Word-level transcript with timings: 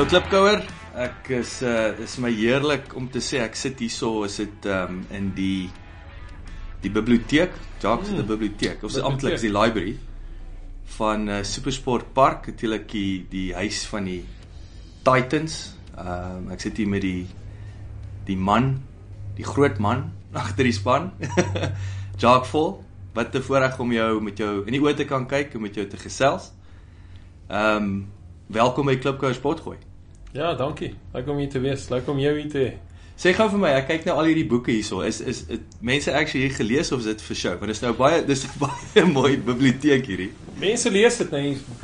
Hallo 0.00 0.08
Klipkouer, 0.08 0.62
ek 0.96 1.26
is 1.36 1.50
uh 1.60 1.98
is 2.00 2.14
my 2.24 2.30
heerlik 2.32 2.94
om 2.96 3.10
te 3.12 3.20
sê 3.20 3.42
ek 3.44 3.58
sit 3.60 3.82
hierso 3.84 4.22
is 4.24 4.38
dit 4.40 4.68
um 4.72 5.02
in 5.12 5.26
die 5.36 5.66
die 6.80 6.88
biblioteek, 6.88 7.58
Jacques 7.82 8.08
se 8.08 8.14
mm. 8.14 8.30
biblioteek. 8.30 8.80
Of 8.80 8.94
se 8.94 9.02
amptelik 9.04 9.36
is 9.36 9.44
die 9.44 9.50
library 9.52 9.92
van 10.94 11.28
uh, 11.28 11.42
Supersport 11.44 12.14
Park, 12.16 12.48
natuurlik 12.48 12.86
die 12.94 13.26
die 13.28 13.42
huis 13.58 13.82
van 13.90 14.08
die 14.08 14.22
Titans. 15.04 15.58
Um 15.92 16.48
ek 16.56 16.64
sit 16.64 16.80
hier 16.80 16.88
met 16.88 17.04
die 17.04 17.26
die 18.30 18.38
man, 18.40 18.70
die 19.36 19.44
groot 19.44 19.76
man 19.84 20.06
agter 20.44 20.64
die 20.64 20.72
span. 20.78 21.10
Jacques 22.22 22.48
Vol, 22.54 22.72
wat 23.12 23.36
'n 23.36 23.44
voorreg 23.50 23.76
om 23.84 23.92
jou 23.92 24.08
met 24.30 24.40
jou 24.40 24.64
in 24.64 24.72
die 24.72 24.80
oë 24.80 24.96
te 24.96 25.04
kan 25.12 25.28
kyk 25.28 25.60
en 25.60 25.66
met 25.68 25.76
jou 25.76 25.84
te 25.84 26.00
gesels. 26.00 26.54
Um 27.52 28.08
welkom 28.48 28.88
by 28.88 28.96
Klipkou 28.96 29.36
Sportgooi. 29.36 29.89
Ja, 30.32 30.54
dankie. 30.54 30.94
Lekker 31.12 31.32
om 31.32 31.38
hier 31.38 31.50
te 31.50 31.60
wees. 31.60 31.88
Lekker 31.88 32.12
om 32.12 32.18
jou 32.22 32.36
hier 32.38 32.50
te 32.50 32.58
hê. 32.58 32.70
Sê 33.20 33.34
gou 33.36 33.50
vir 33.52 33.60
my, 33.60 33.70
ek 33.76 33.88
kyk 33.90 34.06
nou 34.08 34.14
al 34.16 34.30
hierdie 34.30 34.46
boeke 34.48 34.72
hierso. 34.72 35.02
Is 35.04 35.18
is 35.20 35.42
het, 35.50 35.64
mense 35.84 36.12
actually 36.14 36.46
hier 36.46 36.54
gelees 36.56 36.88
of 36.94 37.02
is 37.02 37.08
dit 37.10 37.24
vir 37.26 37.36
show? 37.36 37.50
Want 37.60 37.68
dit 37.68 37.76
is 37.76 37.82
nou 37.84 37.90
baie 37.98 38.22
dis 38.24 38.44
'n 38.46 38.60
baie 38.64 39.04
mooi 39.10 39.36
biblioteek 39.36 40.06
hierdie. 40.08 40.30
Mense 40.60 40.90
lees 40.90 41.18
dit 41.20 41.34
nou, 41.34 41.42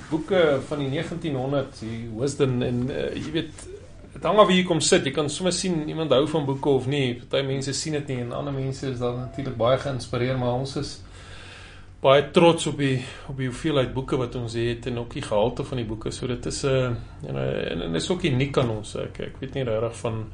boeke 0.08 0.60
van 0.68 0.78
die 0.78 0.88
1900s, 0.94 1.82
die 1.82 2.08
Wisdom 2.16 2.62
en 2.62 2.86
uh, 2.88 3.10
jy 3.12 3.32
weet 3.34 3.66
dit 4.14 4.24
hang 4.24 4.38
af 4.40 4.48
wie 4.48 4.62
jy 4.62 4.64
kom 4.64 4.80
sit. 4.80 5.04
Jy 5.04 5.12
kan 5.12 5.28
sommer 5.28 5.52
sien 5.52 5.88
iemand 5.88 6.14
hou 6.16 6.24
van 6.26 6.46
boeke 6.46 6.68
of 6.68 6.86
nie. 6.86 7.20
Party 7.20 7.44
mense 7.44 7.74
sien 7.76 7.98
dit 7.98 8.08
nie 8.08 8.22
en 8.24 8.32
ander 8.32 8.54
mense 8.56 8.88
is 8.88 8.98
dan 8.98 9.18
natuurlik 9.26 9.56
baie 9.60 9.76
geïnspireer, 9.78 10.38
maar 10.38 10.56
ons 10.56 10.76
is 10.80 11.00
baie 12.00 12.30
trots 12.30 12.66
op 12.66 12.78
die 12.78 12.98
op 13.28 13.38
die 13.40 13.48
hoeveelheid 13.48 13.94
boeke 13.94 14.18
wat 14.20 14.34
ons 14.34 14.54
het 14.54 14.86
en 14.86 14.98
ook 14.98 15.16
die 15.16 15.22
gehalte 15.22 15.64
van 15.64 15.80
die 15.80 15.86
boeke. 15.86 16.10
So 16.10 16.26
dit 16.26 16.46
is 16.46 16.62
'n 16.62 16.68
uh, 16.68 16.90
en, 17.28 17.36
en 17.36 17.82
en 17.82 17.94
is 17.94 18.10
ook 18.10 18.22
uniek 18.22 18.58
aan 18.58 18.70
ons. 18.70 18.94
Ek 18.96 19.18
ek 19.18 19.40
weet 19.40 19.54
nie 19.54 19.64
regtig 19.64 19.96
van 19.96 20.26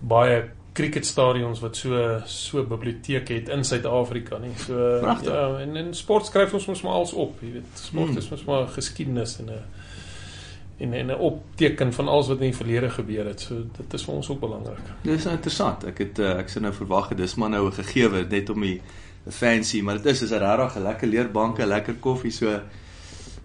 baie 0.00 0.44
cricketstadions 0.72 1.60
wat 1.60 1.76
so 1.76 2.20
so 2.26 2.62
biblioteek 2.64 3.28
het 3.28 3.48
in 3.48 3.64
Suid-Afrika 3.64 4.38
nie. 4.38 4.54
So 4.56 4.98
Prachtig. 5.00 5.32
ja, 5.32 5.58
en 5.58 5.76
in 5.76 5.94
sport 5.94 6.26
skryf 6.26 6.54
ons 6.54 6.66
mos 6.66 6.82
maar 6.82 6.92
alles 7.00 7.12
op, 7.12 7.40
jy 7.42 7.52
weet. 7.52 7.74
Sport 7.74 8.08
hmm. 8.08 8.16
is 8.18 8.28
mos 8.30 8.44
maar 8.44 8.66
geskiedenis 8.66 9.38
en 9.38 9.50
'n 10.78 10.94
en 10.94 11.06
'n 11.06 11.14
opteken 11.14 11.92
van 11.92 12.08
alles 12.08 12.28
wat 12.28 12.36
in 12.38 12.50
die 12.50 12.56
verlede 12.56 12.90
gebeur 12.90 13.26
het. 13.26 13.40
So 13.40 13.54
dit 13.76 13.92
is 13.94 14.04
vir 14.04 14.14
ons 14.14 14.30
ook 14.30 14.40
belangrik. 14.40 14.84
Dis 15.02 15.24
nou 15.24 15.34
interessant. 15.34 15.84
Ek 15.84 15.98
het 15.98 16.18
uh, 16.18 16.38
ek 16.38 16.48
sou 16.48 16.62
nou 16.62 16.72
verwag 16.72 17.08
het 17.08 17.18
dis 17.18 17.34
maar 17.34 17.50
nou 17.50 17.66
'n 17.66 17.72
gegewe 17.72 18.26
net 18.30 18.50
om 18.50 18.60
die 18.60 18.80
fancy, 19.30 19.80
maar 19.82 19.96
dit 20.02 20.06
is 20.12 20.22
is 20.22 20.30
'n 20.30 20.42
regtig 20.42 20.82
lekker 20.82 21.08
leerbanke, 21.08 21.66
lekker 21.66 21.94
koffie 21.94 22.30
so. 22.30 22.60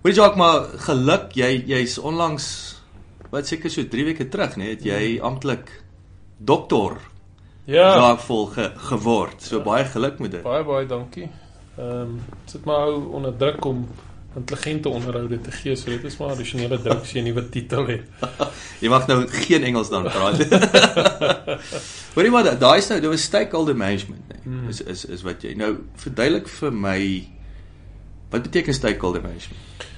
Weet 0.01 0.15
jy 0.15 0.23
ook 0.23 0.35
maar 0.35 0.61
geluk, 0.77 1.31
jy 1.33 1.63
jy's 1.65 1.97
onlangs 1.97 2.75
wat 3.29 3.47
seker 3.47 3.69
so 3.69 3.87
3 3.87 4.03
weke 4.05 4.27
terug, 4.27 4.55
nee, 4.55 4.69
het 4.69 4.83
jy 4.83 5.17
hmm. 5.17 5.25
amptelik 5.25 5.83
dokter. 6.37 6.97
Ja, 7.65 7.93
daar 7.95 8.19
vol 8.19 8.45
ge, 8.45 8.71
geword. 8.75 9.41
So 9.41 9.57
ja. 9.57 9.63
baie 9.63 9.85
geluk 9.85 10.19
met 10.19 10.31
dit. 10.31 10.43
Baie 10.43 10.63
baie 10.63 10.85
dankie. 10.85 11.29
Ehm 11.77 12.01
um, 12.01 12.21
sit 12.45 12.65
maar 12.65 12.87
ou 12.87 13.13
onder 13.13 13.37
druk 13.37 13.65
om 13.65 13.87
intelligente 14.35 14.89
onderhoude 14.89 15.41
te 15.41 15.51
gee. 15.51 15.75
So 15.75 15.89
dit 15.89 16.03
is 16.03 16.17
maar 16.17 16.33
addisionele 16.33 16.81
druk 16.81 17.01
as 17.01 17.11
jy 17.11 17.21
'n 17.21 17.29
nuwe 17.29 17.49
titel 17.49 17.87
het. 17.87 18.01
jy 18.83 18.89
mag 18.89 19.07
nou 19.07 19.27
geen 19.27 19.63
Engels 19.63 19.89
dan 19.89 20.03
praat. 20.03 20.41
Hoorie 22.15 22.31
maar 22.31 22.59
daai 22.59 22.77
is 22.77 22.87
nou 22.87 22.99
dit 23.01 23.09
was 23.09 23.21
stakeholder 23.21 23.75
management 23.75 24.27
nee. 24.27 24.41
Hmm. 24.43 24.69
Is 24.69 24.81
is 24.81 25.05
is 25.05 25.21
wat 25.21 25.41
jy 25.41 25.53
nou 25.53 25.77
verduidelik 25.95 26.47
vir 26.47 26.73
my 26.73 26.99
wat 28.29 28.41
beteken 28.49 28.73
stakeholder 28.73 29.21
management? 29.21 29.91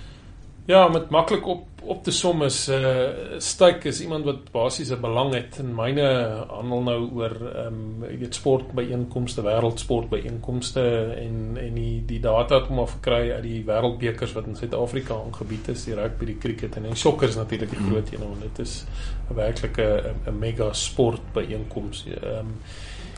Ja, 0.66 0.88
met 0.88 1.10
maklik 1.10 1.48
op 1.48 1.76
op 1.86 2.04
te 2.04 2.12
som 2.12 2.42
is 2.42 2.70
uh 2.70 3.38
styk 3.38 3.84
is 3.86 4.00
iemand 4.02 4.26
wat 4.26 4.52
basies 4.52 4.90
'n 4.92 5.02
belang 5.02 5.34
het 5.34 5.60
in 5.60 5.76
myne 5.76 6.06
handel 6.50 6.82
nou 6.82 7.10
oor 7.14 7.36
ehm 7.56 7.68
um, 7.68 8.06
jy 8.10 8.18
weet 8.18 8.36
sport 8.36 8.72
by 8.74 8.88
einkomste, 8.92 9.42
wêreldsport 9.42 10.10
by 10.10 10.22
einkomste 10.26 10.82
en 11.18 11.58
en 11.62 11.74
die 11.74 12.04
die 12.06 12.20
data 12.20 12.60
wat 12.60 12.70
ons 12.70 12.92
gekry 12.92 13.32
uit 13.32 13.44
die 13.44 13.64
wêreldbekers 13.66 14.34
wat 14.34 14.48
in 14.48 14.56
Suid-Afrika 14.56 15.14
aangebied 15.14 15.68
is, 15.68 15.86
die 15.86 15.96
rugby, 15.96 16.26
die 16.26 16.38
cricket 16.38 16.76
en 16.76 16.84
die 16.84 16.96
sokker 16.96 17.30
is 17.30 17.36
natuurlik 17.36 17.70
die 17.70 17.86
groot 17.90 18.12
een 18.14 18.28
want 18.30 18.42
dit 18.42 18.60
is 18.60 18.86
'n 19.30 19.36
werklike 19.36 20.16
'n 20.28 20.40
mega 20.40 20.74
sport 20.74 21.22
by 21.34 21.46
einkomste. 21.50 22.10
Ehm 22.10 22.40
um, 22.40 22.58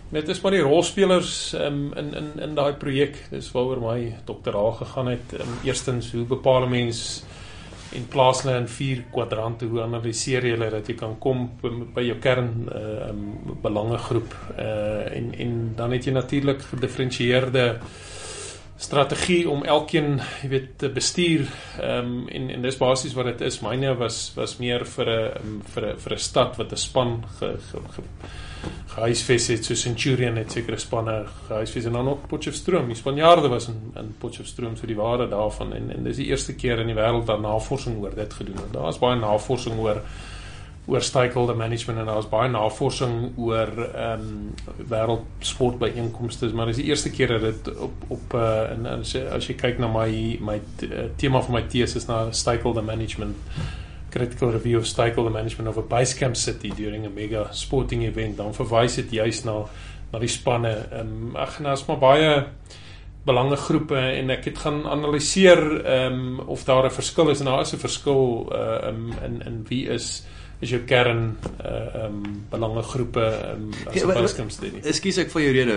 Net 0.09 0.29
is 0.31 0.40
maar 0.40 0.56
die 0.56 0.63
rolspelers 0.63 1.53
um, 1.59 1.90
in 2.00 2.13
in 2.16 2.29
in 2.40 2.53
daai 2.56 2.78
projek. 2.79 3.18
Dis 3.31 3.51
waaroor 3.51 3.81
my 3.84 4.16
doktoraal 4.25 4.72
gegaan 4.79 5.07
het. 5.12 5.34
Um, 5.35 5.57
eerstens 5.68 6.12
hoe 6.16 6.23
bepaal 6.23 6.63
'n 6.66 6.69
mens 6.69 7.23
en 7.95 8.07
plaas 8.12 8.41
hulle 8.44 8.57
in 8.57 8.68
vier 8.68 9.03
kwadrante 9.12 9.66
hoe 9.66 9.81
analiseer 9.84 10.45
jy 10.45 10.56
hulle 10.56 10.69
dat 10.72 10.90
jy 10.90 10.95
kan 11.00 11.16
kom 11.23 11.50
by 11.95 12.03
jou 12.03 12.18
kern 12.23 12.68
uh 12.68 13.09
um, 13.09 13.22
belangegroep 13.63 14.35
uh 14.57 15.16
en 15.18 15.31
en 15.34 15.53
dan 15.75 15.95
het 15.95 16.06
jy 16.06 16.13
natuurlik 16.16 16.62
gedifferensieerde 16.62 17.79
strategie 18.78 19.50
om 19.50 19.63
elkeen 19.63 20.19
jy 20.44 20.50
weet 20.50 20.68
te 20.78 20.89
bestuur 20.89 21.47
um 21.84 22.28
en 22.28 22.50
en 22.50 22.68
dis 22.68 22.78
basies 22.78 23.16
wat 23.18 23.31
dit 23.31 23.47
is 23.47 23.62
myne 23.62 23.95
was 23.95 24.19
was 24.35 24.57
meer 24.59 24.85
vir 24.85 25.07
'n 25.09 25.62
vir 25.74 25.94
'n 25.94 25.97
vir 25.97 26.13
'n 26.13 26.19
stad 26.29 26.57
wat 26.57 26.72
'n 26.72 26.78
span 26.78 27.24
ge, 27.39 27.57
ge, 27.72 27.79
ge 27.95 28.03
gehuisves 28.97 29.47
het 29.47 29.66
so 29.66 29.75
Centurion 29.78 30.40
het 30.40 30.51
sekere 30.51 30.79
spanne 30.81 31.25
gehuisves 31.47 31.85
en 31.85 31.97
dan 32.00 32.09
ook 32.09 32.28
Potchefstroom. 32.28 32.88
Die 32.88 32.95
Spanjaarde 32.97 33.47
was 33.47 33.68
in 33.68 33.91
in 33.95 34.16
Potchefstroom 34.18 34.75
so 34.75 34.88
die 34.88 34.95
waarde 34.97 35.28
daarvan 35.29 35.73
en 35.73 35.91
en 35.95 36.03
dis 36.03 36.18
die 36.18 36.25
eerste 36.31 36.56
keer 36.56 36.79
in 36.79 36.90
die 36.90 36.97
wêreld 36.97 37.25
dat 37.25 37.41
navorsing 37.41 38.00
oor 38.01 38.16
dit 38.16 38.34
gedoen 38.34 38.57
word. 38.57 38.73
Daar's 38.73 39.00
baie 39.00 39.19
navorsing 39.19 39.78
oor 39.79 40.01
oor 40.88 41.01
stakeholder 41.01 41.56
management 41.56 42.00
en 42.00 42.06
daar's 42.06 42.29
baie 42.31 42.50
navorsing 42.50 43.34
oor 43.35 43.72
ehm 43.85 44.22
um, 44.22 44.53
wêreldsport 44.89 45.78
by 45.81 45.89
inkomste, 45.95 46.47
maar 46.56 46.72
dis 46.72 46.79
die 46.79 46.88
eerste 46.88 47.12
keer 47.12 47.28
dat 47.28 47.41
dit 47.41 47.74
op 47.78 48.06
op 48.07 48.34
uh, 48.34 48.72
en 48.72 48.85
as 49.00 49.12
jy, 49.12 49.25
as 49.35 49.50
jy 49.50 49.56
kyk 49.59 49.81
na 49.84 49.91
my 49.91 50.38
my 50.39 50.62
uh, 50.88 51.09
tema 51.16 51.41
van 51.44 51.59
my 51.59 51.66
tesis 51.68 52.07
na 52.07 52.31
stakeholder 52.31 52.84
management 52.84 53.35
critical 54.09 54.51
review 54.51 54.79
of 54.79 54.88
stakeholder 54.88 55.31
management 55.31 55.69
of 55.69 55.78
a 55.78 55.81
base 55.81 56.16
camp 56.18 56.35
city 56.35 56.69
during 56.69 57.06
a 57.06 57.09
mega 57.09 57.47
sporting 57.51 58.03
event 58.03 58.38
dan 58.38 58.53
verwys 58.53 58.95
dit 58.95 59.12
juis 59.12 59.44
na 59.44 59.63
na 60.12 60.19
die 60.19 60.31
spanne. 60.31 60.73
Ehm 60.91 61.13
um, 61.31 61.35
ag 61.35 61.59
nou 61.59 61.73
is 61.73 61.85
maar 61.88 62.00
baie 62.00 62.45
belangegroepe 63.28 63.97
en 64.00 64.29
ek 64.31 64.45
het 64.51 64.62
gaan 64.63 64.85
analiseer 64.88 65.62
ehm 65.84 66.19
um, 66.40 66.40
of 66.47 66.63
daar 66.63 66.85
'n 66.85 66.95
verskil 67.00 67.29
is 67.29 67.40
en 67.40 67.45
daar 67.51 67.62
is 67.62 67.73
'n 67.73 67.84
verskil 67.84 68.47
uh, 68.51 68.88
um, 68.88 69.12
in 69.25 69.41
in 69.45 69.66
wie 69.69 69.88
is 69.88 70.25
is 70.59 70.72
jou 70.73 70.79
kern 70.90 71.38
uh 71.62 72.06
um, 72.06 72.22
belangegroepe 72.50 73.25
um, 73.53 73.69
as 73.85 74.01
'n 74.01 74.07
basisstudie. 74.07 74.81
Ekskuus 74.90 75.19
ek 75.22 75.29
vir 75.34 75.41
jou 75.41 75.51
rede. 75.53 75.75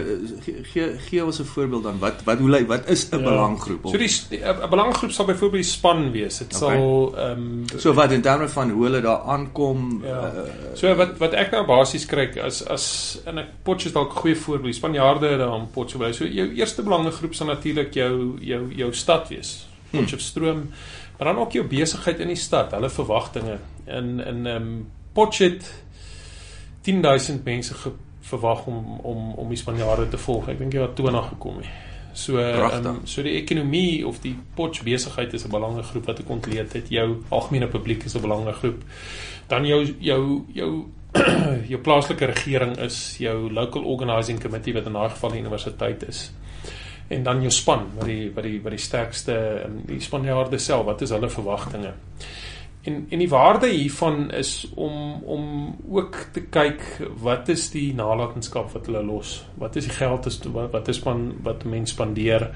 Gee 0.73 0.87
gee 1.09 1.25
ons 1.25 1.41
'n 1.41 1.45
voorbeeld 1.45 1.83
dan. 1.83 1.99
Wat 2.01 2.25
wat 2.25 2.39
hoe 2.39 2.51
lyk 2.51 2.69
wat 2.69 2.89
is 2.89 3.09
'n 3.11 3.19
ja. 3.19 3.25
belanggroep? 3.25 3.85
So 3.85 3.99
die 3.99 4.41
'n 4.41 4.71
belanggroep 4.71 5.13
sal 5.13 5.27
byvoorbeeld 5.27 5.63
die 5.63 5.71
span 5.71 6.11
wees. 6.13 6.39
Dit 6.39 6.57
okay. 6.57 6.59
sal 6.59 7.15
ehm 7.17 7.41
um, 7.41 7.65
So 7.77 7.93
wat 7.93 8.13
in 8.13 8.23
terme 8.23 8.49
van 8.49 8.71
hoe 8.71 8.85
hulle 8.85 9.01
daar 9.01 9.21
aankom. 9.21 10.03
Ja. 10.05 10.33
Uh, 10.33 10.75
so 10.75 10.95
wat 10.95 11.19
wat 11.19 11.33
ek 11.33 11.51
nou 11.51 11.67
basies 11.67 12.07
kry 12.07 12.31
as 12.41 12.65
as 12.67 13.19
in 13.27 13.39
'n 13.39 13.47
potjie 13.63 13.93
dalk 13.93 14.17
'n 14.17 14.21
goeie 14.21 14.37
voorbeeld. 14.37 14.75
Spanjaarde 14.75 15.37
daar 15.37 15.53
aan 15.53 15.69
potjie 15.71 15.99
by. 15.99 16.13
So 16.13 16.25
jou 16.25 16.49
eerste 16.55 16.83
belangegroep 16.83 17.35
sal 17.35 17.47
natuurlik 17.47 17.95
jou 17.95 18.39
jou 18.41 18.73
jou 18.73 18.93
stad 18.93 19.29
wees. 19.29 19.67
Potchefstroom. 19.91 20.57
Hmm 20.57 20.73
maar 21.21 21.35
dan 21.35 21.43
ook 21.43 21.53
jou 21.53 21.67
besigheid 21.67 22.19
in 22.19 22.31
die 22.33 22.37
stad, 22.37 22.71
hulle 22.73 22.89
verwagtinge. 22.91 23.59
In 23.99 24.21
in 24.21 24.47
ehm 24.47 24.63
um, 24.63 24.87
Potchet 25.13 25.67
10000 26.83 27.45
mense 27.45 27.75
verwag 28.21 28.67
om 28.67 29.01
om 29.03 29.33
om 29.35 29.49
die 29.49 29.59
Spanjaarde 29.59 30.09
te 30.09 30.19
volg. 30.19 30.49
Ek 30.49 30.59
dink 30.59 30.75
jy 30.75 30.85
het 30.85 30.95
20 30.97 31.29
gekom 31.35 31.59
nie. 31.61 31.73
So 32.13 32.39
ehm 32.39 32.87
um, 32.87 33.01
so 33.05 33.23
die 33.23 33.37
ekonomie 33.41 34.07
of 34.07 34.21
die 34.21 34.37
Potch 34.55 34.83
besigheid 34.87 35.35
is 35.35 35.45
'n 35.45 35.51
belangrike 35.51 35.89
groep 35.89 36.07
wat 36.07 36.21
ek 36.21 36.31
ontleed 36.31 36.73
het. 36.73 36.89
Jou 36.89 37.23
algemene 37.29 37.67
publiek 37.67 38.05
is 38.05 38.15
'n 38.15 38.21
belangrike 38.21 38.59
groep. 38.59 38.83
Dan 39.49 39.67
jou 39.67 39.85
jou 39.99 40.45
jou 40.55 40.87
jou 41.73 41.81
plaaslike 41.81 42.25
regering 42.25 42.77
is 42.79 43.17
jou 43.19 43.53
local 43.53 43.85
organizing 43.85 44.41
committee 44.41 44.75
wat 44.75 44.87
in 44.87 44.93
daai 44.93 45.11
geval 45.11 45.31
die 45.31 45.41
universiteit 45.41 46.09
is 46.09 46.31
en 47.11 47.23
dan 47.23 47.41
jou 47.43 47.51
span 47.51 47.89
wat 47.97 48.07
die 48.07 48.31
wat 48.35 48.47
die 48.47 48.61
wat 48.63 48.75
die 48.77 48.83
sterkste 48.83 49.37
um, 49.65 49.81
die 49.87 50.01
spanjaarde 50.01 50.59
self 50.63 50.87
wat 50.87 51.03
is 51.03 51.11
hulle 51.11 51.31
verwagtinge 51.31 51.93
en 52.83 53.07
en 53.11 53.19
die 53.19 53.29
waarde 53.29 53.69
hiervan 53.69 54.31
is 54.31 54.71
om 54.75 55.23
om 55.23 55.77
ook 55.89 56.17
te 56.33 56.41
kyk 56.41 56.85
wat 57.23 57.49
is 57.49 57.71
die 57.71 57.95
nalatenskap 57.95 58.73
wat 58.73 58.87
hulle 58.87 59.03
los 59.05 59.35
wat 59.61 59.77
is 59.77 59.85
die 59.85 59.97
geld 59.97 60.27
is 60.27 60.41
wat, 60.53 60.89
is 60.89 60.99
van 60.99 61.35
wat 61.43 61.65
mense 61.65 61.95
spandeer 61.95 62.51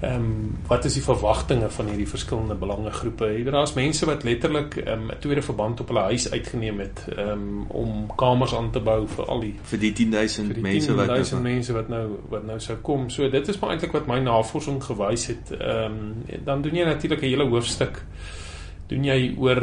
ehm 0.00 0.14
um, 0.14 0.58
wat 0.66 0.84
is 0.84 0.94
die 0.96 1.02
verwagtinge 1.02 1.68
van 1.70 1.88
hierdie 1.92 2.08
verskillende 2.08 2.54
belangegroepe? 2.54 3.26
Daar's 3.44 3.74
mense 3.76 4.06
wat 4.06 4.22
letterlik 4.24 4.76
ehm, 4.76 5.04
'n 5.06 5.10
um, 5.10 5.18
tweede 5.20 5.42
verband 5.42 5.80
op 5.80 5.88
hulle 5.88 6.00
huis 6.00 6.30
uitgeneem 6.30 6.78
het 6.80 7.04
um, 7.18 7.64
om 7.68 8.06
kamers 8.16 8.54
aan 8.54 8.70
te 8.70 8.80
bou 8.80 9.06
vir 9.08 9.26
al 9.26 9.40
die 9.40 9.54
vir 9.62 9.78
die 9.78 9.92
10000 9.92 10.56
mense 10.62 10.94
wat 10.94 11.06
10000 11.06 11.42
nou, 11.42 11.52
mense 11.52 11.72
wat 11.72 11.88
nou 11.88 12.06
wat 12.28 12.46
nou 12.46 12.60
sou 12.60 12.78
kom. 12.78 13.10
So 13.10 13.30
dit 13.30 13.48
is 13.48 13.58
maar 13.58 13.70
eintlik 13.70 13.92
wat 13.92 14.06
my 14.06 14.18
navorsing 14.18 14.82
gewys 14.84 15.26
het. 15.26 15.52
Ehm 15.60 15.84
um, 15.84 16.24
dan 16.44 16.62
doen 16.62 16.74
jy 16.74 16.84
natuurlik 16.84 17.20
'n 17.20 17.26
hele 17.26 17.48
hoofstuk 17.48 18.02
doen 18.90 19.04
jy 19.06 19.34
oor 19.38 19.60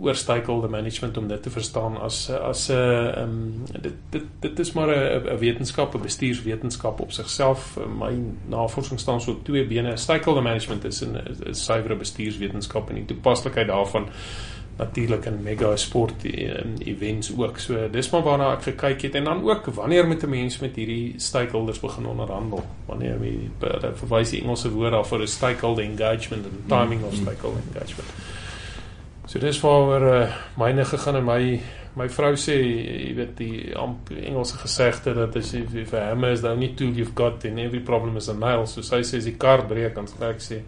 oor 0.00 0.16
stakeholder 0.16 0.70
management 0.72 1.18
om 1.20 1.28
dit 1.28 1.42
te 1.42 1.50
verstaan 1.52 1.98
as 2.00 2.30
as 2.30 2.68
'n 2.68 2.72
uh, 2.72 3.22
um, 3.22 3.64
dit 3.80 3.92
dit 4.10 4.24
dit 4.40 4.58
is 4.58 4.72
maar 4.72 4.88
'n 4.88 5.28
'n 5.34 5.38
wetenskap, 5.38 5.94
'n 5.94 6.00
bestuurswetenskap 6.02 7.00
op 7.00 7.12
sigself. 7.12 7.78
My 7.98 8.14
navorsing 8.48 9.00
staan 9.00 9.20
so 9.20 9.30
op 9.30 9.44
twee 9.44 9.66
bene. 9.66 9.96
Stakeholder 9.96 10.42
management 10.42 10.84
is 10.84 11.04
'n 11.04 11.54
suiwere 11.54 11.96
bestuurswetenskap 11.96 12.88
en 12.88 12.94
die 12.94 13.04
toepaslikheid 13.04 13.66
daarvan 13.66 14.08
natuurlik 14.76 15.24
in 15.24 15.42
mega 15.42 15.76
sport 15.76 16.24
en 16.24 16.74
events 16.78 17.32
ook. 17.36 17.58
So 17.58 17.88
dis 17.90 18.10
maar 18.10 18.22
waarna 18.22 18.52
ek 18.56 18.62
gekyk 18.62 19.02
het 19.02 19.14
en 19.14 19.24
dan 19.24 19.42
ook 19.50 19.66
wanneer 19.66 20.06
moet 20.06 20.22
'n 20.22 20.30
mens 20.30 20.58
met 20.58 20.76
hierdie 20.76 21.14
stakeholders 21.16 21.80
begin 21.80 22.06
onderhandel? 22.06 22.64
Wanneer 22.86 23.18
jy 23.22 23.50
verwys 23.94 24.30
die 24.30 24.42
Engelse 24.42 24.70
woord 24.70 24.90
daarvoor 24.90 25.22
is 25.22 25.32
stakeholder 25.32 25.84
engagement 25.84 26.44
and 26.44 26.68
timing 26.68 27.04
of 27.04 27.14
mm. 27.14 27.20
stakeholder 27.22 27.60
engagement. 27.72 28.08
So 29.34 29.40
dis 29.42 29.56
waaroor 29.58 30.04
uh, 30.06 30.34
myne 30.62 30.84
gegaan 30.86 31.16
en 31.18 31.24
my 31.26 31.40
my 31.98 32.04
vrou 32.06 32.36
sê 32.38 32.54
jy 32.54 33.08
weet 33.18 33.32
die 33.38 33.72
amp 33.74 34.12
Engelse 34.14 34.60
gesegde 34.60 35.10
dat 35.16 35.34
as 35.40 35.48
jy 35.50 35.64
vir 35.74 36.04
hom 36.12 36.26
is 36.28 36.44
dan 36.44 36.62
nie 36.62 36.68
tool 36.78 36.94
you've 36.94 37.16
got 37.18 37.42
in 37.48 37.58
every 37.58 37.80
problem 37.82 38.20
is 38.20 38.28
a 38.30 38.34
nail 38.34 38.62
so 38.70 38.82
sy 38.86 39.00
sê 39.02 39.18
as 39.18 39.26
die 39.26 39.34
kar 39.34 39.64
breek 39.66 39.96
dan 39.98 40.06
sê 40.06 40.22
ek 40.28 40.42
sê 40.42 40.60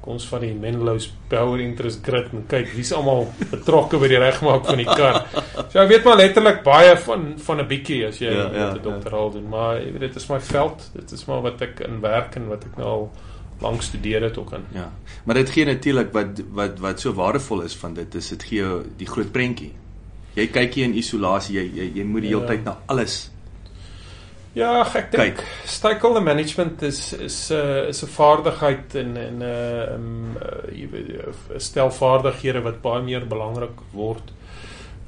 kom 0.00 0.16
ons 0.16 0.30
van 0.32 0.46
die 0.46 0.54
Menlo's 0.56 1.10
power 1.28 1.60
interest 1.60 2.00
grid 2.08 2.32
en 2.32 2.48
kyk 2.48 2.72
wie's 2.78 2.94
almal 2.96 3.26
betrokke 3.52 4.00
by 4.00 4.08
die 4.08 4.22
regmaak 4.24 4.64
van 4.64 4.80
die 4.80 4.88
kar. 4.88 5.20
So 5.68 5.84
ek 5.84 5.92
weet 5.92 6.08
maar 6.08 6.20
letterlik 6.22 6.64
baie 6.64 6.96
van 7.04 7.30
van 7.48 7.60
'n 7.60 7.68
bietjie 7.68 8.02
as 8.08 8.24
jy 8.24 8.32
ja, 8.32 8.48
met 8.48 8.56
'n 8.56 8.60
ja, 8.64 8.84
doktoraal 8.88 9.28
ja. 9.28 9.32
doen 9.36 9.48
maar 9.52 9.80
jy 9.82 9.92
weet 9.92 10.08
dit 10.08 10.16
is 10.16 10.28
my 10.32 10.40
veld 10.40 10.90
dit 10.96 11.12
is 11.12 11.28
maar 11.28 11.42
wat 11.50 11.68
ek 11.68 11.84
in 11.84 12.00
werk 12.00 12.36
en 12.36 12.48
wat 12.48 12.64
ek 12.64 12.80
nou 12.80 12.88
al 12.96 13.10
lank 13.60 13.82
studeer 13.82 14.22
het 14.22 14.38
ook 14.38 14.52
aan. 14.52 14.66
Ja. 14.72 14.92
Maar 15.24 15.34
dit 15.34 15.50
gee 15.50 15.64
natuurlik 15.64 16.12
wat 16.12 16.42
wat 16.52 16.78
wat 16.78 17.00
so 17.00 17.12
waardevol 17.12 17.62
is 17.62 17.76
van 17.76 17.94
dit 17.94 18.14
is 18.14 18.28
dit 18.28 18.42
gee 18.42 18.58
jou 18.58 18.82
die 18.96 19.08
groot 19.08 19.32
prentjie. 19.32 19.72
Jy 20.36 20.46
kyk 20.52 20.74
hier 20.74 20.84
in 20.84 20.96
isolasie, 20.96 21.56
jy 21.56 21.64
jy, 21.80 21.88
jy 22.00 22.04
moet 22.04 22.26
die 22.26 22.34
hele 22.34 22.44
ja. 22.44 22.52
tyd 22.52 22.64
na 22.64 22.76
alles. 22.86 23.30
Ja, 24.56 24.70
ek 24.96 25.10
dink 25.12 25.42
stakeholder 25.68 26.22
management 26.24 26.82
is 26.82 27.12
is 27.12 27.50
'n 27.50 27.56
uh, 27.56 27.88
is 27.88 28.02
'n 28.02 28.08
vaardigheid 28.08 28.94
en 28.94 29.16
en 29.16 29.38
'n 29.38 29.42
uh, 29.42 29.94
um, 29.94 30.36
uh, 30.36 30.72
jy 30.72 30.88
weet 30.90 31.60
stel 31.60 31.90
vaardighede 31.90 32.62
wat 32.62 32.80
baie 32.82 33.02
meer 33.02 33.26
belangrik 33.26 33.80
word. 33.92 34.32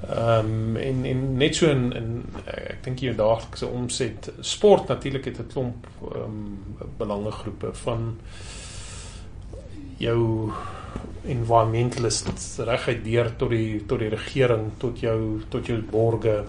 Ehm 0.06 0.47
um, 0.47 0.77
en 0.77 1.05
en 1.05 1.37
net 1.37 1.56
so 1.56 1.67
in 1.67 1.93
in 1.93 2.25
ek 2.47 2.85
dink 2.85 3.00
jy 3.03 3.15
daaglikse 3.19 3.67
omset 3.67 4.31
sport 4.41 4.89
natuurlik 4.89 5.25
het 5.25 5.41
'n 5.43 5.50
klomp 5.53 5.87
ehm 6.03 6.23
um, 6.23 6.67
belangegroepe 6.99 7.75
van 7.75 8.19
jou 9.99 10.53
environmentalists 11.27 12.59
reguit 12.59 13.05
deur 13.05 13.37
tot 13.37 13.50
die 13.50 13.85
tot 13.87 13.99
die 13.99 14.09
regering 14.09 14.71
tot 14.79 15.00
jou 15.00 15.43
tot 15.49 15.67
jou 15.67 15.83
borgers 15.91 16.47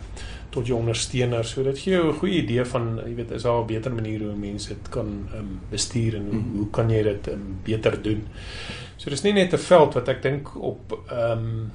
tot 0.49 0.67
jou 0.67 0.77
ondersteuners 0.79 1.49
so 1.49 1.63
dit 1.63 1.79
gee 1.79 1.93
jou 1.93 2.07
'n 2.09 2.19
goeie 2.19 2.41
idee 2.43 2.65
van 2.65 3.01
jy 3.05 3.15
weet 3.15 3.31
is 3.31 3.43
daar 3.43 3.61
'n 3.61 3.67
beter 3.67 3.93
manier 3.93 4.19
hoe 4.19 4.35
mense 4.35 4.67
dit 4.67 4.89
kan 4.89 5.27
um, 5.35 5.59
bestuur 5.69 6.15
en 6.15 6.25
hoe, 6.25 6.41
-hmm. 6.41 6.57
hoe 6.57 6.69
kan 6.69 6.89
jy 6.89 7.03
dit 7.03 7.27
um, 7.27 7.57
beter 7.63 8.01
doen 8.01 8.27
so 8.97 9.09
dis 9.09 9.23
nie 9.23 9.33
net 9.33 9.53
'n 9.53 9.57
veld 9.57 9.93
wat 9.93 10.07
ek 10.07 10.21
dink 10.21 10.55
op 10.55 10.99
ehm 11.09 11.31
um, 11.31 11.71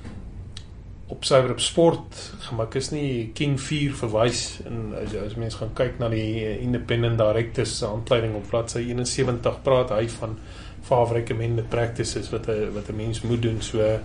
op 1.07 1.25
suiwer 1.25 1.51
op 1.51 1.61
sport 1.61 2.33
gemak 2.39 2.75
is 2.75 2.91
nie 2.91 3.31
King 3.37 3.59
4 3.61 3.93
verwys 3.95 4.61
en 4.65 4.95
as 5.03 5.13
as 5.21 5.35
mense 5.37 5.59
gaan 5.61 5.75
kyk 5.77 5.99
na 6.01 6.09
die 6.09 6.59
independent 6.59 7.19
directors 7.21 7.79
se 7.79 7.87
aanleiding 7.87 8.37
op 8.39 8.47
bladsy 8.49 8.87
71 8.89 9.59
praat 9.63 9.93
hy 9.93 10.07
van 10.19 10.39
five 10.85 11.13
recommended 11.13 11.69
practices 11.69 12.31
wat 12.31 12.49
'n 12.49 12.73
wat 12.75 12.89
'n 12.89 12.97
mens 12.97 13.21
moet 13.21 13.43
doen. 13.43 13.63
So 13.63 13.81
ehm 13.81 14.01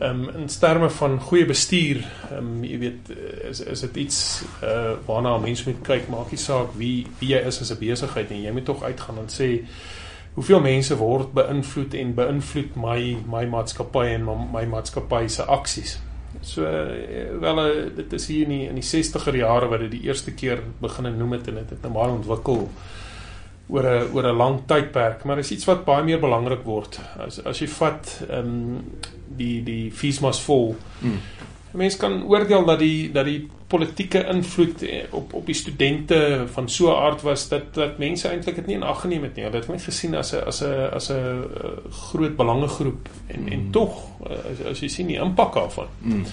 um, 0.00 0.28
in 0.28 0.46
terme 0.46 0.90
van 0.90 1.20
goeie 1.20 1.46
bestuur 1.46 1.96
ehm 2.30 2.38
um, 2.38 2.64
jy 2.64 2.78
weet 2.78 3.10
is 3.50 3.60
is 3.60 3.80
dit 3.80 3.96
iets 3.96 4.42
uh, 4.64 4.92
waarna 5.06 5.38
mense 5.38 5.68
moet 5.68 5.82
kyk. 5.82 6.08
Maak 6.08 6.30
nie 6.30 6.38
saak 6.40 6.68
wie 6.76 7.06
wie 7.18 7.28
jy 7.28 7.40
is 7.46 7.60
as 7.60 7.70
'n 7.70 7.78
besigheid 7.78 8.30
en 8.30 8.42
jy 8.42 8.52
moet 8.52 8.64
tog 8.64 8.82
uitgaan 8.82 9.18
en 9.18 9.28
sê 9.28 9.60
hoeveel 10.34 10.60
mense 10.60 10.96
word 10.96 11.32
beïnvloed 11.32 11.94
en 11.94 12.14
beïnvloed 12.14 12.76
my 12.76 13.16
my 13.26 13.44
maatskappy 13.46 14.06
en 14.14 14.24
my, 14.24 14.36
my 14.52 14.64
maatskappy 14.64 15.28
se 15.28 15.42
aksies 15.42 15.98
So 16.40 16.64
eh, 16.64 17.38
wel 17.40 17.58
eh, 17.66 17.90
dit 17.96 18.12
is 18.12 18.26
hier 18.26 18.42
in 18.48 18.54
die, 18.54 18.68
in 18.68 18.78
die 18.80 18.86
60er 18.86 19.36
jare 19.36 19.68
wat 19.68 19.84
dit 19.84 19.90
die 19.98 20.06
eerste 20.08 20.32
keer 20.32 20.62
begin 20.80 21.10
noem 21.18 21.36
het 21.36 21.48
en 21.48 21.60
dit 21.60 21.70
het 21.70 21.82
nou 21.82 21.92
maar 21.92 22.14
ontwikkel 22.14 22.70
oor 23.70 23.84
'n 23.84 24.08
oor 24.14 24.26
'n 24.26 24.36
lang 24.36 24.60
tydperk, 24.66 25.24
maar 25.24 25.38
is 25.38 25.50
iets 25.50 25.64
wat 25.64 25.84
baie 25.84 26.04
meer 26.04 26.20
belangrik 26.20 26.64
word. 26.64 27.00
As 27.18 27.44
as 27.44 27.58
jy 27.60 27.68
vat 27.68 28.26
ehm 28.28 28.46
um, 28.46 28.84
die 29.36 29.62
die 29.62 29.90
fees 29.90 30.20
must 30.20 30.40
fall. 30.40 30.74
Mm. 31.00 31.20
Mense 31.72 31.98
kan 31.98 32.22
oordeel 32.24 32.64
dat 32.64 32.78
die 32.78 33.12
dat 33.12 33.24
die 33.24 33.48
politieke 33.70 34.24
invloed 34.26 34.82
eh, 34.82 35.04
op 35.10 35.32
op 35.34 35.46
die 35.46 35.54
studente 35.54 36.44
van 36.52 36.68
so 36.68 36.90
'n 36.90 37.02
aard 37.04 37.22
was 37.22 37.48
dat 37.48 37.74
dat 37.74 37.98
mense 37.98 38.28
eintlik 38.28 38.54
dit 38.54 38.66
nie 38.66 38.76
in 38.76 38.82
ag 38.82 39.00
geneem 39.00 39.22
het 39.22 39.34
nie. 39.34 39.44
Hulle 39.44 39.56
het 39.56 39.68
net 39.68 39.82
gesien 39.82 40.14
as 40.14 40.32
'n 40.32 40.42
as 40.46 40.60
'n 40.62 40.90
as 40.92 41.08
'n 41.10 41.14
eh, 41.14 41.90
groot 41.90 42.36
belangegroep 42.36 43.08
en 43.26 43.40
mm. 43.40 43.48
en 43.48 43.70
tog 43.70 43.92
eh, 44.26 44.50
as, 44.50 44.64
as 44.70 44.80
jy 44.80 44.88
sien 44.88 45.06
die 45.06 45.20
impak 45.20 45.54
daarvan. 45.54 45.86
Mm. 45.98 46.24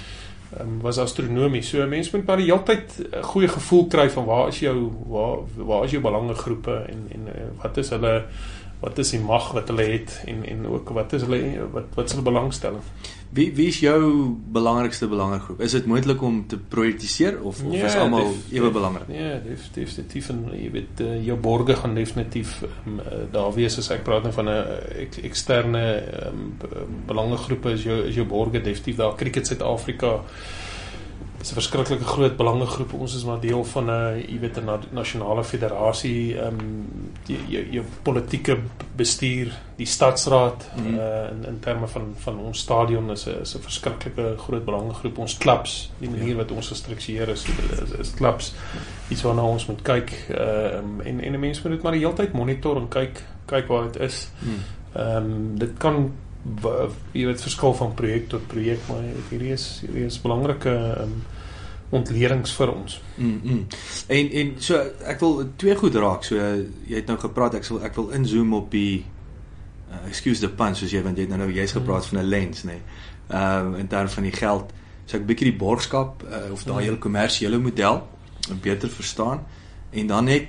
Um, 0.60 0.82
was 0.82 0.98
astronomies. 0.98 1.70
So 1.70 1.88
mense 1.88 2.16
moet 2.16 2.26
maar 2.26 2.38
die 2.38 2.46
hele 2.46 2.64
tyd 2.64 3.08
'n 3.12 3.24
goeie 3.24 3.48
gevoel 3.48 3.88
kry 3.88 4.10
van 4.10 4.26
waar 4.26 4.48
is 4.48 4.60
jou 4.60 4.92
waar 5.08 5.38
waar 5.56 5.84
is 5.84 5.92
jou 5.92 6.02
belangegroepe 6.02 6.86
en 6.90 7.08
en 7.12 7.28
wat 7.62 7.78
is 7.78 7.90
hulle 7.90 8.26
wat 8.80 8.98
is 8.98 9.10
die 9.10 9.20
mag 9.20 9.52
wat 9.52 9.68
hulle 9.68 9.84
het 9.84 10.22
en 10.26 10.46
en 10.46 10.68
ook 10.68 10.90
wat 10.90 11.14
is 11.14 11.22
hulle 11.22 11.70
wat 11.72 11.86
wat 11.94 12.06
is 12.06 12.12
hulle 12.12 12.24
belangstelling? 12.24 12.84
Wie 13.30 13.52
wie 13.56 13.68
is 13.68 13.80
jou 13.80 14.00
belangrikste 14.52 15.08
belangegroep? 15.08 15.62
Is 15.62 15.72
dit 15.72 15.86
moontlik 15.86 16.22
om 16.22 16.40
te 16.48 16.58
prioritiseer 16.58 17.42
of 17.42 17.64
of 17.64 17.74
ja, 17.74 17.86
is 17.86 17.96
almal 17.96 18.34
ewe 18.52 18.72
belangrik? 18.72 19.10
Ja, 19.12 19.34
definitief 19.74 20.30
en 20.30 20.46
jy 20.54 20.70
weet 20.72 21.04
uh, 21.04 21.18
jou 21.26 21.38
borge 21.40 21.76
gaan 21.76 21.96
definitief 21.96 22.62
um, 22.86 23.02
daar 23.32 23.52
wees 23.56 23.78
as 23.78 23.92
ek 23.92 24.06
praat 24.08 24.24
nou 24.24 24.34
van 24.34 24.50
'n 24.50 24.64
ek, 25.08 25.20
eksterne 25.28 25.84
um, 26.28 26.56
belangegroepe 27.08 27.76
is 27.76 27.84
jou 27.84 28.00
is 28.08 28.16
jou 28.16 28.26
borge 28.26 28.62
definitief 28.62 28.96
daar 28.96 29.16
Cricket 29.16 29.48
Suid-Afrika 29.48 30.16
is 30.16 30.67
'n 31.52 31.54
verskriklike 31.54 32.04
groot 32.04 32.38
belangegroep. 32.38 32.94
Ons 32.94 33.16
is 33.16 33.24
maar 33.24 33.40
deel 33.40 33.64
van 33.64 33.86
'n, 33.86 34.24
jy 34.28 34.40
weet, 34.40 34.58
'n 34.58 34.80
nasionale 34.92 35.44
federasie, 35.44 36.38
ehm 36.38 36.60
um, 36.60 37.12
jou, 37.26 37.68
jou 37.72 37.84
politieke 38.02 38.58
bestuur, 38.96 39.52
die 39.76 39.86
stadsraad 39.86 40.70
mm. 40.76 40.98
uh, 40.98 41.30
in 41.32 41.46
in 41.46 41.60
terme 41.60 41.88
van 41.88 42.14
van 42.16 42.38
ons 42.40 42.60
stadion 42.60 43.12
is 43.12 43.26
'n 43.26 43.42
is 43.42 43.56
'n 43.56 43.62
verskriklike 43.62 44.38
groot 44.38 44.66
belangegroep. 44.66 45.18
Ons 45.18 45.38
klubs, 45.38 45.92
die 46.00 46.10
manier 46.10 46.36
ja. 46.36 46.36
wat 46.36 46.52
ons 46.52 46.68
gestruktureer 46.68 47.30
is, 47.30 47.46
is, 47.84 47.92
is 48.00 48.14
klubs 48.14 48.54
iets 49.10 49.22
waarna 49.22 49.42
ons 49.42 49.66
moet 49.66 49.82
kyk 49.82 50.12
ehm 50.30 50.78
um, 50.78 51.02
en 51.02 51.20
en 51.20 51.34
'n 51.34 51.40
mens 51.40 51.62
moet 51.62 51.72
dit 51.72 51.82
maar 51.82 51.92
die 51.92 52.02
hele 52.02 52.14
tyd 52.14 52.34
monitor 52.34 52.78
en 52.78 52.88
kyk 52.88 53.24
kyk 53.46 53.68
waar 53.68 53.92
dit 53.92 54.02
is. 54.02 54.30
Mm. 54.40 54.64
Ehm 54.94 55.16
um, 55.24 55.58
dit 55.58 55.78
kan 55.78 56.12
jy 57.12 57.26
weet 57.28 57.42
verskil 57.42 57.74
van 57.74 57.94
projek 57.94 58.30
tot 58.32 58.48
projek 58.48 58.80
maar 58.88 59.04
hierdie 59.30 59.52
is 59.52 59.66
hierdie 59.84 60.06
is 60.08 60.22
belangrike 60.22 60.76
um, 61.02 61.18
ontlerings 61.90 62.52
vir 62.58 62.72
ons. 62.74 63.02
Mm, 63.16 63.40
mm. 63.44 63.62
En 64.08 64.32
en 64.42 64.56
so 64.60 64.80
ek 65.08 65.22
wil 65.24 65.38
twee 65.56 65.76
goed 65.80 65.96
raak. 65.96 66.26
So 66.28 66.36
jy 66.36 66.96
het 66.96 67.08
nou 67.08 67.18
gepraat 67.22 67.56
ek 67.60 67.68
sal 67.68 67.80
ek 67.88 67.96
wil 67.96 68.10
inzoom 68.18 68.54
op 68.58 68.72
die 68.72 69.06
uh, 69.92 70.02
excuse 70.10 70.44
the 70.44 70.52
pun 70.52 70.76
soos 70.76 70.92
jy 70.92 71.04
want 71.06 71.18
jy 71.18 71.28
het 71.28 71.36
nou 71.36 71.46
nou 71.46 71.54
jy's 71.54 71.76
gepraat 71.78 72.04
mm. 72.04 72.10
van 72.12 72.20
'n 72.24 72.30
lens 72.30 72.64
nê. 72.64 72.76
Nee. 72.76 72.82
Ehm 73.28 73.74
uh, 73.74 73.80
in 73.80 73.88
terme 73.88 74.10
van 74.10 74.24
die 74.24 74.36
geld. 74.36 74.76
So 75.06 75.18
ek 75.18 75.26
bietjie 75.28 75.52
die 75.52 75.60
borgskap 75.60 76.24
uh, 76.24 76.52
of 76.52 76.64
daai 76.64 76.82
mm. 76.82 76.88
hele 76.90 77.00
kommersiële 77.00 77.60
model 77.60 78.04
beter 78.62 78.90
verstaan 78.90 79.46
en 79.92 80.08
dan 80.08 80.24
net 80.24 80.48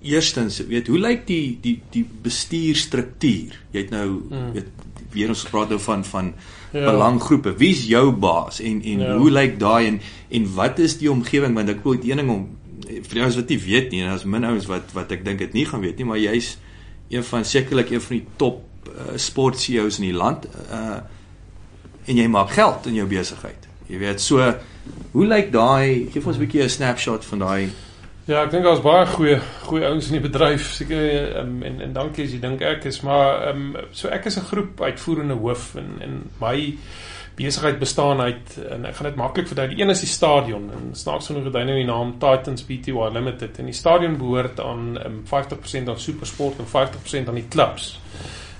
eerstens 0.00 0.60
weet 0.66 0.86
hoe 0.86 0.98
lyk 0.98 1.26
die 1.26 1.58
die 1.62 1.80
die 1.90 2.04
bestuurstruktuur 2.22 3.56
jy 3.72 3.80
het 3.82 3.90
nou 3.90 4.06
mm. 4.30 4.52
weet 4.54 4.68
weer 5.12 5.28
ons 5.28 5.44
gepraat 5.44 5.68
nou 5.68 5.80
van 5.80 6.04
van 6.04 6.32
ja. 6.72 6.84
belanggroepe 6.84 7.54
wie's 7.56 7.86
jou 7.88 8.12
baas 8.12 8.60
en 8.60 8.82
en 8.82 9.04
ja. 9.06 9.16
hoe 9.16 9.30
lyk 9.30 9.58
daai 9.58 9.86
en 9.86 10.00
en 10.28 10.54
wat 10.54 10.78
is 10.78 10.98
die 10.98 11.10
omgewing 11.10 11.54
want 11.54 11.68
ek 11.68 11.84
wil 11.84 11.96
dit 11.96 12.10
een 12.10 12.22
ding 12.22 12.30
om 12.30 12.48
vir 12.88 13.22
ouens 13.22 13.36
wat 13.36 13.52
nie 13.52 13.60
weet 13.60 13.92
nie 13.92 14.02
en 14.02 14.12
daar's 14.12 14.24
min 14.24 14.46
ouens 14.48 14.66
wat 14.70 14.92
wat 14.96 15.12
ek 15.12 15.24
dink 15.26 15.42
dit 15.44 15.54
nie 15.56 15.66
gaan 15.68 15.84
weet 15.84 16.00
nie, 16.00 16.08
maar 16.08 16.20
jy's 16.20 16.56
een 17.08 17.24
van 17.24 17.44
sekerlik 17.44 17.92
een 17.92 18.04
van 18.04 18.16
die 18.18 18.26
top 18.40 18.64
uh, 18.88 19.16
sport 19.20 19.58
CEOs 19.60 20.00
in 20.00 20.10
die 20.10 20.16
land. 20.16 20.48
Uh 20.68 20.98
en 22.08 22.16
jy 22.16 22.24
maak 22.32 22.54
geld 22.56 22.86
in 22.88 22.94
jou 22.96 23.04
besigheid. 23.04 23.66
Jy 23.84 23.98
weet, 24.00 24.22
so 24.24 24.40
hoe 25.12 25.26
lyk 25.28 25.50
daai? 25.52 26.08
Gee 26.08 26.22
vir 26.22 26.30
ons 26.30 26.38
'n 26.38 26.40
bietjie 26.40 26.62
'n 26.64 26.72
snapshot 26.72 27.24
van 27.24 27.38
daai 27.38 27.68
Ja, 28.28 28.42
ek 28.44 28.50
dink 28.52 28.66
daar's 28.66 28.82
baie 28.84 29.06
goeie 29.08 29.36
goeie 29.64 29.86
ouens 29.88 30.10
in 30.10 30.18
die 30.18 30.26
bedryf. 30.26 30.66
Seker 30.76 31.30
um, 31.40 31.62
en 31.64 31.78
en 31.80 31.94
dankie 31.96 32.26
as 32.26 32.34
jy 32.34 32.40
dink 32.42 32.60
ek 32.60 32.84
is, 32.90 32.98
maar 33.00 33.46
ehm 33.46 33.62
um, 33.72 33.86
so 33.96 34.10
ek 34.12 34.26
is 34.28 34.36
'n 34.36 34.44
groep 34.50 34.82
uitvoerende 34.84 35.36
hoof 35.40 35.70
en 35.80 35.94
en 36.04 36.18
my 36.42 36.74
besigheid 37.38 37.78
bestaan 37.78 38.20
uit 38.20 38.58
en 38.68 38.84
ek 38.84 38.96
gaan 38.96 39.08
dit 39.08 39.16
maklik 39.16 39.48
verduidelik. 39.48 39.78
Die 39.78 39.84
een 39.84 39.94
is 39.94 40.04
die 40.04 40.12
stadion 40.12 40.68
en 40.76 40.92
snaaks 40.92 41.30
genoeg 41.30 41.48
het 41.48 41.56
hy 41.56 41.64
nou 41.64 41.76
die 41.78 41.88
naam 41.88 42.12
Titans 42.20 42.66
Pty 42.68 42.92
Limited 43.16 43.58
en 43.58 43.64
die 43.64 43.78
stadion 43.80 44.18
behoort 44.18 44.60
aan 44.60 44.98
um, 45.06 45.22
50% 45.24 45.88
aan 45.88 45.98
Supersport 45.98 46.58
en 46.58 46.68
50% 46.68 47.28
aan 47.28 47.40
die 47.40 47.48
klubs 47.48 47.96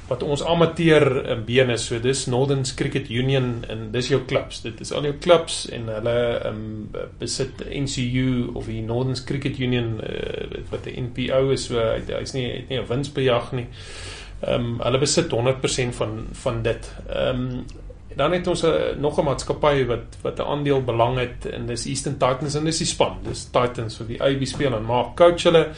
wat 0.08 0.22
ons 0.22 0.42
amateur 0.44 1.30
um, 1.30 1.44
been 1.44 1.70
is. 1.70 1.86
So 1.86 2.00
dis 2.00 2.26
Northern 2.26 2.64
Cricket 2.76 3.10
Union 3.10 3.64
en 3.68 3.88
dis 3.92 4.08
jou 4.08 4.20
klubs. 4.28 4.62
Dit 4.64 4.80
is 4.80 4.92
al 4.92 5.08
jou 5.10 5.14
klubs 5.20 5.66
en 5.74 5.90
hulle 5.92 6.18
um, 6.48 6.62
besit 7.20 7.64
NCU 7.68 8.54
of 8.56 8.70
die 8.70 8.80
Northern 8.82 9.18
Cricket 9.28 9.60
Union 9.60 9.98
uh, 10.00 10.62
wat 10.72 10.88
'n 10.88 11.10
NPO 11.10 11.50
is. 11.52 11.68
So 11.68 11.82
hy's 12.08 12.32
nie 12.32 12.46
het 12.52 12.68
nie 12.68 12.80
'n 12.80 12.88
winsbejag 12.88 13.52
nie. 13.52 13.66
Ehm 14.40 14.54
um, 14.54 14.80
hulle 14.80 14.98
besit 14.98 15.32
100% 15.32 15.94
van 16.00 16.26
van 16.32 16.62
dit. 16.62 16.92
Ehm 17.08 17.44
um, 17.44 17.64
dan 18.18 18.32
het 18.32 18.46
ons 18.46 18.62
'n 18.62 18.66
uh, 18.66 18.96
nog 18.98 19.18
'n 19.18 19.24
maatskappy 19.24 19.86
wat 19.86 20.16
wat 20.22 20.38
'n 20.38 20.42
aandeel 20.42 20.82
belang 20.84 21.18
het 21.18 21.44
in 21.44 21.66
dis 21.66 21.86
Eastern 21.86 22.18
Titans 22.18 22.54
en 22.54 22.64
dis 22.64 22.78
die 22.78 22.86
span. 22.86 23.18
Dis 23.22 23.44
Titans 23.44 23.96
vir 23.96 24.06
die 24.06 24.22
AB 24.22 24.46
speel 24.46 24.74
en 24.74 24.84
maak 24.84 25.16
coach 25.16 25.42
hulle 25.42 25.68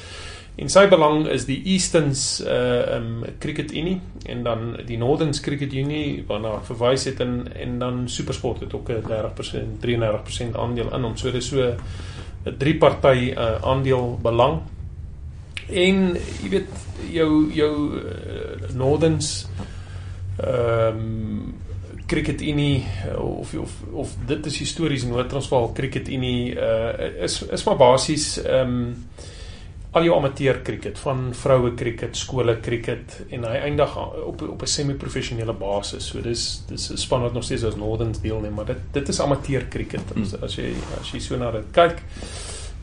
En 0.56 0.68
sy 0.68 0.86
belang 0.90 1.26
is 1.30 1.46
die 1.48 1.60
Easterns 1.72 2.40
uh 2.42 2.96
um 2.96 3.24
Cricket 3.38 3.72
Unie 3.72 4.00
en 4.26 4.42
dan 4.42 4.76
die 4.86 4.98
Northerns 4.98 5.40
Cricket 5.40 5.72
Unie 5.72 6.24
waarna 6.26 6.58
verwys 6.66 7.04
het 7.04 7.20
en 7.20 7.46
en 7.54 7.78
dan 7.78 8.08
SuperSport 8.08 8.60
het 8.60 8.74
ook 8.74 8.90
'n 8.90 9.06
30% 9.06 9.80
33% 9.80 10.56
aandeel 10.56 10.94
in 10.94 11.02
hom. 11.02 11.16
So 11.16 11.30
dis 11.30 11.48
so 11.48 11.62
'n 11.62 12.56
drie 12.58 12.76
party 12.76 13.32
uh 13.36 13.62
aandeel 13.62 14.18
belang. 14.22 14.60
En 15.68 16.16
jy 16.42 16.48
weet 16.48 16.68
jou 17.10 17.52
jou 17.54 17.74
uh, 17.96 18.74
Northerns 18.74 19.48
ehm 20.36 20.96
um, 20.96 21.54
Cricket 22.06 22.40
Unie 22.42 22.84
of 23.18 23.54
of 23.54 23.72
of 23.92 24.16
dit 24.26 24.46
is 24.46 24.58
histories 24.58 25.04
Noord-Transvaal 25.04 25.72
Cricket 25.72 26.08
Unie 26.08 26.54
uh 26.54 27.22
is 27.22 27.42
is 27.42 27.64
maar 27.64 27.76
basies 27.76 28.42
ehm 28.42 28.68
um, 28.68 29.06
al 29.90 30.04
jou 30.06 30.14
amateur 30.14 30.60
cricket 30.62 30.98
van 31.02 31.30
vroue 31.34 31.72
cricket, 31.74 32.16
skole 32.16 32.54
cricket 32.62 33.16
en 33.34 33.44
hy 33.48 33.56
eindig 33.66 33.96
op 33.98 34.42
op 34.42 34.62
'n 34.62 34.66
semi-professionele 34.66 35.52
basis. 35.52 36.06
So 36.06 36.20
dis 36.20 36.62
dis 36.68 36.90
'n 36.92 36.96
span 36.96 37.22
wat 37.22 37.32
nog 37.32 37.44
steeds 37.44 37.64
as 37.64 37.76
Northerns 37.76 38.20
deelneem, 38.20 38.54
maar 38.54 38.66
dit 38.66 38.78
dit 38.92 39.08
is 39.08 39.20
amateur 39.20 39.68
cricket 39.68 40.12
as, 40.22 40.40
as 40.42 40.54
jy 40.56 40.74
as 41.00 41.10
jy 41.10 41.18
so 41.18 41.36
na 41.36 41.50
dit 41.50 41.70
kyk. 41.72 42.02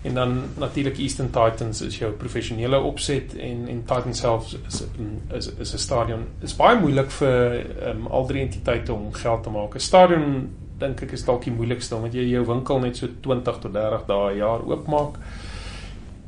En 0.03 0.13
dan 0.13 0.43
natuurlik 0.57 0.97
Eastern 0.97 1.29
Titans 1.29 1.81
is 1.81 1.97
jou 1.97 2.11
professionele 2.11 2.79
opset 2.79 3.35
en 3.35 3.67
en 3.67 3.83
Titans 3.85 4.19
self 4.19 4.53
is 4.67 4.83
is 5.33 5.51
is 5.59 5.73
'n 5.73 5.77
stadion. 5.77 6.25
Is 6.41 6.55
baie 6.55 6.79
moeilik 6.79 7.11
vir 7.11 7.65
um, 7.89 8.07
al 8.07 8.25
drie 8.25 8.41
entiteite 8.41 8.93
om 8.93 9.13
geld 9.13 9.43
te 9.43 9.49
maak. 9.49 9.75
'n 9.75 9.79
Stadion 9.79 10.49
dink 10.77 11.01
ek 11.01 11.11
is 11.11 11.25
dalk 11.25 11.43
die 11.43 11.53
moeilikste 11.53 11.95
omdat 11.95 12.13
jy 12.13 12.29
jou 12.29 12.45
winkel 12.45 12.79
net 12.79 12.97
so 12.97 13.07
20 13.21 13.59
tot 13.59 13.73
30 13.73 14.05
dae 14.07 14.33
'n 14.33 14.37
jaar 14.37 14.61
oopmaak 14.61 15.17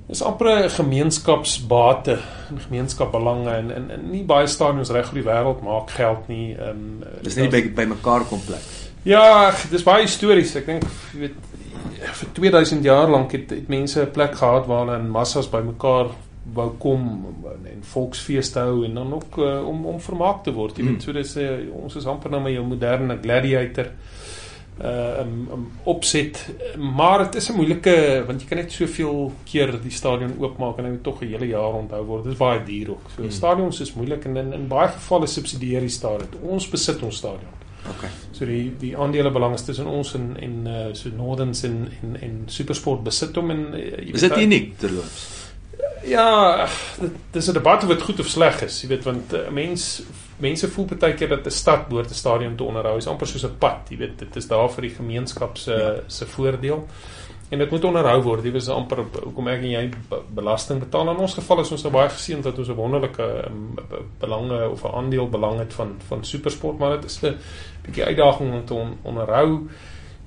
is 0.10 0.22
amper 0.22 0.48
'n 0.66 0.70
gemeenskapsbate 0.70 2.18
en 2.50 2.60
gemeenskapbelange 2.60 3.50
en, 3.50 3.72
en 3.76 3.92
en 3.92 4.12
nie 4.12 4.24
baie 4.24 4.48
stadions 4.48 4.90
reg 4.90 5.08
oor 5.08 5.22
die 5.22 5.28
wêreld 5.30 5.62
maak 5.62 5.90
geld 5.90 6.28
nie. 6.28 6.56
Ehm 6.58 6.70
um, 6.70 7.04
dis 7.22 7.36
nie 7.36 7.50
by 7.50 7.62
by 7.76 7.86
mekaar 7.86 8.26
kom 8.30 8.42
plek. 8.46 8.66
Ja, 9.04 9.54
dis 9.72 9.84
baie 9.84 10.08
stories. 10.08 10.56
Ek 10.56 10.66
dink 10.66 10.84
jy 11.14 11.20
weet 11.20 11.38
vir 12.20 12.34
2000 12.34 12.84
jaar 12.84 13.10
lank 13.10 13.32
het, 13.32 13.50
het 13.50 13.68
mense 13.68 14.02
'n 14.02 14.12
plek 14.12 14.36
gehad 14.36 14.66
waar 14.68 14.86
hulle 14.86 15.00
in 15.00 15.10
massas 15.10 15.50
bymekaar 15.50 16.10
wou 16.54 16.70
kom 16.78 17.26
en 17.66 17.84
volksfeeste 17.84 18.60
hou 18.60 18.86
en 18.86 18.94
dan 18.94 19.14
ook 19.14 19.38
uh, 19.38 19.68
om 19.68 19.86
om 19.86 20.00
vermaak 20.02 20.44
te 20.44 20.52
word. 20.52 20.78
Jy 20.78 20.84
weet, 20.84 20.96
mm. 20.96 21.02
so 21.02 21.12
dis 21.12 21.36
uh, 21.38 21.84
ons 21.84 21.96
is 21.96 22.06
amper 22.06 22.32
nou 22.32 22.42
met 22.42 22.54
jou 22.54 22.66
moderne 22.66 23.20
gladiator 23.22 23.92
uh 24.82 25.20
um, 25.20 25.48
um 25.52 25.72
opset 25.84 26.50
maar 26.78 27.24
dit 27.24 27.36
is 27.36 27.50
'n 27.50 27.56
moeilike 27.56 28.24
want 28.28 28.42
jy 28.42 28.48
kan 28.48 28.58
net 28.58 28.72
soveel 28.72 29.32
keer 29.44 29.82
die 29.82 29.92
stadion 29.92 30.36
oopmaak 30.40 30.78
en 30.78 30.86
hy 30.86 30.92
moet 30.92 31.04
tog 31.04 31.22
'n 31.22 31.28
hele 31.28 31.48
jaar 31.48 31.74
onthou 31.74 32.04
word. 32.06 32.24
Dit 32.24 32.34
is 32.34 32.40
baie 32.40 32.64
duur 32.64 32.90
ook. 32.90 33.10
So 33.16 33.22
hmm. 33.22 33.32
stadions 33.32 33.80
is 33.80 33.94
moeilik 33.94 34.26
en 34.26 34.38
in, 34.38 34.54
in 34.54 34.68
baie 34.68 34.88
gevalle 34.88 35.28
subsidieer 35.28 35.82
die 35.82 35.90
staat 35.90 36.20
dit. 36.20 36.42
Ons 36.42 36.70
besit 36.70 37.04
ons 37.04 37.18
stadion. 37.18 37.58
OK. 37.88 38.06
So 38.32 38.46
die 38.46 38.72
die 38.80 38.98
aandele 38.98 39.32
belang 39.32 39.54
is 39.54 39.66
tussen 39.68 39.88
ons 39.88 40.14
en 40.14 40.38
en 40.40 40.68
uh 40.68 40.94
so 40.94 41.10
Northerns 41.16 41.64
en 41.64 41.92
en 42.02 42.22
en 42.22 42.44
Supersport 42.48 43.04
besit 43.04 43.36
hom 43.36 43.52
en 43.52 43.74
uh, 43.74 44.14
Is 44.14 44.22
dit 44.22 44.38
uniek 44.38 44.78
terloops? 44.78 45.28
Ja, 46.04 46.68
dis 47.32 47.48
'n 47.50 47.54
debat 47.54 47.84
of 47.84 47.90
dit 47.90 48.02
goed 48.02 48.20
of 48.20 48.28
sleg 48.28 48.62
is. 48.62 48.82
Jy 48.82 48.88
weet 48.88 49.04
want 49.04 49.32
'n 49.32 49.36
uh, 49.36 49.50
mens 49.50 50.02
mense 50.40 50.68
voel 50.68 50.86
baie 51.00 51.14
keer 51.14 51.30
dat 51.30 51.46
'n 51.46 51.52
stad 51.52 51.88
behoort 51.88 52.10
'n 52.10 52.14
stadion 52.14 52.56
te 52.56 52.64
onderhou. 52.64 52.94
Dit 52.94 53.04
is 53.04 53.10
amper 53.10 53.28
soos 53.28 53.46
'n 53.46 53.58
pad, 53.58 53.90
jy 53.90 53.98
weet, 53.98 54.20
dit 54.20 54.36
is 54.36 54.48
daar 54.48 54.70
vir 54.70 54.82
die 54.82 54.96
gemeenskap 54.96 55.58
se 55.58 55.72
ja. 55.72 56.04
se 56.08 56.26
voordeel. 56.26 56.88
En 57.50 57.58
dit 57.58 57.70
moet 57.70 57.84
onderhou 57.84 58.22
word. 58.22 58.44
Dit 58.44 58.56
is 58.56 58.68
amper 58.70 58.98
hoekom 59.24 59.48
ek 59.48 59.64
en 59.66 59.70
jy 59.70 59.90
belasting 60.38 60.80
betaal. 60.80 61.10
In 61.10 61.18
ons 61.18 61.34
geval 61.34 61.60
is 61.60 61.72
ons 61.72 61.84
nou 61.84 61.94
baie 61.94 62.10
geseënd 62.10 62.44
dat 62.44 62.58
ons 62.58 62.70
'n 62.70 62.78
wonderlike 62.78 63.26
um, 63.48 63.76
belange 64.20 64.70
of 64.70 64.84
'n 64.84 64.96
aandeel 64.96 65.30
belang 65.30 65.60
het 65.60 65.74
van 65.74 65.96
van 66.08 66.24
supersport, 66.24 66.78
maar 66.78 67.02
dit 67.02 67.06
is 67.06 67.24
'n 67.24 67.38
bietjie 67.82 68.06
uitdaging 68.06 68.54
om 68.54 68.66
te 68.66 68.74
on, 68.74 68.98
onderhou. 69.02 69.68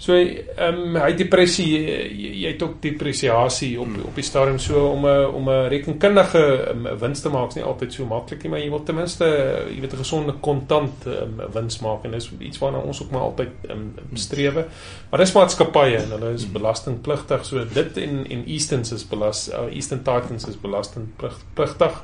So 0.02 0.16
ehm 0.18 0.78
um, 0.82 0.96
hy 0.98 1.12
depressie 1.14 1.66
jy, 1.70 2.30
jy 2.42 2.50
het 2.50 2.62
ook 2.64 2.80
depresiasie 2.82 3.76
op 3.78 3.86
hmm. 3.86 4.08
op 4.08 4.16
die 4.18 4.24
stadium 4.26 4.58
so 4.58 4.88
om 4.88 5.06
'n 5.06 5.26
om 5.38 5.50
'n 5.50 5.68
rekenkundige 5.70 6.42
um, 6.72 6.88
wins 6.98 7.20
te 7.22 7.30
maak 7.30 7.48
is 7.48 7.54
nie 7.54 7.64
altyd 7.64 7.92
so 7.94 8.06
maklik 8.06 8.42
nie 8.42 8.50
maar 8.50 8.60
jy 8.60 8.70
wil 8.70 8.82
ten 8.82 8.98
minste 8.98 9.24
jy 9.70 9.78
weet 9.80 9.92
'n 9.92 10.02
gesonde 10.02 10.34
kontant 10.40 11.06
um, 11.06 11.40
wins 11.54 11.78
maak 11.78 12.04
en 12.04 12.10
dis 12.10 12.30
iets 12.40 12.58
waarna 12.58 12.78
ons 12.78 13.02
ook 13.02 13.10
maar 13.10 13.28
altyd 13.30 13.70
um, 13.70 13.94
strewe. 14.14 14.66
Maar 15.10 15.20
dis 15.20 15.34
maatskappye 15.34 15.96
en 15.96 16.10
hulle 16.10 16.34
is 16.34 16.44
hmm. 16.44 16.52
belastingpligtig 16.52 17.44
so 17.44 17.64
dit 17.74 17.96
en 17.96 18.26
en 18.30 18.44
Easterns 18.46 18.92
is 18.92 19.06
belas 19.08 19.48
uh, 19.48 19.70
Eastern 19.70 20.02
Titans 20.02 20.48
is 20.48 20.60
belastingpligtig 20.60 22.02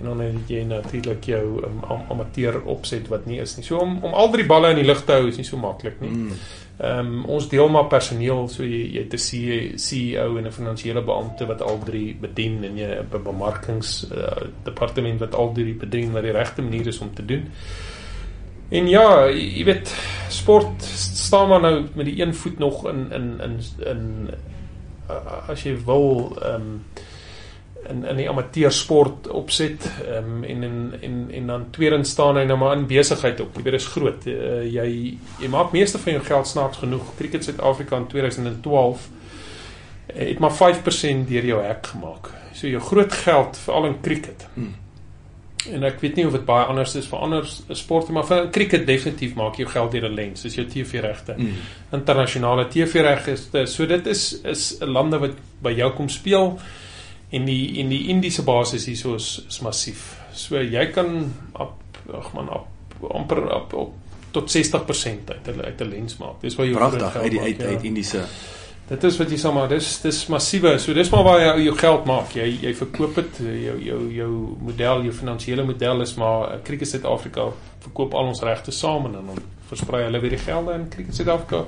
en 0.00 0.06
dan 0.06 0.20
het 0.20 0.48
jy 0.48 0.62
natuurlik 0.64 1.26
jou 1.28 1.44
um, 1.64 1.80
amateur 2.10 2.62
opset 2.64 3.08
wat 3.12 3.26
nie 3.28 3.40
is 3.40 3.56
nie. 3.56 3.64
So 3.66 3.78
om 3.78 3.98
om 4.04 4.14
al 4.16 4.30
drie 4.32 4.46
balle 4.48 4.72
in 4.72 4.80
die 4.80 4.88
lug 4.88 5.04
te 5.04 5.18
hou 5.18 5.28
is 5.28 5.36
nie 5.36 5.44
so 5.44 5.60
maklik 5.60 6.00
nie. 6.00 6.10
Mm. 6.10 6.32
Ehm 6.80 7.12
um, 7.12 7.24
ons 7.36 7.48
deel 7.52 7.68
maar 7.68 7.90
personeel 7.92 8.48
so 8.48 8.64
jy 8.64 8.80
jy 8.94 9.04
het 9.04 9.14
'n 9.14 9.76
CEO 9.76 10.36
en 10.38 10.46
'n 10.46 10.52
finansiële 10.52 11.02
beampte 11.04 11.46
wat 11.46 11.62
al 11.62 11.78
drie 11.84 12.16
bedien 12.20 12.64
en 12.64 12.76
jy 12.76 12.88
'n 12.88 13.22
bemarkings 13.24 14.06
uh, 14.10 14.48
departement 14.64 15.20
wat 15.20 15.34
al 15.34 15.52
drie 15.52 15.74
bedien 15.74 16.12
wat 16.12 16.22
die 16.22 16.32
regte 16.32 16.62
manier 16.62 16.86
is 16.86 17.00
om 17.00 17.14
te 17.14 17.24
doen. 17.24 17.50
En 18.70 18.88
ja, 18.88 19.26
jy 19.28 19.64
weet 19.64 19.94
sport 20.28 20.82
staan 20.82 21.48
maar 21.48 21.60
nou 21.60 21.86
met 21.94 22.06
die 22.06 22.22
een 22.22 22.34
voet 22.34 22.58
nog 22.58 22.88
in 22.88 23.12
in 23.12 23.40
in 23.40 23.58
in 23.86 24.30
uh, 25.10 25.48
as 25.48 25.62
jy 25.62 25.76
wil 25.84 26.36
ehm 26.42 26.54
um, 26.54 26.84
in 27.88 28.04
in 28.04 28.16
die 28.16 28.28
amateursport 28.28 29.28
opset 29.28 29.86
um, 30.08 30.44
en 30.44 30.62
en 30.62 30.92
en 31.00 31.30
en 31.30 31.46
dan 31.46 31.70
tweedens 31.70 32.10
staan 32.10 32.36
hy 32.36 32.44
nou 32.44 32.58
maar 32.58 32.76
in 32.76 32.86
besigheid 32.86 33.40
op. 33.40 33.56
Jy 33.56 33.62
weet 33.62 33.72
dit 33.78 33.80
is 33.80 33.92
groot. 33.94 34.26
Uh, 34.26 34.64
jy 34.66 34.88
jy 35.40 35.48
maak 35.52 35.72
meeste 35.72 35.98
van 35.98 36.18
jou 36.18 36.24
geld 36.24 36.50
snaaks 36.50 36.82
genoeg. 36.82 37.14
Cricket 37.16 37.44
Suid-Afrika 37.44 37.96
in 37.96 38.06
2012 38.06 39.08
eh, 40.06 40.28
het 40.28 40.38
maar 40.38 40.54
5% 40.58 41.26
deur 41.28 41.50
jou 41.54 41.62
hek 41.64 41.86
gemaak. 41.94 42.30
So 42.52 42.68
jou 42.68 42.82
groot 42.82 43.12
geld 43.12 43.58
veral 43.64 43.90
in 43.92 44.00
cricket. 44.00 44.46
Hmm. 44.54 44.74
En 45.68 45.84
ek 45.84 45.98
weet 46.00 46.16
nie 46.16 46.24
of 46.26 46.32
dit 46.32 46.44
baie 46.44 46.64
anders 46.72 46.94
is 46.96 47.08
vir 47.10 47.20
ander 47.20 47.48
sporte 47.76 48.14
maar 48.16 48.24
vir 48.28 48.46
cricket 48.52 48.86
definitief 48.88 49.34
maak 49.36 49.58
jy 49.60 49.66
geld 49.68 49.92
deur 49.92 50.08
'n 50.08 50.14
lens, 50.14 50.40
soos 50.40 50.54
jou 50.56 50.64
TV-regte. 50.64 51.34
Mm. 51.36 51.56
Internasionale 51.92 52.64
TV-regte. 52.68 53.66
So 53.66 53.86
dit 53.86 54.06
is 54.06 54.40
is 54.44 54.78
'n 54.80 54.88
lande 54.88 55.18
wat 55.18 55.36
by 55.62 55.72
jou 55.76 55.90
kom 55.92 56.08
speel 56.08 56.58
en 57.30 57.46
die 57.46 57.80
en 57.82 57.88
die 57.92 58.04
Indiese 58.12 58.42
basis 58.46 58.86
hierso 58.90 59.14
is, 59.14 59.32
is 59.48 59.60
massief. 59.64 60.06
So 60.34 60.60
jy 60.62 60.86
kan 60.94 61.32
ag 61.54 62.32
man 62.34 62.48
op 62.50 63.10
amper 63.14 63.44
op, 63.54 63.74
op 63.74 63.92
tot 64.34 64.50
60% 64.50 65.30
uit 65.30 65.46
hulle 65.50 65.64
uit 65.64 65.80
'n 65.80 65.88
lens 65.88 66.16
maak. 66.16 66.40
Dis 66.40 66.54
waar 66.54 66.66
jy 66.66 66.74
pragtig 66.74 67.16
uit 67.16 67.30
die 67.30 67.40
uit, 67.40 67.56
ja. 67.58 67.66
uit 67.66 67.82
Indiese 67.82 68.24
Dit 68.90 69.04
is 69.04 69.16
wat 69.20 69.30
jy 69.30 69.36
sê 69.38 69.50
maar 69.54 69.68
dis 69.70 69.88
dis 70.02 70.16
massiewe. 70.26 70.72
So 70.82 70.92
dis 70.92 71.10
maar 71.12 71.22
waar 71.22 71.40
jy 71.40 71.64
jou 71.68 71.76
geld 71.78 72.04
maak. 72.10 72.32
Jy 72.34 72.46
jy 72.64 72.72
verkoop 72.74 73.14
dit 73.14 73.38
jou 73.38 73.76
jou 73.86 74.00
jou 74.12 74.30
model, 74.58 75.04
jou 75.06 75.12
finansiële 75.14 75.62
model 75.62 76.02
is 76.02 76.14
maar 76.18 76.58
Cricket 76.66 76.88
Suid-Afrika 76.88 77.52
verkoop 77.84 78.14
al 78.14 78.32
ons 78.32 78.42
regte 78.42 78.74
saam 78.74 79.06
en 79.06 79.12
dan 79.12 79.38
versprei 79.70 80.02
hulle 80.08 80.20
weer 80.20 80.34
die 80.34 80.42
gelde 80.42 80.74
in 80.74 80.88
Cricket 80.90 81.14
Suid-Afrika 81.14 81.66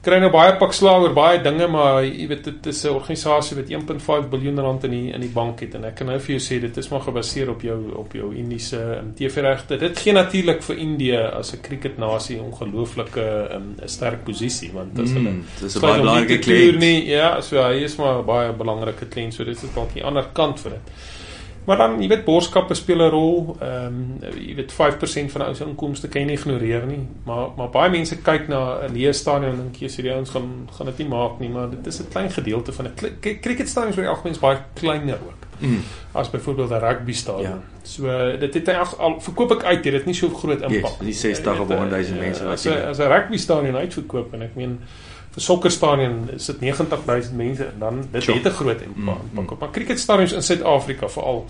kry 0.00 0.16
nou 0.22 0.30
baie 0.32 0.54
pak 0.56 0.72
slaag 0.72 1.02
oor 1.04 1.12
baie 1.16 1.40
dinge, 1.44 1.66
maar 1.68 2.00
jy 2.06 2.26
weet 2.30 2.44
dit 2.44 2.66
is 2.72 2.84
'n 2.84 2.94
organisasie 2.96 3.56
wat 3.56 3.68
1.5 3.70 4.28
biljoen 4.30 4.60
rand 4.60 4.84
in 4.84 4.90
die 4.90 5.12
in 5.12 5.20
die 5.20 5.32
bank 5.34 5.60
het 5.60 5.74
en 5.74 5.84
ek 5.84 5.94
kan 5.96 6.06
nou 6.06 6.18
vir 6.18 6.36
jou 6.36 6.40
sê 6.40 6.60
dit 6.60 6.76
is 6.76 6.88
maar 6.88 7.00
gebaseer 7.00 7.50
op 7.50 7.62
jou 7.62 7.92
op 7.96 8.12
jou 8.12 8.34
Indiese 8.34 8.80
um, 9.00 9.12
TV-regte. 9.14 9.76
Dit 9.76 9.98
gee 9.98 10.12
natuurlik 10.12 10.62
vir 10.62 10.76
Indië 10.76 11.16
as 11.16 11.52
'n 11.52 11.60
cricketnasie 11.60 12.40
ongelooflike 12.40 13.20
'n 13.20 13.54
um, 13.56 13.76
sterk 13.84 14.24
posisie 14.24 14.70
want 14.72 14.98
as 14.98 15.10
hulle 15.10 15.30
Mm, 15.30 15.44
dis 15.60 15.76
'n 15.76 15.80
baie 15.80 16.00
belangrike 16.00 16.38
kliënt. 16.38 17.06
ja, 17.06 17.40
so 17.40 17.62
hy 17.62 17.84
is 17.84 17.96
maar 17.96 18.18
'n 18.18 18.26
baie 18.26 18.52
belangrike 18.52 19.06
kliënt, 19.06 19.34
so 19.34 19.44
dit 19.44 19.62
is 19.62 19.74
dalk 19.74 19.92
die 19.92 20.04
ander 20.04 20.26
kant 20.32 20.60
vir 20.60 20.70
dit. 20.70 20.92
Maar 21.64 21.76
dan, 21.76 22.00
jy 22.02 22.08
weet, 22.08 22.24
borskappe 22.24 22.74
speel 22.74 22.96
'n 23.02 23.10
rol. 23.10 23.56
Ehm 23.60 23.86
um, 23.86 24.18
jy 24.38 24.54
weet 24.54 24.72
5% 24.72 25.30
van 25.32 25.42
ou 25.42 25.54
se 25.54 25.64
inkomste 25.64 26.08
kan 26.08 26.20
jy 26.22 26.26
nie 26.26 26.36
ignoreer 26.36 26.86
nie. 26.86 27.06
Maar 27.24 27.48
maar 27.56 27.68
baie 27.70 27.90
mense 27.90 28.16
kyk 28.22 28.48
na 28.48 28.78
'n 28.88 28.92
leë 28.94 29.12
stadion 29.14 29.50
en 29.50 29.56
dink 29.56 29.76
jy 29.76 29.88
sê 29.88 30.02
die 30.02 30.12
ouens 30.12 30.30
gaan 30.30 30.68
gaan 30.72 30.86
dit 30.86 30.98
nie 30.98 31.08
maak 31.08 31.38
nie, 31.40 31.48
maar 31.48 31.70
dit 31.70 31.86
is 31.86 32.00
'n 32.00 32.08
klein 32.10 32.30
gedeelte 32.30 32.72
van 32.72 32.86
'n 32.86 32.94
cricketstadion 33.40 33.92
oor 33.92 34.02
die 34.02 34.08
algemeen 34.08 34.32
is 34.34 34.38
baie 34.40 34.58
kleiner 34.74 35.14
ook 35.26 35.38
Mm. 35.60 35.82
as 36.12 36.30
byvoorbeeld 36.30 36.70
'n 36.70 36.78
rugby 36.80 37.12
stadion. 37.12 37.42
Ja. 37.50 37.58
So 37.82 38.36
dit 38.38 38.54
het 38.54 38.68
al, 38.68 38.86
al 38.98 39.20
verkoop 39.20 39.50
ek 39.50 39.62
uit, 39.64 39.82
dit 39.82 39.92
het 39.92 40.04
nie 40.06 40.14
so 40.14 40.28
groot 40.28 40.60
impak. 40.62 40.90
Yes, 40.90 41.00
nie 41.00 41.12
60 41.12 41.52
of 41.52 41.58
Jy 41.58 41.66
weet, 41.66 41.78
100 41.78 42.06
000 42.08 42.18
eh, 42.18 42.24
mense 42.24 42.44
wat 42.44 42.62
jy- 42.62 42.88
as 42.88 42.98
'n 42.98 43.08
rugby 43.08 43.36
stadion 43.36 43.76
uitverkoop 43.76 44.32
en 44.34 44.42
ek 44.42 44.54
meen 44.56 44.80
sokkerstadion 45.40 46.28
is 46.36 46.46
dit 46.46 46.60
90000 46.60 47.36
mense 47.36 47.64
en 47.64 47.78
dan 47.78 48.00
dit 48.12 48.22
Sure. 48.22 48.38
het 48.38 48.46
'n 48.46 48.56
groot 48.56 48.80
impak. 48.82 48.96
Mm, 48.96 49.28
Mm, 49.32 49.38
mm. 49.40 49.56
Maar 49.60 49.70
cricketstadions 49.70 50.32
in 50.32 50.42
Suid-Afrika 50.42 51.08
veral 51.08 51.46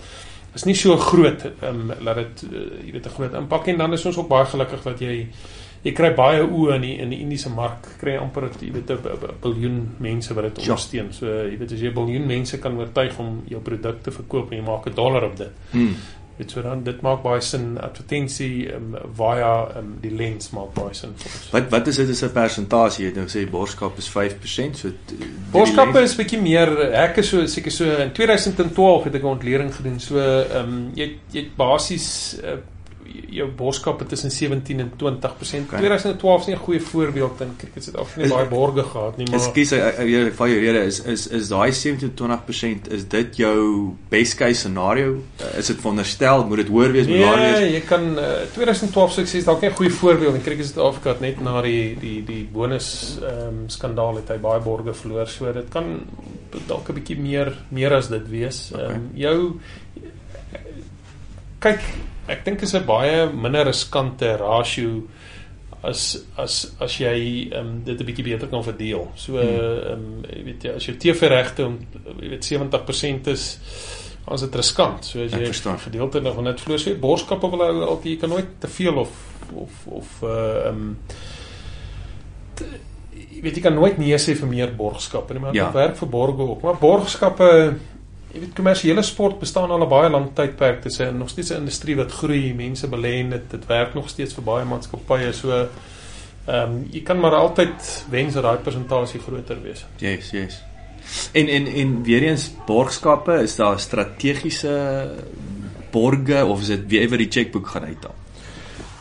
is 0.54 0.64
nie 0.64 0.74
so 0.74 0.96
groot 0.96 1.44
um, 1.62 1.92
dat 2.04 2.14
dit 2.16 2.44
uh, 2.52 2.58
jy 2.86 2.92
weet 2.92 3.06
'n 3.06 3.10
groot 3.14 3.34
impak 3.34 3.66
en 3.66 3.76
dan 3.78 3.92
is 3.92 4.04
ons 4.06 4.16
ook 4.16 4.28
baie 4.28 4.44
gelukkig 4.44 4.82
dat 4.82 4.98
jy 5.00 5.28
jy 5.82 5.92
kry 5.92 6.14
baie 6.14 6.42
oë 6.42 6.74
in 6.74 6.80
die 6.80 6.96
in 6.98 7.08
die 7.10 7.18
Indiese 7.20 7.48
mark 7.50 7.86
kry 8.00 8.16
amper 8.16 8.50
jy 8.60 8.72
weet 8.72 8.90
'n 8.90 8.98
biljoen 9.40 9.94
mense 9.98 10.34
wat 10.34 10.44
dit 10.44 10.56
Ja. 10.64 10.70
ondersteun. 10.72 11.12
So 11.12 11.26
jy 11.26 11.58
weet 11.58 11.72
as 11.72 11.80
jy 11.80 11.88
'n 11.88 11.94
biljoen 11.94 12.26
mense 12.26 12.58
kan 12.58 12.76
oortuig 12.78 13.18
om 13.18 13.42
jou 13.48 13.60
produk 13.62 14.02
te 14.02 14.10
verkoop 14.10 14.50
en 14.50 14.56
jy 14.58 14.64
maak 14.64 14.86
'n 14.86 14.94
dollar 14.94 15.24
op 15.24 15.36
dit. 15.36 15.50
Mm. 15.72 15.94
Weet 16.40 16.54
so 16.54 16.62
dan 16.64 16.80
dit 16.86 17.02
maak 17.04 17.20
baie 17.20 17.40
sin 17.44 17.74
advertensie 17.84 18.70
um, 18.72 18.94
via 19.18 19.50
um, 19.76 19.90
die 20.00 20.12
lens 20.16 20.48
maak 20.56 20.70
baie 20.72 20.94
sin 20.96 21.12
vir 21.20 21.28
ons. 21.28 21.50
Wat 21.52 21.66
wat 21.74 21.90
is 21.92 21.98
dit 22.00 22.12
as 22.14 22.22
'n 22.24 22.32
persentasie? 22.32 23.04
Jy 23.04 23.12
nou 23.18 23.26
gesê 23.28 23.42
borskap 23.50 23.98
is 24.00 24.08
5%, 24.08 24.80
so 24.80 24.88
Borskappe 25.52 26.00
is 26.00 26.16
bietjie 26.16 26.40
meer 26.40 26.72
ek 27.02 27.20
is 27.20 27.28
so 27.28 27.44
seker 27.46 27.74
so 27.74 27.84
in 28.06 28.14
2012 28.16 29.04
het 29.04 29.14
ek 29.20 29.22
'n 29.22 29.32
ontlering 29.34 29.74
gedoen. 29.74 30.00
So 30.00 30.16
ehm 30.16 30.56
um, 30.64 30.90
jy 30.96 31.10
jy 31.30 31.44
basies 31.56 32.08
uh, 32.40 32.56
jou 33.30 33.46
borskappe 33.56 34.06
tussen 34.06 34.30
17 34.30 34.80
en 34.80 34.92
20%. 34.96 35.66
Okay. 35.66 35.78
2012 35.78 36.40
is 36.40 36.46
nie 36.46 36.54
'n 36.54 36.58
goeie 36.58 36.80
voorbeeld 36.80 37.40
in 37.40 37.56
cricket 37.56 37.84
Suid-Afrika 37.84 38.20
nie 38.26 38.34
baie 38.34 38.48
borge 38.48 38.82
gehad 38.82 39.16
nie, 39.16 39.26
maar 39.30 39.38
Ekskuus, 39.40 39.72
ek 39.72 40.34
val 40.34 40.48
jou 40.48 40.60
rede 40.60 40.84
is 40.86 41.00
is 41.04 41.26
is 41.26 41.48
daai 41.48 41.70
27-20% 41.72 42.90
is 42.90 43.04
dit 43.08 43.36
jou 43.36 43.94
best 44.08 44.34
case 44.34 44.60
scenario? 44.60 45.12
Uh, 45.40 45.58
Is 45.58 45.66
dit 45.66 45.80
veronderstel 45.80 46.46
moet 46.46 46.56
dit 46.56 46.68
hoër 46.68 46.92
wees, 46.92 47.06
moet 47.06 47.18
laer 47.18 47.38
wees? 47.38 47.58
Nee, 47.58 47.72
jy 47.72 47.80
kan 47.80 48.18
uh, 48.18 48.24
2012 48.54 49.12
sukses 49.12 49.44
dalk 49.44 49.60
nie 49.60 49.70
'n 49.70 49.74
goeie 49.76 49.90
voorbeeld 49.90 50.34
in 50.34 50.42
cricket 50.42 50.66
Suid-Afrika 50.66 51.08
het 51.08 51.20
net 51.20 51.40
na 51.40 51.62
die 51.62 51.96
die 52.00 52.24
die 52.24 52.48
bonus 52.52 53.18
ehm 53.22 53.48
um, 53.48 53.68
skandaal 53.68 54.16
het 54.16 54.28
hy 54.28 54.38
baie 54.38 54.60
borge 54.60 54.94
verloor. 54.94 55.26
So 55.28 55.52
dit 55.52 55.68
kan 55.68 56.00
dalk 56.66 56.88
'n 56.88 56.94
bietjie 56.94 57.18
meer 57.18 57.56
meer 57.70 57.92
as 57.94 58.08
dit 58.08 58.28
wees. 58.28 58.70
Ehm 58.72 58.80
Okay. 58.80 58.94
um, 58.94 59.10
jou 59.14 59.60
kyk, 61.60 61.80
ek 62.30 62.44
dink 62.46 62.62
is 62.62 62.74
'n 62.74 62.84
baie 62.86 63.26
minder 63.32 63.66
riskante 63.66 64.36
rasio 64.40 65.02
as 65.82 66.02
as 66.36 66.74
as 66.80 66.98
jy 67.00 67.48
um, 67.56 67.80
dit 67.84 67.98
'n 68.00 68.04
bietjie 68.06 68.24
beter 68.24 68.48
kan 68.48 68.62
verdeel. 68.64 69.08
So 69.16 69.38
ehm 69.38 69.92
um, 69.92 70.24
jy 70.28 70.44
weet 70.44 70.62
jy 70.64 70.74
as 70.76 70.84
jou 70.86 70.96
TV-regte 70.96 71.64
om 71.66 71.78
jy 72.20 72.28
weet 72.28 72.44
70% 72.44 73.26
is 73.32 73.58
as 74.28 74.40
dit 74.44 74.54
riskant. 74.54 75.04
So 75.04 75.24
as 75.24 75.32
jy 75.32 75.50
gedeelte 75.78 76.20
nog 76.20 76.44
dit 76.44 76.60
verloor, 76.60 76.78
so 76.78 76.94
borskappe 77.00 77.50
wil 77.50 77.58
hou 77.64 77.84
altyd 77.94 78.12
jy 78.12 78.18
kan 78.20 78.28
nooit 78.30 78.46
te 78.60 78.68
veel 78.68 78.98
of 78.98 79.10
of 79.54 79.86
of 79.86 80.22
uh 80.22 80.68
um 80.68 80.98
te, 82.54 82.64
jy 83.32 83.40
weet 83.42 83.56
jy 83.56 83.62
kan 83.62 83.74
nooit 83.74 83.98
nee 83.98 84.18
sê 84.18 84.34
vir 84.36 84.48
meer 84.48 84.74
borgskappe 84.76 85.32
nie, 85.34 85.40
maar 85.40 85.54
Ja. 85.54 85.64
dit 85.64 85.74
werk 85.74 85.96
vir 85.96 86.08
borge 86.08 86.42
ook. 86.42 86.62
Maar 86.62 86.76
borgskappe 86.80 87.74
jy 88.30 88.40
weet 88.40 88.54
kommersiële 88.54 89.02
sport 89.02 89.38
bestaan 89.40 89.70
al 89.70 89.82
'n 89.84 89.88
baie 89.88 90.10
lang 90.10 90.30
tydperk. 90.34 90.82
Dit 90.82 90.92
is 90.92 91.00
'n 91.00 91.18
nog 91.18 91.28
steeds 91.28 91.50
'n 91.50 91.62
industrie 91.62 91.96
wat 91.96 92.12
groei, 92.12 92.54
mense 92.54 92.88
belê 92.88 93.18
in 93.18 93.30
dit. 93.30 93.50
Dit 93.50 93.66
werk 93.66 93.94
nog 93.94 94.08
steeds 94.08 94.34
vir 94.34 94.44
baie 94.44 94.64
maatskappye. 94.64 95.32
So 95.32 95.50
ehm 96.46 96.70
um, 96.70 96.88
jy 96.90 97.02
kan 97.02 97.20
maar 97.20 97.34
altyd 97.34 98.04
wens 98.10 98.34
dat 98.34 98.42
daai 98.42 98.58
persentasie 98.58 99.20
groter 99.20 99.62
wees. 99.62 99.84
Yes, 99.98 100.30
yes. 100.30 100.62
En 101.32 101.48
en 101.48 101.66
en 101.66 102.02
weer 102.02 102.22
eens 102.22 102.50
borgskappe, 102.66 103.42
is 103.42 103.56
daar 103.56 103.80
strategiese 103.80 105.10
borge 105.90 106.44
of 106.44 106.60
is 106.60 106.66
dit 106.66 106.86
wie 106.86 107.00
ewer 107.00 107.18
die 107.18 107.30
chequeboek 107.30 107.66
gaan 107.66 107.84
uithaal? 107.84 108.14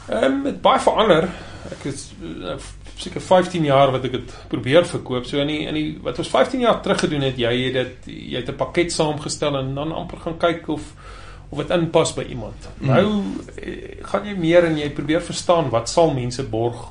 Ehm 0.10 0.24
um, 0.24 0.44
dit 0.44 0.62
baie 0.62 0.80
verander. 0.80 1.30
Ek 1.72 1.84
is 1.84 2.12
uh, 2.24 2.56
seker 3.00 3.22
15 3.24 3.64
jaar 3.64 3.94
wat 3.96 4.06
ek 4.10 4.18
dit 4.18 4.36
probeer 4.52 4.86
verkoop. 4.88 5.26
So 5.26 5.40
in 5.40 5.52
die 5.52 5.62
in 5.68 5.78
die 5.78 5.88
wat 6.04 6.20
ons 6.20 6.32
15 6.32 6.66
jaar 6.66 6.82
terug 6.84 7.00
gedoen 7.06 7.26
het, 7.28 7.40
jy 7.40 7.54
het 7.68 7.80
dit 7.80 8.12
jy 8.12 8.42
het 8.42 8.50
'n 8.50 8.60
pakket 8.60 8.92
saamgestel 8.92 9.58
en 9.58 9.74
dan 9.76 9.92
amper 9.92 10.20
gaan 10.20 10.38
kyk 10.38 10.68
of 10.68 10.94
of 11.50 11.58
dit 11.58 11.70
inpas 11.70 12.14
by 12.14 12.26
iemand. 12.30 12.70
Mm. 12.78 12.88
Nou 12.88 13.24
eh, 13.56 14.06
gaan 14.06 14.26
jy 14.26 14.36
meer 14.38 14.66
en 14.66 14.78
jy 14.78 14.90
probeer 14.90 15.22
verstaan 15.22 15.70
wat 15.70 15.90
sal 15.90 16.14
mense 16.14 16.44
borg. 16.44 16.90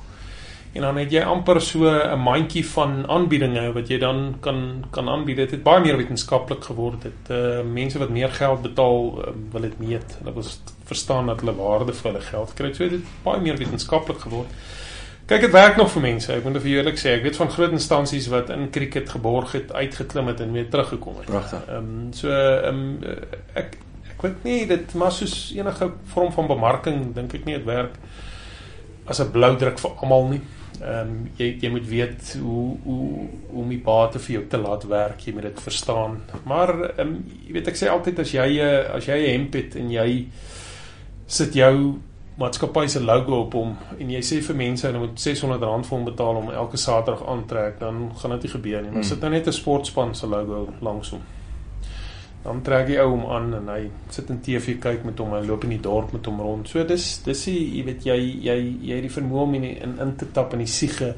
En 0.72 0.82
dan 0.84 0.96
het 0.96 1.12
jy 1.12 1.22
amper 1.22 1.60
so 1.60 1.88
'n 1.88 2.18
mandjie 2.18 2.64
van 2.66 3.06
aanbiedinge 3.08 3.72
wat 3.72 3.88
jy 3.88 3.98
dan 3.98 4.36
kan 4.40 4.84
kan 4.90 5.08
aanbied. 5.08 5.36
Dit 5.36 5.50
het 5.50 5.62
baie 5.62 5.80
meer 5.80 5.96
wetenskaplik 5.96 6.64
geword. 6.64 7.02
Dit 7.02 7.30
uh 7.30 7.62
mense 7.62 7.98
wat 7.98 8.10
meer 8.10 8.30
geld 8.30 8.62
betaal, 8.62 9.18
uh, 9.18 9.32
wil 9.50 9.60
dit 9.60 9.78
meet. 9.78 10.18
Hulle 10.18 10.34
wil 10.34 10.44
verstaan 10.84 11.26
dat 11.26 11.40
hulle 11.40 11.54
waarde 11.54 11.92
vir 11.92 12.12
hulle 12.12 12.24
geld 12.24 12.54
kry. 12.54 12.72
So 12.72 12.88
dit 12.88 12.92
het 12.92 13.22
baie 13.22 13.40
meer 13.40 13.56
wetenskaplik 13.56 14.18
geword. 14.18 14.48
Kyk, 15.28 15.40
dit 15.40 15.52
werk 15.52 15.76
nog 15.76 15.90
vir 15.92 16.00
mense. 16.06 16.32
Ek 16.32 16.44
moet 16.46 16.54
vir 16.56 16.70
jou 16.70 16.78
eerlik 16.80 16.96
sê, 16.96 17.10
ek 17.18 17.26
weet 17.26 17.36
van 17.36 17.50
groot 17.52 17.74
instansies 17.76 18.30
wat 18.32 18.48
in 18.54 18.70
cricket 18.72 19.10
geborg 19.12 19.50
het, 19.58 19.74
uitgeklim 19.76 20.30
het 20.30 20.40
en 20.40 20.54
weer 20.56 20.70
teruggekom 20.72 21.18
het. 21.20 21.28
Pragtig. 21.28 21.66
Ehm 21.68 21.90
um, 21.98 22.06
so 22.16 22.32
ehm 22.32 22.78
um, 22.78 23.18
ek 23.52 23.76
ek 24.14 24.24
weet 24.24 24.46
nie 24.48 24.62
dit 24.70 24.94
maar 24.98 25.12
soos 25.12 25.34
enige 25.54 25.90
vorm 26.14 26.32
van 26.32 26.48
bemarking 26.48 27.12
dink 27.14 27.36
ek 27.36 27.44
nie 27.44 27.58
dit 27.58 27.68
werk 27.68 28.00
as 29.04 29.20
'n 29.20 29.28
blou 29.36 29.52
druk 29.60 29.78
vir 29.84 30.00
almal 30.00 30.28
nie. 30.32 30.40
Ehm 30.80 31.12
um, 31.12 31.30
jy 31.36 31.50
jy 31.60 31.74
moet 31.76 31.88
weet 31.92 32.34
hoe 32.40 32.66
hoe 32.88 33.28
hoe 33.52 33.62
om 33.62 33.68
die 33.68 33.84
bate 33.84 34.18
vir 34.18 34.34
jou 34.38 34.44
te 34.48 34.64
laat 34.64 34.88
werk, 34.88 35.20
jy 35.20 35.34
moet 35.34 35.50
dit 35.52 35.60
verstaan. 35.60 36.22
Maar 36.44 36.74
ehm 36.96 37.00
um, 37.06 37.24
jy 37.46 37.52
weet 37.52 37.68
ek 37.68 37.76
sê 37.76 37.92
altyd 37.92 38.24
as 38.24 38.32
jy 38.32 38.48
as 38.96 39.04
jy 39.04 39.18
'n 39.26 39.32
hemp 39.36 39.54
het 39.54 39.76
en 39.76 39.90
jy 39.90 40.26
sit 41.26 41.52
jou 41.52 42.00
maatskappy 42.38 42.86
se 42.88 43.00
logo 43.00 43.40
op 43.40 43.52
hom 43.54 43.76
en 43.98 44.10
jy 44.10 44.20
sê 44.22 44.42
vir 44.46 44.56
mense 44.56 44.86
hulle 44.86 44.98
moet 44.98 45.16
R600 45.18 45.58
vir 45.60 45.96
hom 45.96 46.04
betaal 46.04 46.36
om 46.36 46.50
elke 46.50 46.76
Saterdag 46.76 47.26
aan 47.28 47.42
te 47.42 47.54
trek, 47.54 47.80
dan 47.80 48.12
gaan 48.16 48.30
dit 48.30 48.42
nie 48.42 48.50
gebeur 48.50 48.82
nie. 48.82 48.90
Maar 48.90 49.02
Hmm. 49.02 49.08
sit 49.10 49.20
nou 49.20 49.30
net 49.30 49.46
'n 49.46 49.52
sportspan 49.52 50.14
se 50.14 50.26
logo 50.26 50.68
langs 50.80 51.10
hom. 51.10 51.20
Dan 52.44 52.62
trek 52.62 52.88
jy 52.88 52.98
ou 53.02 53.10
hom 53.10 53.24
aan 53.30 53.54
en 53.54 53.68
hy 53.68 53.90
sit 54.10 54.30
in 54.30 54.40
TV 54.40 54.78
kyk 54.78 55.04
met 55.04 55.18
hom, 55.18 55.32
hy 55.32 55.42
loop 55.46 55.64
in 55.64 55.70
die 55.70 55.80
dorp 55.80 56.12
met 56.12 56.26
hom 56.26 56.40
rond. 56.40 56.68
So 56.68 56.84
dis 56.84 57.18
dis 57.24 57.44
die, 57.44 57.58
jy 57.78 57.84
weet 57.84 58.04
jy 58.04 58.16
jy 58.44 58.76
jy 58.82 58.94
het 58.94 59.02
die 59.02 59.20
vermoë 59.22 59.42
om 59.42 59.54
in, 59.54 59.62
die, 59.62 59.74
in 59.82 59.98
in 60.00 60.16
te 60.16 60.26
tap 60.32 60.52
in 60.52 60.58
die 60.58 60.66
siege 60.66 61.14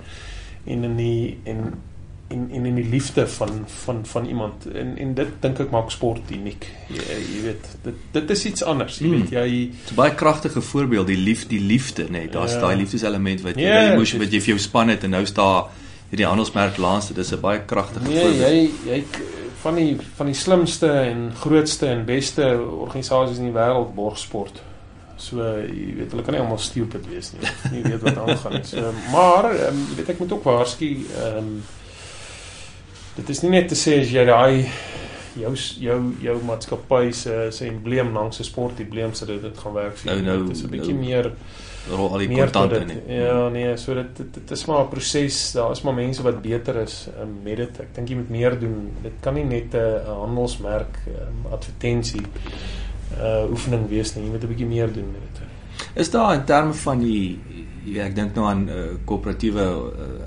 en 0.66 0.84
in 0.84 0.96
die 0.96 1.38
en 1.44 1.74
en 2.30 2.48
en 2.52 2.66
in 2.66 2.74
die 2.74 2.84
liefde 2.88 3.26
van 3.28 3.64
van 3.66 4.06
van 4.06 4.26
iemand 4.26 4.66
en 4.74 4.96
en 4.98 5.14
dit 5.14 5.28
dink 5.40 5.58
ek 5.60 5.70
maak 5.70 5.90
sport 5.90 6.30
uniek. 6.30 6.66
Jy, 6.88 7.02
jy 7.34 7.42
weet 7.42 7.68
dit 7.82 7.94
dit 8.12 8.30
is 8.30 8.44
iets 8.46 8.62
anders. 8.64 8.98
Jy 8.98 9.06
Hmm. 9.08 9.20
weet 9.20 9.30
jy 9.30 9.48
Dit's 9.70 9.90
'n 9.90 9.94
baie 9.94 10.14
kragtige 10.14 10.60
voorbeeld, 10.60 11.06
die 11.06 11.16
lief 11.16 11.46
die 11.46 11.60
liefde, 11.60 12.04
nê. 12.04 12.10
Nee, 12.10 12.28
Daar's 12.28 12.52
Ja. 12.52 12.60
daai 12.60 12.76
liefdeselement 12.76 13.40
wat 13.42 13.54
jy 13.56 13.62
Ja, 13.66 13.82
jy 13.90 13.96
moes 13.96 14.10
dit- 14.10 14.20
wat 14.20 14.32
jy 14.32 14.38
vir 14.40 14.48
jou 14.48 14.58
span 14.58 14.88
het 14.88 15.04
en 15.04 15.10
nou 15.10 15.22
is 15.22 15.32
daar 15.32 15.64
hierdie 16.10 16.26
handelsmerk 16.26 16.76
laaste. 16.76 17.14
Dis 17.14 17.32
'n 17.32 17.40
baie 17.40 17.60
kragtige 17.66 18.08
Nee, 18.08 18.20
voorbeeld. 18.20 18.70
jy 18.84 18.90
jy 18.90 19.04
van 19.60 19.74
die 19.74 19.96
van 20.16 20.26
die 20.26 20.34
slimste 20.34 20.86
en 20.90 21.32
grootste 21.34 21.86
en 21.86 22.04
beste 22.04 22.60
organisasies 22.80 23.38
in 23.38 23.44
die 23.44 23.52
wêreld 23.52 23.94
borg 23.94 24.18
sport. 24.18 24.62
So 25.16 25.36
jy 25.36 25.94
weet 25.96 26.10
hulle 26.10 26.22
kan 26.22 26.32
nie 26.34 26.40
almal 26.40 26.58
stupid 26.58 27.06
wees 27.08 27.32
nie. 27.32 27.50
Nie 27.72 27.82
weet 27.90 28.00
wat 28.02 28.16
aangaan. 28.16 28.64
So 28.72 28.92
maar 29.12 29.44
um, 29.68 29.86
jy 29.90 29.96
weet 29.96 30.08
ek 30.08 30.18
moet 30.18 30.32
ook 30.32 30.44
waarsku 30.44 30.86
ehm 31.16 31.36
um, 31.38 31.62
dit 33.16 33.28
is 33.28 33.42
nie 33.42 33.50
net 33.50 33.68
te 33.68 33.74
sê 33.74 34.00
as 34.00 34.12
jy 34.12 34.24
daai 34.24 34.66
jou 35.40 35.54
jou 35.78 35.98
jou 36.22 36.36
maatskappy 36.46 37.12
se 37.12 37.50
se 37.52 37.66
embleem 37.66 38.12
langs 38.14 38.40
'n 38.40 38.44
sportembleem 38.44 39.14
sit 39.14 39.28
dit 39.28 39.42
dit 39.42 39.58
gaan 39.58 39.72
werk 39.74 39.96
vir 39.96 40.06
Nou, 40.12 40.16
jou. 40.16 40.26
nou, 40.26 40.46
dit 40.46 40.56
is 40.56 40.62
'n 40.62 40.66
nou. 40.66 40.76
bietjie 40.76 40.94
meer 40.94 41.32
Rol 41.88 42.10
al 42.12 42.18
die 42.18 42.28
kontante 42.28 42.84
nie. 42.84 42.98
Ja, 43.08 43.48
nee, 43.48 43.76
so 43.76 43.94
dit 43.94 44.16
dit, 44.16 44.34
dit 44.34 44.50
is 44.50 44.64
maar 44.66 44.84
'n 44.84 44.88
proses. 44.88 45.52
Daar 45.52 45.70
is 45.70 45.82
maar 45.82 45.94
mense 45.94 46.22
wat 46.22 46.42
beter 46.42 46.76
is 46.76 47.08
um, 47.22 47.38
met 47.42 47.56
dit. 47.56 47.80
Ek 47.80 47.94
dink 47.94 48.08
jy 48.08 48.16
moet 48.16 48.30
meer 48.30 48.58
doen. 48.60 48.90
Dit 49.02 49.12
kan 49.20 49.34
nie 49.34 49.44
net 49.44 49.72
'n 49.74 49.76
uh, 49.76 50.04
handelsmerk 50.04 50.98
um, 51.08 51.52
advertensie 51.52 52.22
uh 53.18 53.50
oefening 53.50 53.88
wees 53.88 54.14
nie. 54.14 54.24
Jy 54.24 54.30
moet 54.30 54.42
'n 54.42 54.48
bietjie 54.48 54.66
meer 54.66 54.92
doen 54.92 55.10
met 55.12 55.40
dit. 55.40 55.48
Is 55.94 56.10
daar 56.10 56.34
in 56.34 56.44
terme 56.44 56.72
van 56.72 56.98
die 56.98 57.38
ja, 57.84 58.04
ek 58.04 58.14
dink 58.14 58.34
nou 58.34 58.46
aan 58.46 58.68
uh, 58.68 58.74
koöperatiewe 59.04 59.64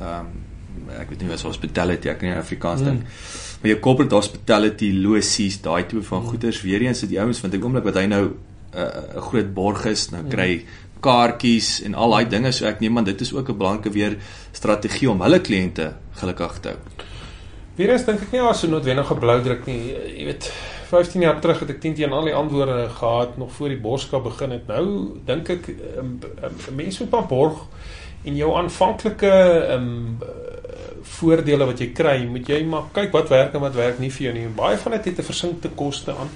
uh, 0.02 0.18
um 0.20 0.43
ek 0.90 1.10
weet 1.10 1.22
nie 1.22 1.30
wat 1.30 1.42
hospitality 1.42 2.10
ek 2.10 2.20
kan 2.20 2.30
nie 2.30 2.38
Afrikaans 2.38 2.82
dink. 2.82 3.02
Mm. 3.02 3.60
Maar 3.62 3.72
jou 3.72 3.80
corporate 3.80 4.16
hospitality 4.16 4.92
logies, 4.92 5.62
daai 5.62 5.84
tipe 5.88 6.04
van 6.04 6.22
mm. 6.22 6.30
goederes 6.30 6.62
weer 6.62 6.82
eens 6.82 7.00
sit 7.00 7.10
die 7.10 7.22
ouens 7.22 7.40
vind 7.40 7.54
ek 7.54 7.64
oomblik 7.64 7.84
wat 7.84 7.96
hy 7.96 8.06
nou 8.06 8.26
'n 8.74 8.80
uh, 8.82 9.22
groot 9.30 9.54
borg 9.54 9.86
is, 9.86 10.10
nou 10.12 10.24
kry 10.30 10.52
mm 10.56 10.82
kaartjies 11.04 11.82
en 11.88 11.98
al 12.00 12.16
daai 12.16 12.30
dinge 12.32 12.52
so 12.56 12.68
ek 12.70 12.82
neem 12.84 13.00
aan 13.00 13.08
dit 13.08 13.22
is 13.26 13.34
ook 13.34 13.50
'n 13.50 13.58
belangrike 13.58 13.92
weer 13.98 14.18
strategie 14.52 15.10
om 15.12 15.22
hulle 15.22 15.40
kliënte 15.40 15.94
gelukkig 16.20 16.60
te 16.62 16.70
hou. 16.70 16.80
Weer 17.76 17.90
eens 17.90 18.06
dink 18.06 18.22
ek 18.22 18.32
nie 18.32 18.42
as 18.42 18.60
so 18.60 18.68
noodwendige 18.68 19.16
blou 19.16 19.42
druk 19.44 19.66
nie. 19.66 19.82
Jy 20.18 20.26
weet 20.26 20.52
15 20.86 21.22
jaar 21.22 21.40
terug 21.40 21.60
het 21.60 21.70
ek 21.70 21.82
teen 21.82 21.94
teen 21.94 22.12
al 22.12 22.30
die 22.30 22.36
antwoorde 22.36 22.90
gehad 22.90 23.38
nog 23.38 23.52
voor 23.52 23.70
die 23.70 23.80
borskap 23.80 24.24
begin 24.24 24.52
het. 24.52 24.68
Nou 24.68 24.86
dink 25.26 25.50
ek 25.50 25.68
um, 25.98 26.20
um, 26.44 26.58
mense 26.76 27.04
moet 27.04 27.12
maar 27.12 27.28
borg 27.28 27.66
en 28.24 28.36
jou 28.36 28.54
aanvanklike 28.56 29.34
um, 29.76 30.18
voordele 31.04 31.68
wat 31.68 31.82
jy 31.84 31.90
kry, 31.96 32.18
moet 32.30 32.48
jy 32.50 32.62
maar 32.68 32.88
kyk 32.96 33.12
wat 33.16 33.30
werk 33.30 33.56
en 33.58 33.64
wat 33.66 33.76
werk 33.76 34.00
nie 34.00 34.12
vir 34.12 34.30
jou 34.30 34.34
nie. 34.38 34.48
Baie 34.56 34.78
van 34.80 34.96
dit 34.98 35.12
het 35.12 35.20
'n 35.20 35.30
versinkte 35.32 35.70
koste 35.70 36.12
aan. 36.12 36.32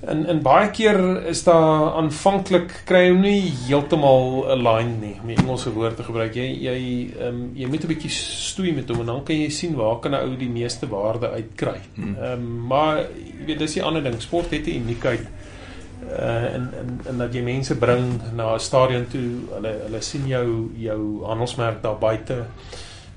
En 0.00 0.26
en 0.26 0.42
baie 0.42 0.70
keer 0.70 1.26
is 1.26 1.40
daar 1.42 1.96
aanvanklik 1.98 2.70
kry 2.86 3.00
jy 3.08 3.14
nie 3.18 3.40
heeltemal 3.64 4.44
aligned 4.54 5.00
nie 5.02 5.16
om 5.18 5.32
die 5.32 5.38
Engelse 5.40 5.72
woord 5.74 5.98
te 5.98 6.06
gebruik. 6.06 6.38
Jy 6.38 6.46
jy 6.62 6.76
ehm 7.16 7.26
um, 7.26 7.40
jy 7.58 7.66
moet 7.66 7.84
'n 7.84 7.90
bietjie 7.90 8.12
stoei 8.14 8.72
met 8.76 8.88
hom 8.88 9.00
en 9.02 9.10
dan 9.12 9.24
kan 9.24 9.36
jy 9.36 9.50
sien 9.50 9.74
waar 9.74 9.98
kan 9.98 10.14
'n 10.14 10.22
ou 10.22 10.36
die 10.36 10.48
meeste 10.48 10.86
waarde 10.86 11.30
uitkry. 11.30 11.80
Hmm. 11.94 12.14
Ehm 12.14 12.32
um, 12.32 12.66
maar 12.66 12.96
jy 12.98 13.46
weet 13.46 13.58
dis 13.58 13.74
die 13.74 13.82
ander 13.82 14.02
ding. 14.02 14.22
Sport 14.22 14.50
het 14.50 14.66
'n 14.66 14.80
uniekheid 14.86 15.26
uh 16.06 16.54
en 16.54 16.70
en 16.80 17.00
en 17.04 17.18
dat 17.18 17.34
jy 17.34 17.42
mense 17.42 17.74
bring 17.74 18.22
na 18.32 18.54
'n 18.54 18.60
stadion 18.60 19.06
toe. 19.08 19.28
Hulle 19.54 19.72
hulle 19.82 20.00
sien 20.00 20.26
jou 20.26 20.70
jou 20.76 21.24
handelsmerk 21.24 21.82
daar 21.82 21.98
buite. 21.98 22.44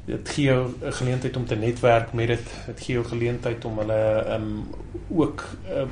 Dit 0.06 0.30
gee 0.30 0.46
jou 0.46 0.74
'n 0.82 0.94
geleentheid 0.94 1.38
om 1.38 1.46
te 1.46 1.56
netwerk 1.56 2.14
met 2.14 2.28
dit. 2.28 2.46
Dit 2.66 2.80
gee 2.80 2.96
jou 2.96 3.06
geleentheid 3.06 3.66
om 3.66 3.78
hulle 3.78 4.26
ehm 4.26 4.42
um, 4.42 4.68
ook 5.10 5.46
uh, 5.70 5.86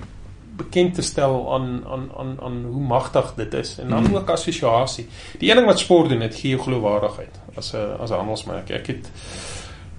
bekend 0.60 0.96
te 0.96 1.02
stel 1.06 1.54
aan 1.54 1.84
aan 1.88 2.10
aan 2.18 2.36
aan 2.44 2.58
hoe 2.66 2.84
magtig 2.92 3.34
dit 3.36 3.54
is 3.54 3.78
en 3.80 3.90
dan 3.90 4.08
mm. 4.08 4.16
ook 4.16 4.30
assosiasie. 4.30 5.08
Die 5.40 5.50
een 5.50 5.56
ding 5.56 5.68
wat 5.68 5.80
sport 5.80 6.10
doen, 6.10 6.20
dit 6.20 6.36
gee 6.36 6.52
jou 6.56 6.64
geloofwaardigheid 6.68 7.40
as 7.56 7.74
'n 7.74 7.96
as 8.00 8.12
'n 8.12 8.22
handelsmerk. 8.22 8.70
Ek 8.70 8.88
het 8.88 9.12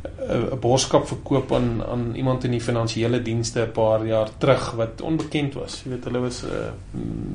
'n 0.02 0.58
boodskap 0.60 1.06
verkoop 1.08 1.52
aan 1.52 1.82
aan 1.84 2.14
iemand 2.14 2.44
in 2.44 2.50
die 2.50 2.60
finansiële 2.60 3.22
dienste 3.22 3.60
'n 3.66 3.72
paar 3.72 4.06
jaar 4.06 4.30
terug 4.38 4.70
wat 4.70 5.00
onbekend 5.00 5.54
was. 5.54 5.82
Jy 5.84 5.90
weet 5.90 6.04
hulle 6.04 6.20
was 6.20 6.42
'n 6.42 6.46
uh, 6.46 6.56
eh, 6.56 6.72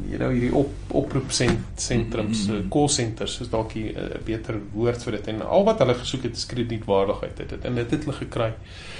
you 0.09 0.17
know 0.17 0.31
hierdie 0.31 0.53
op 0.53 0.71
oproep 0.87 1.31
sentrums, 1.31 2.47
mm 2.47 2.53
-hmm. 2.53 2.69
call 2.69 2.87
centers, 2.87 3.39
is 3.41 3.49
dalk 3.49 3.75
'n 3.75 3.79
uh, 3.79 4.03
beter 4.25 4.55
woord 4.73 5.03
vir 5.03 5.11
dit 5.11 5.27
en 5.27 5.47
al 5.47 5.63
wat 5.63 5.79
hulle 5.79 5.93
gesoek 5.93 6.23
het 6.23 6.35
is 6.35 6.45
kredietwaardigheid. 6.45 7.37
Dit 7.37 7.65
en 7.65 7.75
dit 7.75 7.91
het 7.91 8.03
hulle 8.03 8.17
gekry 8.17 8.53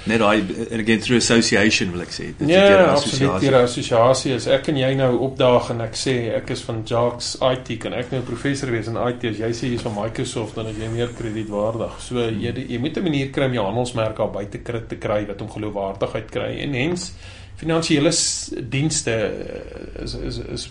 net 0.06 0.20
daai 0.22 0.42
again 0.70 1.00
through 1.00 1.18
association 1.18 1.90
wil 1.94 2.04
ek 2.04 2.12
sê 2.14 2.28
dit 2.38 2.50
ja, 2.50 2.62
is 2.62 2.74
'n 2.74 2.94
assosiasie. 2.94 3.54
Assosiasie 3.56 4.34
is 4.34 4.46
ek 4.46 4.68
en 4.70 4.78
jy 4.78 4.92
nou 4.98 5.10
opdaag 5.26 5.70
en 5.74 5.80
ek 5.86 5.98
sê 5.98 6.14
ek 6.36 6.50
is 6.54 6.62
van 6.68 6.82
Jacks 6.86 7.34
IT 7.42 7.78
kan 7.82 7.96
ek 7.96 8.12
nou 8.14 8.22
professor 8.22 8.70
wees 8.70 8.86
in 8.86 8.96
IT 8.96 9.24
as 9.32 9.40
jy 9.42 9.50
sê 9.60 9.72
jy's 9.72 9.82
van 9.82 9.96
Microsoft 9.98 10.54
dan 10.54 10.70
is 10.70 10.78
jy 10.78 10.90
meer 10.92 11.10
kredietwaardig. 11.18 11.98
So 12.00 12.22
jy 12.22 12.54
jy 12.54 12.78
moet 12.78 12.96
'n 12.96 13.02
manier 13.02 13.30
kry 13.30 13.48
jou 13.56 13.64
handelsmerk 13.66 14.20
daar 14.20 14.34
buite 14.34 14.62
krit 14.64 14.88
te 14.88 15.00
kry 15.02 15.24
wat 15.26 15.42
hom 15.42 15.50
geloofwaardigheid 15.50 16.30
kry 16.30 16.52
en 16.64 16.76
hens 16.78 17.10
finansiële 17.56 18.12
dienste 18.68 19.14
eh, 19.14 20.02
is 20.04 20.14
is 20.14 20.38
is 20.38 20.68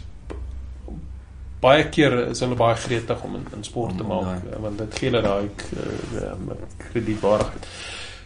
baie 1.61 1.85
keer 1.89 2.17
is 2.29 2.41
hulle 2.43 2.57
baie 2.59 2.77
gretig 2.77 3.21
om 3.25 3.37
in, 3.39 3.45
in 3.57 3.63
sport 3.65 3.97
te 3.97 4.05
mm, 4.05 4.09
maak 4.11 4.43
mm, 4.43 4.63
want 4.65 4.81
dit 4.83 4.97
gee 4.99 5.09
hulle 5.09 5.21
daai 5.25 5.47
uh, 5.49 6.57
kredietwaardigheid. 6.89 7.69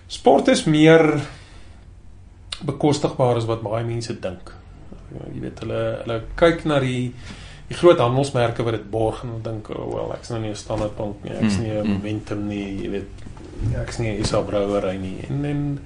Sport 0.10 0.50
is 0.52 0.66
meer 0.68 1.06
bekostigbaar 2.66 3.40
as 3.40 3.48
wat 3.48 3.62
baie 3.64 3.86
mense 3.88 4.16
dink. 4.20 4.52
Jy 5.14 5.44
weet 5.46 5.62
hulle 5.64 5.84
hulle 6.02 6.18
kyk 6.40 6.66
na 6.70 6.82
die 6.84 7.14
die 7.70 7.78
groot 7.78 8.00
handelsmerke 8.02 8.66
wat 8.66 8.80
dit 8.80 8.86
borg 8.90 9.22
en 9.24 9.36
dink 9.46 9.68
oh 9.76 9.86
well 9.94 10.12
ek's 10.16 10.32
nou 10.34 10.40
nie 10.42 10.50
'n 10.50 10.58
standaard 10.58 10.96
bank 10.98 11.24
nie, 11.24 11.36
ek's 11.38 11.60
nie 11.62 11.70
'n 11.70 11.78
mm, 11.78 11.86
mm. 11.86 11.94
momentum 11.94 12.48
nie, 12.48 12.66
jy 12.84 12.90
weet 12.98 13.29
ek's 13.82 14.00
nie 14.00 14.12
'n 14.12 14.22
Isa 14.22 14.42
brouwery 14.42 14.98
nie. 14.98 15.18
En 15.30 15.46
en 15.46 15.80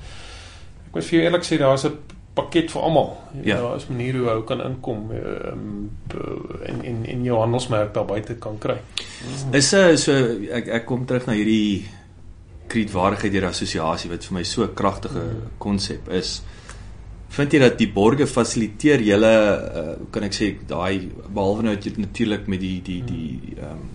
ek 0.88 0.94
moet 0.94 1.04
vir 1.04 1.20
jou 1.20 1.24
eerlik 1.24 1.44
sê 1.44 1.58
daar's 1.58 1.86
'n 1.86 1.98
pakket 2.34 2.72
vir 2.72 2.82
almal. 2.82 3.10
Ja, 3.44 3.58
daar 3.62 3.76
is 3.76 3.88
maniere 3.88 4.18
hoe 4.18 4.30
ou 4.30 4.44
kan 4.44 4.62
inkom 4.62 5.12
um, 5.12 5.92
en 6.66 6.84
en 6.84 7.06
en 7.06 7.24
jou 7.24 7.40
handelsmerk 7.40 7.94
daar 7.94 8.06
buite 8.06 8.36
kan 8.36 8.58
kry. 8.58 8.78
Is 9.52 9.74
'n 9.74 9.98
so 9.98 10.14
ek 10.52 10.68
ek 10.68 10.86
kom 10.86 11.06
terug 11.06 11.26
na 11.26 11.34
hierdie 11.34 11.86
kredietwaardigheid 12.68 13.34
deur 13.34 13.50
assosiasie 13.50 14.10
wat 14.10 14.26
vir 14.26 14.34
my 14.34 14.44
so 14.44 14.64
'n 14.64 14.74
kragtige 14.74 15.24
konsep 15.58 16.10
is. 16.10 16.42
Vind 17.30 17.54
jy 17.54 17.60
dat 17.60 17.78
die 17.78 17.90
borge 17.90 18.28
fasiliteer 18.28 19.02
julle 19.02 19.34
uh, 19.82 19.96
kan 20.12 20.24
ek 20.24 20.34
sê 20.34 20.54
daai 20.68 21.10
behalwe 21.34 21.64
nou 21.64 21.76
natuurlik 21.98 22.48
met 22.48 22.60
die 22.60 22.82
die 22.82 23.02
die 23.04 23.58
ehm 23.58 23.72
um, 23.72 23.93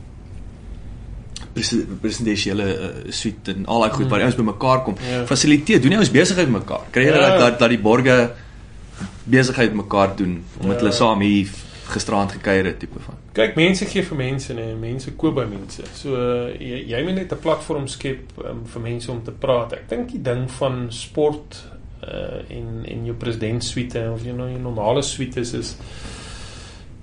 presidentiële 2.01 2.67
uh, 2.67 3.13
suite 3.13 3.55
en 3.55 3.67
al 3.67 3.81
daai 3.81 3.95
goed 3.97 4.09
waar 4.09 4.25
ons 4.25 4.35
bymekaar 4.39 4.83
kom. 4.87 4.99
Ja. 5.11 5.25
Fasiliteer, 5.27 5.81
doen 5.83 5.97
jy 5.97 6.03
ons 6.05 6.11
besigheid 6.11 6.51
mekaar? 6.51 6.89
Kry 6.91 7.09
jy 7.09 7.15
ja. 7.15 7.39
dat 7.39 7.59
dat 7.59 7.71
die 7.71 7.81
borge 7.81 8.19
besigheid 9.25 9.75
mekaar 9.75 10.17
doen 10.17 10.45
omdat 10.61 10.79
ja. 10.79 10.83
hulle 10.83 10.93
saam 10.97 11.21
hier 11.21 11.49
gisterand 11.89 12.33
gekuier 12.33 12.65
het 12.69 12.79
tipe 12.79 13.01
van. 13.01 13.17
Kyk, 13.33 13.57
mense 13.57 13.87
gee 13.89 14.03
vir 14.05 14.19
mense 14.19 14.53
en 14.53 14.81
mense 14.81 15.13
koop 15.17 15.39
by 15.39 15.47
mense. 15.49 15.85
So 15.97 16.19
jy, 16.53 16.83
jy 16.91 17.01
moet 17.07 17.17
net 17.21 17.33
'n 17.33 17.41
platform 17.43 17.89
skep 17.89 18.37
um, 18.45 18.65
vir 18.67 18.83
mense 18.83 19.11
om 19.11 19.23
te 19.25 19.33
praat. 19.33 19.73
Ek 19.73 19.89
dink 19.89 20.13
die 20.13 20.23
ding 20.23 20.49
van 20.59 20.89
sport 20.91 21.63
uh 21.99 22.39
en 22.55 22.85
en 22.87 23.05
jou 23.05 23.17
president 23.17 23.65
suite 23.65 23.99
of 24.13 24.23
jy 24.23 24.33
nou 24.33 24.49
'n 24.49 24.63
normale 24.63 25.03
suite 25.03 25.41
is 25.41 25.53
is 25.53 25.77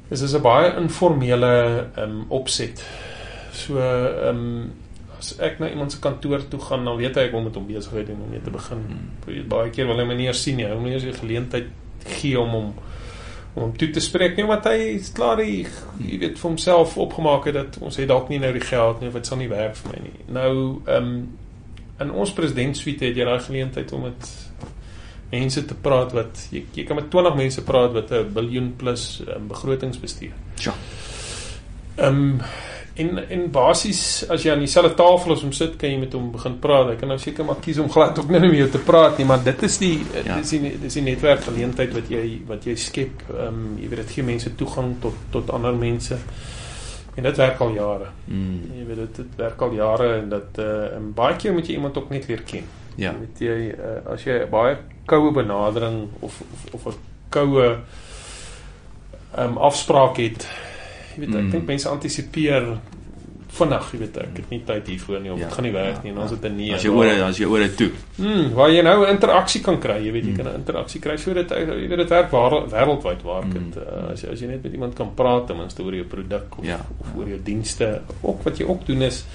is 0.09 0.21
is 0.21 0.33
'n 0.33 0.41
baie 0.41 0.75
informele 0.77 1.87
um 1.97 2.25
opset. 2.29 2.83
So 3.55 3.79
um 4.29 4.73
as 5.15 5.31
ek 5.39 5.61
na 5.61 5.69
iemand 5.71 5.93
se 5.93 6.01
kantoor 6.03 6.43
toe 6.51 6.59
gaan, 6.59 6.83
dan 6.85 6.97
weet 6.99 7.15
hy 7.15 7.29
ek 7.29 7.31
wil 7.33 7.45
met 7.45 7.55
hom 7.55 7.67
besigheid 7.69 8.09
doen 8.09 8.25
om 8.25 8.33
mee 8.33 8.43
te 8.43 8.51
begin. 8.51 8.81
Hmm. 8.89 9.45
Baie 9.49 9.71
keer 9.73 9.87
wil 9.87 10.01
hy 10.01 10.07
my 10.09 10.17
nie 10.19 10.27
eers 10.27 10.43
sien 10.43 10.59
nie. 10.59 10.67
Hy 10.67 10.75
wil 10.75 10.89
nie 10.89 10.97
eers 10.97 11.07
die 11.07 11.15
geleentheid 11.15 11.71
gee 12.19 12.39
om 12.39 12.51
hom 12.53 12.73
om 13.55 13.71
toe 13.79 13.87
te 13.95 14.01
spreek 14.03 14.35
nie 14.35 14.43
want 14.47 14.65
hy 14.67 14.97
klaar 15.15 15.39
hy, 15.39 15.61
jy 16.03 16.17
weet 16.19 16.35
vir 16.35 16.49
homself 16.49 16.97
opgemaak 16.99 17.47
het 17.47 17.55
dat 17.55 17.77
ons 17.79 17.95
het 18.01 18.09
dalk 18.11 18.27
nie 18.27 18.41
nou 18.43 18.51
die 18.51 18.63
geld 18.63 18.99
nie 18.99 19.07
of 19.07 19.15
dit 19.15 19.29
sal 19.29 19.39
nie 19.39 19.47
werk 19.51 19.77
vir 19.79 19.93
my 19.93 20.01
nie. 20.03 20.15
Nou 20.39 20.51
ehm 20.83 21.09
um, 21.15 21.17
in 22.03 22.09
ons 22.11 22.33
president 22.35 22.75
suite 22.75 23.07
het 23.07 23.15
jy 23.15 23.23
daai 23.23 23.39
geleentheid 23.39 23.93
om 23.95 24.01
met 24.09 24.25
mense 25.31 25.61
te 25.63 25.77
praat 25.79 26.11
wat 26.11 26.41
jy, 26.51 26.65
jy 26.75 26.83
kan 26.83 26.99
met 26.99 27.07
20 27.13 27.37
mense 27.39 27.63
praat 27.63 27.95
wat 27.95 28.11
'n 28.11 28.33
biljoen 28.35 28.73
plus 28.75 29.23
um, 29.23 29.47
begrotings 29.47 29.99
bestuur. 30.03 30.35
Ja. 30.59 30.73
Ehm 31.95 32.19
um, 32.19 32.41
En 32.95 33.17
en 33.29 33.41
basies 33.51 34.01
as 34.31 34.45
jy 34.45 34.53
aan 34.53 34.61
dieselfde 34.63 34.93
tafel 34.95 35.33
as 35.33 35.41
hom 35.43 35.51
sit, 35.55 35.73
kan 35.79 35.91
jy 35.91 35.97
met 35.99 36.13
hom 36.15 36.29
begin 36.31 36.53
praat. 36.63 36.93
Hy 36.93 36.99
kan 36.99 37.09
nou 37.11 37.17
seker 37.19 37.47
maar 37.47 37.57
kies 37.63 37.79
om 37.83 37.89
glad 37.91 38.19
ook 38.21 38.29
nie 38.31 38.39
met 38.39 38.53
jou 38.55 38.67
te 38.71 38.79
praat 38.87 39.17
nie, 39.19 39.25
maar 39.27 39.41
dit 39.43 39.63
is 39.67 39.75
die 39.81 39.95
ja. 40.15 40.37
dis 40.39 40.53
die 40.55 40.71
dis 40.79 40.95
die 40.95 41.03
netwerkgeleentheid 41.03 41.91
wat 41.97 42.11
jy 42.13 42.21
wat 42.47 42.67
jy 42.67 42.75
skep. 42.79 43.25
Ehm 43.33 43.47
um, 43.49 43.65
jy 43.81 43.89
weet 43.91 44.01
dit 44.05 44.13
gee 44.15 44.27
mense 44.27 44.53
toegang 44.55 44.93
tot 45.03 45.17
tot 45.33 45.51
ander 45.57 45.75
mense. 45.75 46.19
En 47.15 47.27
dit 47.27 47.41
werk 47.41 47.59
al 47.63 47.75
jare. 47.75 48.07
Mm. 48.27 48.61
Jy 48.77 48.85
weet 48.87 49.01
dit 49.01 49.19
dit 49.21 49.35
werk 49.43 49.61
al 49.67 49.75
jare 49.75 50.07
en 50.21 50.29
dat 50.31 50.59
uh 50.63 50.95
en 50.95 51.09
baie 51.15 51.35
keer 51.35 51.53
moet 51.53 51.67
jy 51.67 51.75
iemand 51.75 51.97
ook 51.99 52.09
net 52.15 52.27
leer 52.31 52.43
ken. 52.47 52.69
Ja. 52.95 53.11
Jy 53.11 53.19
weet 53.25 53.43
jy 53.43 53.57
uh, 53.75 53.97
as 54.13 54.23
jy 54.23 54.37
baie 54.51 54.77
koue 55.05 55.33
benadering 55.35 56.05
of 56.21 56.39
of 56.47 56.63
of 56.79 56.87
'n 56.93 56.97
koue 57.29 57.67
ehm 59.35 59.51
um, 59.51 59.57
afspraak 59.57 60.17
het 60.23 60.47
jy 61.15 61.25
weet 61.25 61.35
ek 61.35 61.41
mm. 61.41 61.51
dink 61.55 61.67
mense 61.73 61.89
antisipeer 61.89 62.69
vinnig, 63.55 63.85
jy 63.93 63.99
weet 64.01 64.17
ek 64.19 64.39
het 64.41 64.51
nie 64.51 64.59
tyd 64.67 64.89
hiervoor 64.91 65.21
nie 65.23 65.31
of 65.31 65.39
dit 65.39 65.45
ja, 65.45 65.53
gaan 65.53 65.65
nie 65.67 65.73
werk 65.75 65.95
ja, 65.95 66.03
nie 66.03 66.11
en 66.11 66.17
ons 66.25 66.33
ja. 66.33 66.35
het 66.35 66.45
'n 66.49 66.57
nee. 66.57 66.73
As 66.75 66.83
jy 66.83 66.91
oor 66.91 67.11
as 67.27 67.39
jy 67.39 67.47
oor 67.47 67.63
dit 67.63 67.77
toe. 67.79 67.89
Mm, 68.17 68.53
waar 68.57 68.71
jy 68.73 68.83
nou 68.83 68.97
'n 69.05 69.15
interaksie 69.15 69.61
kan 69.63 69.79
kry, 69.79 69.97
jy 70.03 70.11
weet 70.11 70.25
jy 70.25 70.31
mm. 70.31 70.37
kan 70.37 70.47
'n 70.51 70.59
interaksie 70.59 71.01
kry 71.01 71.17
so 71.17 71.33
dit 71.33 71.49
jy 71.49 71.87
weet 71.87 71.97
dit 72.03 72.09
werk 72.09 72.31
wêreldwyd 72.31 73.23
waar 73.23 73.43
dit 73.47 73.75
mm. 73.75 73.81
uh, 73.81 74.11
as 74.11 74.21
jy 74.23 74.31
as 74.31 74.41
jy 74.41 74.47
net 74.47 74.63
met 74.63 74.73
iemand 74.73 74.95
kan 74.95 75.15
praat 75.15 75.47
ten 75.47 75.57
minste 75.57 75.83
oor 75.83 75.95
jou 75.95 76.05
produk 76.05 76.59
of, 76.59 76.65
ja, 76.65 76.79
of 76.99 77.15
oor 77.15 77.27
jou 77.27 77.39
dienste, 77.43 78.01
ook 78.21 78.43
wat 78.43 78.57
jy 78.57 78.65
ook 78.65 78.85
doen 78.85 79.01
is 79.01 79.25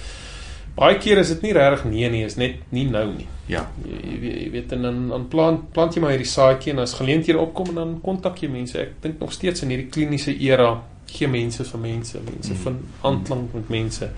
baie 0.75 0.97
keer 0.97 1.19
is 1.21 1.31
dit 1.33 1.41
nie 1.41 1.53
regtig 1.55 1.85
nee 1.91 2.09
nie, 2.09 2.23
is 2.25 2.37
net 2.39 2.61
nie 2.71 2.85
nou 2.89 3.05
nie. 3.11 3.27
Ja. 3.51 3.65
Jy, 3.83 3.97
jy, 4.21 4.31
jy 4.45 4.49
weet 4.53 4.71
en 4.77 4.87
dan 4.87 5.01
dan 5.11 5.27
plant 5.31 5.67
plant 5.75 5.95
jy 5.95 6.03
maar 6.03 6.15
hierdie 6.15 6.29
saadjie 6.31 6.73
en 6.73 6.83
as 6.85 6.95
geleenthede 6.99 7.41
opkom 7.41 7.73
en 7.73 7.81
dan 7.81 7.93
kontak 8.03 8.39
jy 8.43 8.49
mense. 8.51 8.79
Ek 8.79 8.95
dink 9.03 9.19
nog 9.19 9.33
steeds 9.35 9.65
in 9.65 9.73
hierdie 9.73 9.89
kliniese 9.91 10.35
era 10.37 10.73
gee 11.17 11.27
mense 11.27 11.63
vir 11.63 11.79
mense, 11.79 12.19
mense 12.25 12.53
mm. 12.53 12.63
vind 12.65 13.05
aanklank 13.07 13.53
met 13.53 13.69
mense. 13.69 14.09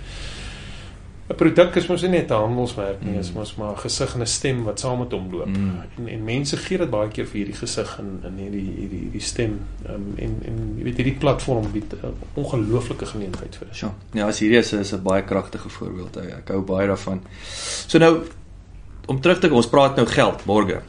'n 1.24 1.36
Produk 1.40 1.76
is 1.80 1.88
mos 1.88 2.02
nie 2.04 2.10
net 2.10 2.32
'n 2.32 2.36
handelsmerk 2.36 3.02
nie, 3.02 3.14
mm. 3.14 3.20
is 3.20 3.32
mos 3.32 3.56
maar 3.56 3.72
'n 3.72 3.80
gesig 3.80 4.14
en 4.16 4.22
'n 4.22 4.28
stem 4.28 4.64
wat 4.64 4.80
saam 4.80 5.00
met 5.00 5.12
hom 5.12 5.32
loop. 5.32 5.48
Mm. 5.48 5.80
En 5.98 6.08
en 6.08 6.24
mense 6.24 6.58
gee 6.58 6.78
dit 6.78 6.90
baie 6.90 7.10
keer 7.10 7.26
vir 7.26 7.38
hierdie 7.38 7.56
gesig 7.56 8.00
en 8.00 8.20
in 8.28 8.38
hierdie 8.44 8.74
hierdie 8.80 9.00
hierdie 9.00 9.22
stem. 9.22 9.60
Um, 9.90 10.14
en 10.18 10.36
en 10.46 10.76
jy 10.78 10.84
weet 10.84 10.98
hierdie 10.98 11.18
platform 11.20 11.72
bied 11.72 11.94
'n 11.94 12.14
ongelooflike 12.34 13.06
geleentheid 13.06 13.56
vir 13.56 13.68
dit. 13.68 13.78
Ja. 13.78 13.94
Ja, 14.14 14.28
as 14.28 14.40
hierdie 14.40 14.60
is 14.60 14.74
is 14.74 14.94
'n 14.94 15.04
baie 15.04 15.24
kragtige 15.24 15.70
voorbeeld. 15.70 16.18
Ek 16.18 16.48
hou 16.48 16.62
baie 16.62 16.88
daarvan. 16.88 17.22
So 17.88 17.98
nou 17.98 18.24
om 19.06 19.22
terug 19.22 19.40
te 19.40 19.48
kom, 19.48 19.58
ons 19.58 19.70
praat 19.70 19.96
nou 19.96 20.06
geld, 20.08 20.46
borge. 20.46 20.82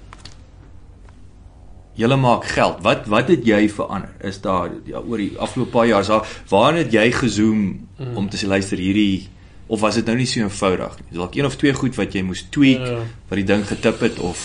Julle 1.95 2.17
maak 2.19 2.49
geld. 2.51 2.81
Wat 2.83 3.07
wat 3.11 3.31
het 3.31 3.47
jy 3.47 3.69
verander? 3.71 4.11
Is 4.27 4.41
daar 4.43 4.73
ja, 4.89 4.99
oor 4.99 5.21
die 5.23 5.33
afgelope 5.39 5.71
paar 5.71 5.87
jaar 5.87 6.03
is 6.03 6.11
daar 6.11 6.27
waar 6.51 6.75
het 6.75 6.93
jy 6.93 7.07
gezoom 7.15 7.63
mm. 7.99 8.17
om 8.17 8.29
te 8.29 8.41
sê 8.41 8.51
luister 8.51 8.79
hierdie 8.79 9.29
of 9.67 9.81
was 9.81 9.95
dit 9.95 10.07
nou 10.07 10.17
nie 10.19 10.29
so 10.29 10.43
eenvoudig 10.43 10.99
nie? 11.01 11.19
Dalk 11.19 11.39
een 11.39 11.47
of 11.47 11.57
twee 11.61 11.75
goed 11.75 11.97
wat 11.97 12.15
jy 12.15 12.25
moes 12.27 12.45
tweak 12.51 12.83
ja. 12.87 13.01
wat 13.31 13.41
die 13.41 13.49
ding 13.49 13.67
getip 13.69 14.03
het 14.05 14.19
of 14.19 14.43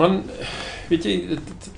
man 0.00 0.22
weet 0.88 1.06
jy 1.06 1.14
dit, 1.30 1.68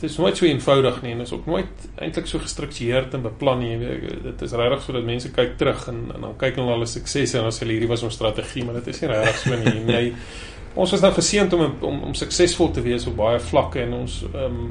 dit 0.00 0.06
is 0.08 0.16
nooit 0.20 0.36
so 0.36 0.48
eenvoudig 0.48 1.00
nie 1.04 1.12
en 1.14 1.24
is 1.24 1.32
ook 1.32 1.46
nooit 1.48 1.88
eintlik 2.00 2.28
so 2.28 2.40
gestruktureerd 2.42 3.14
en 3.16 3.24
beplan 3.24 3.60
nie. 3.62 3.76
Dit 4.24 4.42
is 4.44 4.54
regtig 4.56 4.84
sodat 4.84 5.06
mense 5.08 5.30
kyk 5.36 5.56
terug 5.60 5.86
en 5.92 6.00
en 6.14 6.26
dan 6.26 6.36
kyk 6.40 6.60
hulle 6.60 6.74
al 6.74 6.84
die 6.84 6.90
suksesse 6.90 7.40
en 7.40 7.48
as 7.50 7.60
hulle 7.62 7.76
hierdie 7.76 7.90
was 7.90 8.04
ons 8.06 8.16
strategie, 8.16 8.64
maar 8.66 8.80
dit 8.80 8.90
is 8.92 9.02
nie 9.02 9.10
regtig 9.12 9.42
so 9.44 9.60
nie. 9.60 9.76
Jy 9.94 10.04
ons 10.74 10.90
was 10.90 11.00
nou 11.00 11.12
geseënd 11.12 11.52
om 11.52 11.64
om 11.80 12.02
om 12.10 12.14
suksesvol 12.14 12.70
te 12.70 12.82
wees 12.82 13.06
op 13.06 13.16
baie 13.16 13.40
vlakke 13.40 13.82
en 13.82 13.92
ons 14.02 14.20
ehm 14.32 14.44
um, 14.44 14.68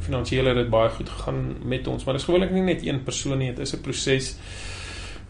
finansiëel 0.00 0.50
het 0.50 0.56
dit 0.56 0.70
baie 0.72 0.90
goed 0.90 1.08
gegaan 1.08 1.40
met 1.64 1.86
ons, 1.86 2.04
maar 2.04 2.14
dit 2.14 2.22
is 2.22 2.28
gewoonlik 2.28 2.52
nie 2.56 2.62
net 2.62 2.84
een 2.86 3.02
persoon 3.04 3.38
nie, 3.38 3.52
dit 3.54 3.66
is 3.66 3.74
'n 3.74 3.80
proses. 3.80 4.36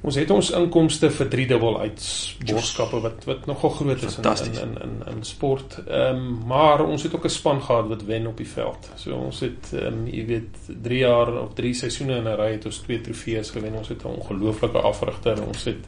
Ons 0.00 0.16
het 0.16 0.30
ons 0.30 0.50
inkomste 0.56 1.10
verdriedubbel 1.12 1.74
uit 1.80 2.04
borgskappe 2.48 3.00
wat 3.04 3.24
wat 3.28 3.46
nogal 3.46 3.70
groot 3.70 4.02
is 4.02 4.16
in 4.16 4.24
in 4.24 4.54
in 4.60 4.72
in 4.82 4.94
in 5.14 5.22
sport. 5.22 5.76
Ehm 5.86 6.16
um, 6.16 6.38
maar 6.46 6.84
ons 6.84 7.02
het 7.02 7.14
ook 7.14 7.24
'n 7.24 7.28
span 7.28 7.62
gehad 7.62 7.88
wat 7.88 8.04
wen 8.04 8.26
op 8.26 8.36
die 8.36 8.48
veld. 8.48 8.90
So 8.96 9.14
ons 9.14 9.40
het 9.40 9.72
ehm 9.72 9.86
um, 9.86 10.06
jy 10.06 10.26
weet 10.26 10.56
3 10.82 10.98
jaar 10.98 11.42
of 11.42 11.52
3 11.54 11.74
seisoene 11.74 12.16
in 12.16 12.28
'n 12.28 12.36
ry 12.36 12.50
het 12.52 12.64
ons 12.64 12.78
twee 12.78 13.00
trofees 13.00 13.50
gewen. 13.50 13.74
Ons 13.74 13.88
het 13.88 14.04
'n 14.04 14.16
ongelooflike 14.18 14.78
afrigter. 14.78 15.46
Ons 15.46 15.64
het 15.64 15.84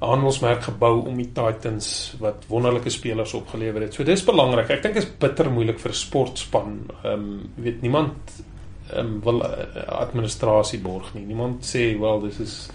'n 0.00 0.06
handelsmerk 0.06 0.62
gebou 0.62 1.06
om 1.06 1.16
die 1.16 1.32
Titans 1.34 2.14
wat 2.20 2.44
wonderlike 2.48 2.90
spelers 2.90 3.34
opgelewer 3.34 3.82
het. 3.82 3.94
So 3.94 4.04
dis 4.04 4.24
belangrik. 4.24 4.70
Ek 4.70 4.82
dink 4.82 4.94
dit 4.94 5.02
is 5.02 5.10
bitter 5.18 5.50
moeilik 5.50 5.78
vir 5.78 5.90
'n 5.90 5.94
sportspan. 5.94 6.90
Ehm 7.04 7.12
um, 7.12 7.50
jy 7.56 7.62
weet 7.62 7.82
niemand 7.82 8.14
ehm 8.92 9.06
um, 9.06 9.20
wil 9.20 9.42
uh, 9.42 9.88
administrasie 10.00 10.78
borg 10.78 11.14
nie. 11.14 11.24
Niemand 11.24 11.64
sê 11.66 11.98
wel 12.00 12.20
dis 12.20 12.38
is 12.40 12.68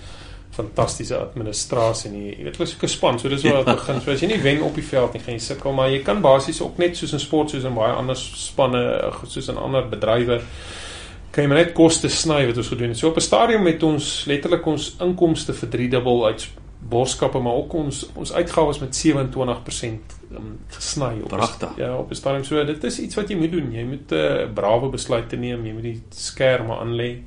fantastiese 0.54 1.18
administrasie 1.18 2.12
nie. 2.12 2.36
Jy 2.38 2.44
weet, 2.44 2.58
hulle 2.58 2.70
is 2.70 2.76
'n 2.84 2.88
span, 2.88 3.20
so 3.20 3.30
dis 3.30 3.44
waar 3.44 3.66
dit 3.66 3.76
begin. 3.82 4.02
So 4.02 4.12
as 4.12 4.22
jy 4.22 4.28
nie 4.28 4.42
wen 4.42 4.62
op 4.62 4.76
die 4.76 4.84
veld 4.84 5.14
nie, 5.14 5.22
gaan 5.22 5.34
jy 5.34 5.40
sukkel, 5.40 5.74
maar 5.74 5.90
jy 5.90 6.04
kan 6.04 6.22
basies 6.22 6.62
ook 6.62 6.78
net 6.78 6.98
soos 6.98 7.14
in 7.14 7.20
sport 7.20 7.50
soos 7.50 7.64
in 7.64 7.74
baie 7.74 7.94
ander 7.94 8.16
spanne, 8.16 9.12
soos 9.28 9.48
in 9.50 9.58
ander 9.58 9.88
bedrywe 9.90 10.42
kan 11.32 11.44
jy 11.44 11.50
net 11.50 11.74
koste 11.74 12.10
sny 12.10 12.46
wat 12.46 12.58
ons 12.58 12.68
gedoen 12.68 12.90
het. 12.90 12.98
So 12.98 13.10
op 13.10 13.18
'n 13.18 13.22
stadium 13.22 13.64
met 13.64 13.84
ons 13.84 14.26
letterlik 14.26 14.66
ons 14.66 14.96
inkomste 15.00 15.54
verdriedubbel 15.54 16.26
uit 16.26 16.48
borskappe 16.90 17.40
maar 17.40 17.54
ook 17.54 17.74
ons 17.74 18.10
ons 18.14 18.34
uitgawes 18.34 18.80
met 18.80 18.96
27% 18.96 19.14
um, 19.14 20.02
ehm, 20.36 20.52
gesny 20.68 21.22
op 21.24 21.28
Prachtig. 21.28 21.78
ja 21.78 21.96
op 21.98 22.10
'n 22.10 22.16
stadium. 22.16 22.44
So 22.44 22.66
dit 22.66 22.84
is 22.84 23.00
iets 23.00 23.16
wat 23.16 23.30
jy 23.30 23.38
moet 23.38 23.52
doen. 23.52 23.72
Jy 23.72 23.84
moet 23.84 24.12
'n 24.12 24.16
uh, 24.16 24.54
brawe 24.54 24.90
besluit 24.90 25.30
te 25.30 25.36
neem 25.36 25.66
jy 25.66 25.74
moet 25.74 25.84
die 25.84 26.04
skerme 26.10 26.78
aan 26.78 26.96
lê 26.96 27.18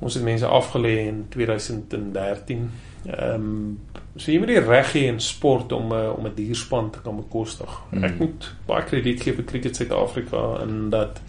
ons 0.00 0.14
het 0.14 0.22
mense 0.22 0.46
afgelê 0.46 0.96
in 1.08 1.26
2013 1.28 2.70
ehm 3.06 3.34
um, 3.34 3.78
so 4.16 4.32
jy 4.32 4.38
moet 4.38 4.50
die 4.50 4.60
reg 4.60 4.92
hê 4.92 5.06
in 5.08 5.20
sport 5.24 5.72
om 5.72 5.92
uh, 5.92 6.10
om 6.16 6.26
'n 6.26 6.34
dierspan 6.34 6.90
te 6.90 7.00
kan 7.00 7.16
bekostig. 7.16 7.80
Hmm. 7.90 8.04
ek 8.04 8.18
moet 8.18 8.54
baie 8.66 8.84
krediet 8.84 9.22
gee 9.22 9.32
vir 9.34 9.44
Cricket 9.44 9.76
Suid-Afrika 9.76 10.60
en 10.60 10.90
dat 10.90 11.20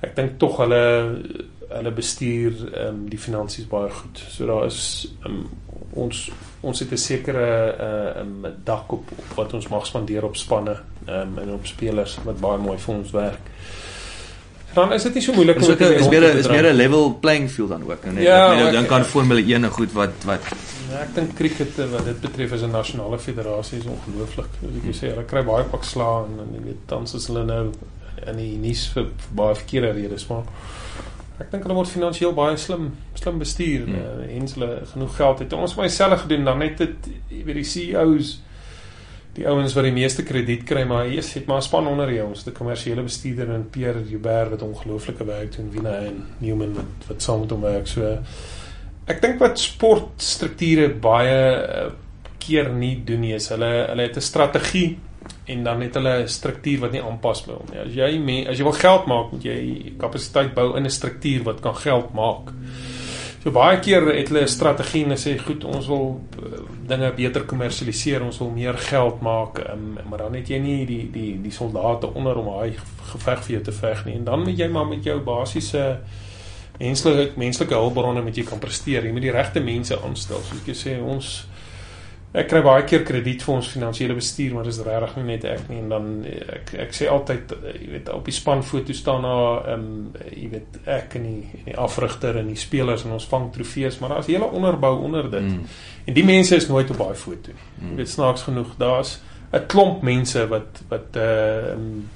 ek 0.00 0.16
dink 0.16 0.38
tog 0.38 0.56
hulle 0.56 0.82
hulle 1.68 1.92
bestuur 1.92 2.52
ehm 2.72 2.88
um, 2.88 3.08
die 3.08 3.18
finansies 3.18 3.68
baie 3.68 3.90
goed. 3.90 4.24
So 4.28 4.46
daar 4.46 4.66
is 4.66 5.12
um, 5.26 5.44
ons 5.90 6.30
ons 6.60 6.78
het 6.78 6.92
'n 6.92 6.96
sekere 6.96 7.74
uh 7.80 8.20
um, 8.20 8.46
dak 8.64 8.92
op, 8.92 9.10
op 9.16 9.36
wat 9.36 9.52
ons 9.54 9.68
mag 9.68 9.86
spandeer 9.86 10.24
op 10.24 10.36
spanne 10.36 10.76
um, 11.08 11.38
en 11.38 11.52
op 11.52 11.66
spelers 11.66 12.18
wat 12.24 12.40
baie 12.40 12.58
mooi 12.58 12.78
vir 12.78 12.94
ons 12.94 13.10
werk. 13.10 13.40
Dan 14.74 14.92
is 14.92 15.02
dit 15.02 15.14
nie 15.14 15.22
so 15.22 15.32
moeilik 15.32 15.56
om 15.56 15.76
te 15.76 15.94
is 15.94 16.08
meer 16.08 16.22
is 16.22 16.48
meer 16.48 16.72
'n 16.72 16.76
level 16.76 17.14
playing 17.20 17.50
field 17.50 17.68
dan 17.68 17.82
ook, 17.90 18.04
nee. 18.04 18.24
Ja, 18.24 18.66
ek 18.66 18.72
dink 18.72 18.90
aan 18.90 19.04
Formule 19.04 19.40
1 19.40 19.64
en 19.64 19.70
goed 19.70 19.92
wat 19.92 20.24
wat 20.24 20.40
ja, 20.90 21.00
ek 21.02 21.14
dink 21.14 21.34
cricket 21.34 21.76
wat 21.90 22.04
dit 22.04 22.20
betref 22.20 22.52
is 22.52 22.62
'n 22.62 22.70
nasionale 22.70 23.18
federasie 23.18 23.78
is 23.78 23.84
ongelooflik. 23.84 24.50
Soos 24.60 24.88
ek 24.88 24.94
sê, 24.94 25.14
hulle 25.14 25.24
kry 25.24 25.42
baie 25.42 25.64
pak 25.64 25.84
slaag 25.84 26.26
en, 26.26 26.40
en 26.44 26.54
jy 26.54 26.64
weet 26.64 26.86
tans 26.86 27.14
is 27.14 27.26
hulle 27.26 27.44
nou 27.44 27.72
in 28.26 28.36
die 28.36 28.56
nuus 28.56 28.88
vir, 28.94 29.04
vir 29.04 29.34
baie 29.34 29.54
verkeerde 29.54 29.92
redes, 29.92 30.26
maar 30.26 30.44
Ek 31.38 31.52
dink 31.52 31.62
hulle 31.62 31.76
word 31.78 31.90
finansiëel 31.90 32.34
baie 32.34 32.56
slim 32.58 32.90
slim 33.14 33.38
bestuur 33.38 33.86
hmm. 33.86 33.94
uh, 33.94 34.36
en 34.36 34.50
hulle 34.54 34.70
genoeg 34.92 35.16
geld 35.16 35.38
het. 35.44 35.52
Ons 35.52 35.76
het 35.76 35.82
myself 35.84 36.24
gedoen 36.24 36.44
dan 36.44 36.58
net 36.58 36.78
dit 36.82 37.10
weet 37.30 37.60
die 37.60 37.64
CEOs 37.64 38.36
die 39.38 39.46
ouens 39.46 39.74
wat 39.76 39.86
die 39.86 39.94
meeste 39.94 40.24
krediet 40.26 40.64
kry 40.66 40.82
maar 40.88 41.06
hier 41.06 41.22
sit 41.22 41.46
maar 41.46 41.60
'n 41.62 41.68
span 41.68 41.86
onder 41.86 42.10
jou. 42.12 42.26
Ons 42.28 42.44
het 42.44 42.54
'n 42.54 42.58
kommersiële 42.58 43.02
bestuurder 43.02 43.54
en 43.54 43.70
Pierre 43.70 44.02
Joubert 44.08 44.50
wat 44.50 44.62
ongelooflike 44.62 45.24
werk 45.24 45.56
doen 45.56 45.70
Wina 45.70 45.94
en 46.10 46.26
Newman 46.38 46.74
wat 46.74 47.08
wat 47.08 47.22
saam 47.22 47.40
met 47.40 47.50
hom 47.50 47.60
werk. 47.60 47.86
So 47.86 48.18
ek 49.06 49.22
dink 49.22 49.38
wat 49.38 49.58
sportstrukture 49.58 50.88
baie 50.88 51.38
uh, 51.62 51.90
keer 52.38 52.72
nie 52.72 53.04
doen 53.04 53.20
nie 53.20 53.34
is 53.34 53.48
hulle 53.48 53.86
hulle 53.88 54.02
het 54.02 54.16
'n 54.16 54.20
strategie 54.20 54.98
en 55.48 55.64
dan 55.64 55.80
het 55.80 55.94
hulle 55.94 56.22
'n 56.22 56.28
struktuur 56.28 56.80
wat 56.80 56.92
nie 56.92 57.02
aanpas 57.02 57.44
by 57.46 57.52
hom 57.52 57.66
nie. 57.72 57.80
As 57.80 57.94
jy 57.94 58.18
me, 58.18 58.48
as 58.48 58.58
jy 58.58 58.64
wil 58.64 58.72
geld 58.72 59.06
maak, 59.06 59.32
moet 59.32 59.42
jy 59.42 59.92
kapasiteit 59.98 60.54
bou 60.54 60.76
in 60.76 60.84
'n 60.84 60.90
struktuur 60.90 61.42
wat 61.42 61.60
kan 61.60 61.76
geld 61.76 62.12
maak. 62.14 62.52
So 63.42 63.50
baie 63.50 63.78
keer 63.78 64.02
het 64.12 64.28
hulle 64.28 64.42
'n 64.42 64.48
strategie 64.48 65.04
en 65.04 65.16
sê 65.16 65.38
goed, 65.38 65.64
ons 65.64 65.86
wil 65.86 66.20
uh, 66.42 66.58
dinge 66.86 67.12
beter 67.12 67.44
kommersialiseer, 67.44 68.22
ons 68.22 68.38
wil 68.38 68.50
meer 68.50 68.74
geld 68.74 69.20
maak, 69.20 69.58
um, 69.70 69.98
maar 70.08 70.18
dan 70.18 70.34
het 70.34 70.48
jy 70.48 70.58
nie 70.58 70.86
die 70.86 71.10
die 71.12 71.42
die 71.42 71.52
soldate 71.52 72.14
onder 72.14 72.36
om 72.36 72.46
daai 72.46 72.74
geveg 73.12 73.44
vir 73.44 73.52
jou 73.52 73.62
te 73.64 73.72
veg 73.72 74.04
nie. 74.04 74.14
En 74.14 74.24
dan 74.24 74.42
moet 74.42 74.58
jy 74.58 74.68
maar 74.68 74.86
met 74.86 75.04
jou 75.04 75.20
basiese 75.20 75.98
menslike 76.78 77.32
menslike 77.36 77.74
hulpbronne 77.74 78.22
met 78.22 78.36
jy 78.36 78.44
kan 78.44 78.58
presteer. 78.58 79.04
Jy 79.04 79.12
moet 79.12 79.22
die 79.22 79.34
regte 79.34 79.60
mense 79.60 79.98
aanstel. 80.04 80.42
Soos 80.42 80.68
ek 80.68 80.76
sê, 80.76 80.98
ons 81.02 81.46
ek 82.32 82.48
kry 82.50 82.60
baie 82.60 82.84
keer 82.84 83.04
krediet 83.08 83.42
vir 83.42 83.54
ons 83.54 83.70
finansiële 83.72 84.14
bestuur, 84.18 84.52
maar 84.54 84.66
dis 84.68 84.80
regtig 84.84 85.14
nie 85.16 85.24
net 85.30 85.46
ek 85.48 85.68
nie 85.70 85.78
en 85.80 85.88
dan 85.94 86.10
ek 86.58 86.74
ek 86.84 86.92
sê 86.96 87.08
altyd 87.08 87.54
jy 87.70 87.88
weet 87.94 88.10
op 88.12 88.28
die 88.28 88.36
spanfoto 88.36 88.96
staan 88.96 89.24
daar 89.24 89.70
ehm 89.72 89.86
um, 89.86 90.10
jy 90.28 90.50
weet 90.52 90.76
ek 90.98 91.16
en 91.16 91.24
die, 91.28 91.62
die 91.70 91.78
afrigter 91.78 92.36
en 92.36 92.52
die 92.52 92.60
spelers 92.60 93.06
en 93.06 93.16
ons 93.16 93.28
vang 93.30 93.48
trofees, 93.54 93.98
maar 93.98 94.16
daar's 94.16 94.28
hele 94.28 94.44
onderbou 94.44 94.98
onder 95.08 95.30
dit. 95.30 95.48
Mm. 95.48 95.64
En 96.04 96.14
die 96.20 96.24
mense 96.24 96.56
is 96.56 96.68
nooit 96.68 96.90
op 96.90 97.00
daai 97.00 97.16
foto 97.16 97.54
nie. 97.54 97.66
Mm. 97.78 97.90
Jy 97.90 98.02
weet 98.02 98.12
snaaks 98.12 98.44
genoeg, 98.48 98.76
daar's 98.78 99.18
'n 99.50 99.66
klomp 99.66 100.02
mense 100.02 100.46
wat 100.48 100.82
wat 100.88 101.16
uh 101.16 101.72
um, 101.72 102.08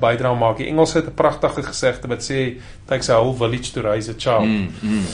bydra 0.00 0.32
maak. 0.34 0.56
Die 0.56 0.66
Engels 0.66 0.94
het 0.96 1.06
'n 1.06 1.14
pragtige 1.14 1.62
gesegde 1.62 2.08
wat 2.08 2.24
sê 2.24 2.56
takes 2.86 3.10
a 3.10 3.20
whole 3.20 3.36
village 3.36 3.72
to 3.72 3.80
raise 3.80 4.10
a 4.10 4.14
child. 4.16 4.48
Mm. 4.48 4.72
Mm. 4.80 5.04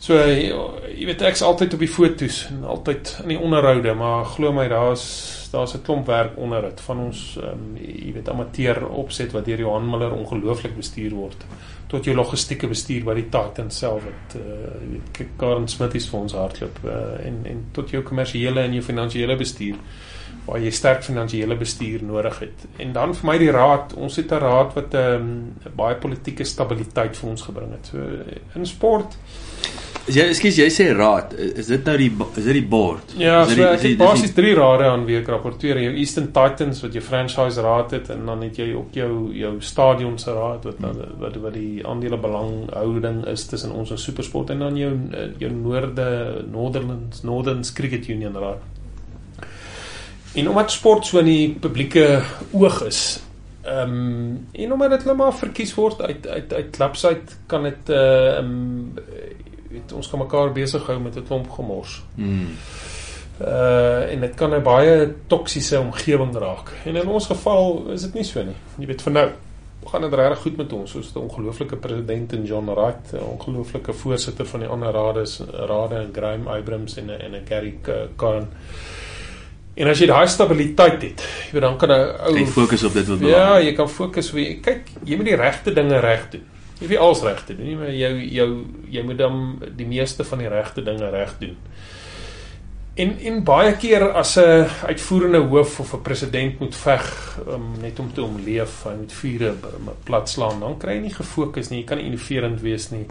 So 0.00 0.16
jy 0.16 1.04
weet 1.04 1.20
ek's 1.28 1.42
altyd 1.44 1.74
op 1.76 1.82
die 1.84 1.90
fotos 1.92 2.46
en 2.48 2.62
altyd 2.72 3.10
in 3.26 3.34
die 3.34 3.40
onderhoude, 3.40 3.92
maar 4.00 4.24
glo 4.32 4.52
my 4.56 4.64
daar's 4.72 5.04
daar's 5.50 5.74
'n 5.74 5.82
klomp 5.82 6.06
werk 6.06 6.38
onder 6.38 6.62
dit 6.62 6.80
van 6.80 6.98
ons 6.98 7.38
um, 7.42 7.76
jy 7.76 8.12
weet 8.14 8.28
amateur 8.28 8.86
opset 8.88 9.32
wat 9.32 9.44
deur 9.44 9.58
Johan 9.58 9.90
Miller 9.90 10.12
ongelooflik 10.12 10.76
bestuur 10.76 11.10
word 11.10 11.44
tot 11.88 12.04
jou 12.04 12.14
logistieke 12.16 12.68
bestuur 12.68 13.04
wat 13.04 13.16
die 13.16 13.28
Titan 13.28 13.70
self 13.70 14.04
het 14.04 14.36
uh, 14.38 14.70
jy 14.80 14.90
weet 14.92 15.26
Karen 15.36 15.68
Smith 15.68 15.94
is 15.94 16.08
vir 16.08 16.20
ons 16.20 16.32
hardloop 16.32 16.78
uh, 16.84 17.26
en 17.26 17.42
en 17.44 17.66
tot 17.72 17.90
jou 17.90 18.02
kommersiële 18.02 18.60
en 18.60 18.72
jou 18.72 18.82
finansiële 18.82 19.36
bestuur 19.36 19.76
waar 20.46 20.60
jy 20.60 20.70
sterk 20.70 21.02
finansiële 21.04 21.56
bestuur 21.56 22.02
nodig 22.02 22.38
het. 22.38 22.66
En 22.78 22.92
dan 22.92 23.14
vir 23.14 23.26
my 23.26 23.38
die 23.38 23.50
raad, 23.50 23.92
ons 23.94 24.16
het 24.16 24.32
'n 24.32 24.38
raad 24.38 24.74
wat 24.74 24.94
'n 24.94 24.96
um, 24.96 25.54
baie 25.76 25.94
politieke 25.94 26.44
stabiliteit 26.44 27.16
vir 27.16 27.30
ons 27.30 27.42
gebring 27.42 27.72
het. 27.72 27.86
So 27.86 27.98
in 28.54 28.66
sport 28.66 29.16
Is 29.16 29.49
jy 30.16 30.26
ekskuus 30.30 30.58
jy 30.60 30.66
sê 30.72 30.86
raad, 30.96 31.32
is 31.38 31.68
dit 31.70 31.86
nou 31.88 31.96
die 32.00 32.08
is 32.10 32.46
dit 32.46 32.56
die 32.58 32.66
board? 32.72 33.14
Ja, 33.20 33.42
so 33.46 33.56
die, 33.58 33.64
ek 33.66 33.84
het 33.84 33.98
basies 34.00 34.34
drie 34.36 34.54
rade 34.58 34.88
aan 34.90 35.06
wie 35.08 35.18
ek 35.20 35.30
rapporteer. 35.32 35.80
Jou 35.84 35.92
Eastern 36.02 36.30
Titans 36.34 36.82
wat 36.84 36.96
jou 36.96 37.02
franchise 37.04 37.64
raad 37.64 37.94
het 37.96 38.10
en 38.14 38.26
dan 38.30 38.44
het 38.46 38.58
jy 38.60 38.70
ook 38.74 38.96
jou 38.96 39.12
jou 39.36 39.54
stadion 39.64 40.18
se 40.18 40.34
raad 40.36 40.66
wat 40.68 40.82
wat 40.84 41.00
wat, 41.20 41.38
wat 41.44 41.56
die 41.56 41.86
aandele 41.86 42.18
belanghouding 42.20 43.22
is 43.30 43.46
tussen 43.50 43.72
ons 43.76 43.94
en 43.94 44.00
SuperSport 44.00 44.50
en 44.54 44.66
dan 44.66 44.76
jou 44.80 44.92
jou 45.38 45.52
Noorde 45.54 46.44
Northernlands 46.50 47.22
Northern 47.22 47.64
Cricket 47.74 48.08
Union 48.08 48.36
raad. 48.36 48.68
En 50.34 50.48
omdat 50.48 50.70
sport 50.70 51.06
so 51.06 51.18
in 51.18 51.26
die 51.26 51.50
publieke 51.58 52.22
oog 52.52 52.84
is, 52.86 53.20
ehm 53.62 53.94
um, 53.94 54.46
en 54.52 54.72
omdat 54.72 54.90
dit 54.90 55.04
net 55.04 55.16
maar 55.16 55.34
verkies 55.34 55.74
word 55.74 56.00
uit 56.02 56.26
uit 56.26 56.52
uit 56.52 56.70
klubs 56.70 57.04
uit 57.06 57.36
kan 57.46 57.62
dit 57.62 57.90
uh, 57.90 58.36
ehm 58.38 58.44
um, 58.44 58.94
weet 59.70 59.92
ons 59.92 60.08
kan 60.10 60.18
mekaar 60.18 60.52
besig 60.52 60.86
hou 60.86 60.98
met 61.00 61.16
'n 61.16 61.26
klomp 61.26 61.50
gemors. 61.50 62.02
Mm. 62.14 62.56
Uh 63.40 64.12
en 64.12 64.20
dit 64.20 64.34
kan 64.34 64.54
'n 64.54 64.62
baie 64.62 65.14
toksiese 65.26 65.80
omgewing 65.80 66.34
raak. 66.36 66.72
En 66.84 66.96
in 66.96 67.08
ons 67.08 67.26
geval 67.26 67.90
is 67.92 68.02
dit 68.02 68.14
nie 68.14 68.24
so 68.24 68.42
nie. 68.42 68.56
Jy 68.78 68.86
weet 68.86 69.02
vir 69.02 69.12
nou 69.12 69.30
gaan 69.84 70.00
dit 70.00 70.14
regtig 70.14 70.38
goed 70.38 70.56
met 70.56 70.72
ons. 70.72 70.94
Ons 70.94 71.06
het 71.06 71.16
'n 71.16 71.18
ongelooflike 71.18 71.76
president 71.76 72.32
in 72.32 72.44
John 72.44 72.66
Wright, 72.66 73.12
'n 73.12 73.30
ongelooflike 73.38 73.92
voorsitter 73.92 74.46
van 74.46 74.60
die 74.60 74.68
ander 74.68 74.92
rade, 74.92 75.24
rade 75.52 75.94
en 75.94 76.10
Graham 76.12 76.48
Abrams 76.48 76.96
en 76.96 77.10
en 77.20 77.32
'n 77.34 77.46
Gary 77.48 77.78
Kern. 78.16 78.48
En 79.74 79.88
as 79.88 79.98
jy 79.98 80.06
daai 80.06 80.28
stabiliteit 80.28 81.02
het, 81.02 81.20
jy 81.46 81.52
weet 81.52 81.62
dan 81.62 81.76
kan 81.78 81.90
'n 81.90 82.16
ou 82.26 82.38
Jy 82.38 82.46
fokus 82.46 82.84
op 82.84 82.92
dit 82.92 83.06
wat 83.06 83.18
Ja, 83.18 83.26
belangrik 83.26 83.64
jy 83.64 83.72
kan 83.74 83.88
fokus 83.88 84.30
op 84.30 84.36
kyk, 84.62 84.82
jy 85.04 85.16
moet 85.16 85.26
die 85.26 85.36
regte 85.36 85.72
dinge 85.72 85.98
reg 85.98 86.30
doen. 86.30 86.44
Jy 86.80 86.86
hoef 86.86 86.92
nie 86.94 86.98
alles 86.98 87.22
reg 87.22 87.40
te 87.44 87.54
doen 87.56 87.66
nie, 87.66 87.76
maar 87.76 87.92
jou 87.92 88.12
jou 88.24 88.50
jy 88.88 89.02
moet 89.04 89.18
dan 89.18 89.40
die 89.76 89.86
meeste 89.86 90.24
van 90.24 90.38
die 90.38 90.48
regte 90.48 90.82
dinge 90.82 91.10
reg 91.12 91.34
doen. 91.38 91.58
En 93.00 93.12
en 93.18 93.44
baie 93.44 93.76
keer 93.76 94.06
as 94.12 94.36
'n 94.38 94.66
uitvoerende 94.88 95.38
hoof 95.38 95.80
of 95.80 95.92
'n 95.94 96.02
president 96.02 96.58
moet 96.60 96.76
veg 96.76 97.38
um, 97.48 97.70
net 97.80 97.98
om 97.98 98.12
te 98.12 98.22
omleef, 98.22 98.82
hy 98.84 98.94
moet 98.96 99.12
vure 99.12 99.54
plat 100.04 100.28
slaan, 100.28 100.60
dan 100.60 100.78
kry 100.78 100.94
jy 100.94 101.00
nie 101.00 101.14
gefokus 101.14 101.68
nie, 101.68 101.80
jy 101.80 101.86
kan 101.86 101.98
nie 101.98 102.06
innoverend 102.06 102.60
wees 102.60 102.90
nie. 102.90 103.06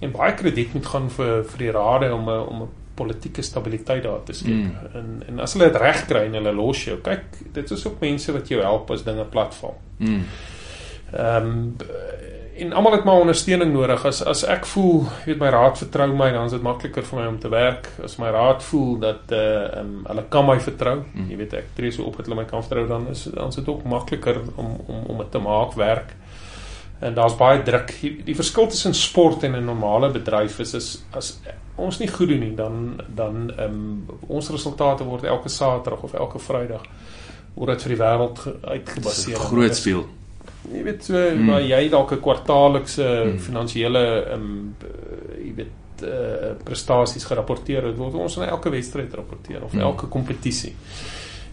En 0.00 0.10
baie 0.10 0.34
krediet 0.34 0.74
moet 0.74 0.86
gaan 0.86 1.10
vir 1.10 1.44
vir 1.44 1.58
die 1.58 1.70
rade 1.70 2.14
om 2.14 2.28
'n 2.28 2.46
om 2.48 2.62
'n 2.62 2.68
politieke 2.94 3.42
stabiliteit 3.42 4.02
daar 4.02 4.22
te 4.22 4.32
skep. 4.32 4.52
Mm. 4.52 4.76
En 4.94 5.22
en 5.28 5.40
as 5.40 5.52
hulle 5.52 5.70
dit 5.72 5.80
reg 5.80 6.06
kry 6.06 6.24
en 6.26 6.34
hulle 6.34 6.52
los 6.52 6.84
jou, 6.84 6.98
kyk, 6.98 7.24
dit 7.52 7.70
is 7.70 7.86
ook 7.86 8.00
mense 8.00 8.32
wat 8.32 8.48
jou 8.48 8.60
help 8.62 8.90
as 8.90 9.04
dinge 9.04 9.24
platval. 9.24 9.80
Mm. 9.98 10.24
Ehm 11.12 11.46
um, 11.46 11.76
en 12.56 12.72
almal 12.72 12.92
het 12.92 13.04
maar 13.04 13.20
ondersteuning 13.20 13.72
nodig. 13.72 14.04
As 14.04 14.22
as 14.22 14.42
ek 14.44 14.66
voel, 14.66 15.02
jy 15.24 15.32
weet 15.32 15.38
my 15.40 15.48
raad 15.48 15.78
vertrou 15.78 16.08
my, 16.16 16.30
dan 16.32 16.44
is 16.46 16.52
dit 16.52 16.62
makliker 16.62 17.02
vir 17.02 17.20
my 17.20 17.26
om 17.26 17.38
te 17.38 17.48
werk. 17.48 17.88
As 18.04 18.16
my 18.18 18.30
raad 18.30 18.62
voel 18.62 18.98
dat 18.98 19.32
eh 19.32 19.38
uh, 19.38 19.80
um, 19.80 20.04
hulle 20.06 20.24
kan 20.28 20.46
my 20.46 20.58
vertrou, 20.60 21.02
Mm. 21.14 21.30
jy 21.30 21.36
weet 21.36 21.52
ek 21.54 21.64
tree 21.74 21.90
so 21.90 22.02
op 22.02 22.16
dat 22.16 22.26
hulle 22.26 22.36
my 22.36 22.44
kan 22.44 22.62
vertrou, 22.62 22.86
dan 22.88 23.08
is 23.10 23.24
dan 23.24 23.48
is 23.48 23.54
dit 23.54 23.68
ook 23.68 23.84
makliker 23.84 24.40
om 24.56 24.80
om 24.86 25.02
om 25.08 25.18
dit 25.18 25.30
te 25.30 25.38
maak 25.38 25.72
werk. 25.74 26.14
En 27.00 27.14
daar's 27.14 27.36
baie 27.36 27.62
druk. 27.62 27.94
Die, 28.00 28.22
die 28.24 28.34
verskil 28.36 28.66
tussen 28.66 28.94
sport 28.94 29.42
en 29.42 29.52
'n 29.56 29.64
normale 29.64 30.10
bedryf 30.10 30.58
is 30.60 30.74
is 30.74 31.02
as 31.12 31.40
ons 31.76 31.98
nie 31.98 32.08
goed 32.08 32.28
doen 32.28 32.40
nie, 32.40 32.54
dan 32.54 33.00
dan 33.14 33.50
ehm 33.58 33.70
um, 33.70 34.06
ons 34.28 34.50
resultate 34.50 35.04
word 35.04 35.24
elke 35.24 35.48
Saterdag 35.48 36.02
of 36.02 36.14
elke 36.14 36.38
Vrydag 36.38 36.82
word 37.54 37.68
dit 37.72 37.82
vir 37.82 37.96
die 37.96 38.04
wêreld 38.04 38.38
uitgebaseer. 38.64 39.36
groot 39.36 39.60
dit 39.62 39.70
is- 39.70 39.78
speel. 39.80 40.04
Jy 40.72 40.82
weet 40.82 41.04
so 41.04 41.14
Mm. 41.34 41.44
maar 41.44 41.62
jy 41.62 41.88
dalk 41.88 42.12
'n 42.12 42.20
kwartaallikse 42.20 43.22
Mm. 43.24 43.38
finansiële 43.38 44.32
um, 44.32 44.76
jy 45.44 45.54
weet 45.54 46.02
uh, 46.02 46.54
prestasies 46.64 47.24
gerapporteer 47.24 47.82
het 47.84 47.96
word 47.96 48.14
ons 48.14 48.38
aan 48.38 48.48
elke 48.48 48.70
wedstryd 48.70 49.14
rapporteer 49.14 49.62
of 49.64 49.72
Mm. 49.72 49.80
elke 49.80 50.06
kompetisie 50.06 50.74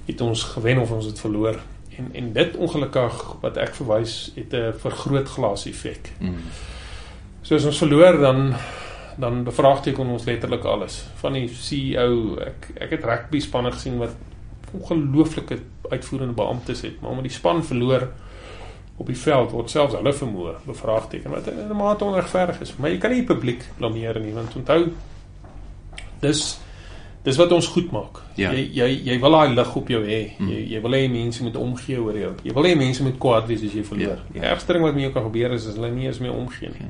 het 0.08 0.22
ons 0.22 0.44
gewen 0.44 0.78
of 0.78 0.92
ons 0.92 1.06
het 1.06 1.20
verloor 1.20 1.60
en 1.98 2.10
en 2.14 2.34
dit 2.34 2.56
ongelukkig 2.58 3.36
wat 3.42 3.58
ek 3.58 3.76
verwys 3.76 4.32
het 4.36 4.54
'n 4.54 4.74
vergrootglas 4.78 5.66
effek. 5.66 6.10
Mm. 6.20 6.36
So 7.42 7.56
as 7.56 7.66
ons 7.66 7.78
verloor 7.78 8.18
dan 8.20 8.54
dan 9.20 9.44
bevraagteken 9.44 10.08
ons 10.08 10.24
letterlik 10.26 10.64
alles. 10.64 11.04
Van 11.16 11.34
die 11.34 11.48
CEO, 11.50 12.38
ek 12.40 12.72
ek 12.82 12.90
het 12.90 13.04
rugby 13.04 13.40
spanne 13.40 13.72
gesien 13.72 13.98
wat 13.98 14.16
ongelooflike 14.74 15.58
uitvoerende 15.90 16.34
beamptes 16.34 16.82
het, 16.82 17.02
maar 17.02 17.10
omdat 17.10 17.24
die 17.26 17.34
span 17.34 17.64
verloor 17.64 18.08
op 18.98 19.08
die 19.08 19.18
veld 19.18 19.52
word 19.52 19.70
selfs 19.70 19.94
hulle 19.96 20.14
vermoë 20.14 20.56
bevraagteken 20.66 21.32
wat 21.32 21.48
in 21.48 21.70
'n 21.70 21.76
mate 21.78 22.06
onregverdig 22.06 22.62
is. 22.62 22.74
Maar 22.78 22.90
jy 22.90 22.98
kan 22.98 23.12
nie 23.12 23.20
die 23.26 23.34
publiek 23.36 23.64
blameer 23.78 24.20
nie 24.20 24.34
want 24.34 24.56
onthou 24.56 24.92
dis 26.22 26.60
dis 27.24 27.38
wat 27.38 27.52
ons 27.52 27.68
goed 27.68 27.92
maak. 27.94 28.22
Ja. 28.36 28.50
Jy 28.52 28.64
jy 28.74 28.88
jy 29.06 29.20
wil 29.22 29.32
daai 29.32 29.54
lig 29.54 29.76
op 29.76 29.88
jou 29.94 30.02
hê. 30.06 30.32
Mm. 30.40 30.48
Jy 30.50 30.62
jy 30.74 30.82
wil 30.82 30.92
hê 30.98 31.04
mense 31.12 31.44
moet 31.44 31.56
omgee 31.56 32.00
oor 32.02 32.18
jou. 32.18 32.32
Jy 32.44 32.54
wil 32.54 32.64
hê 32.64 32.76
mense 32.78 33.04
moet 33.04 33.18
kwaad 33.22 33.48
wees 33.48 33.62
as 33.68 33.74
jy 33.78 33.84
verloor. 33.86 34.18
Ja, 34.18 34.34
Die 34.34 34.42
ja. 34.42 34.48
ergste 34.56 34.74
ding 34.74 34.84
wat 34.84 34.94
met 34.94 35.04
jou 35.04 35.14
kan 35.14 35.24
gebeur 35.24 35.52
is 35.54 35.68
as 35.68 35.76
hulle 35.76 35.92
nie 35.92 36.08
eens 36.08 36.20
meer 36.20 36.34
omgee 36.34 36.70
nie. 36.70 36.80
Ja. 36.80 36.88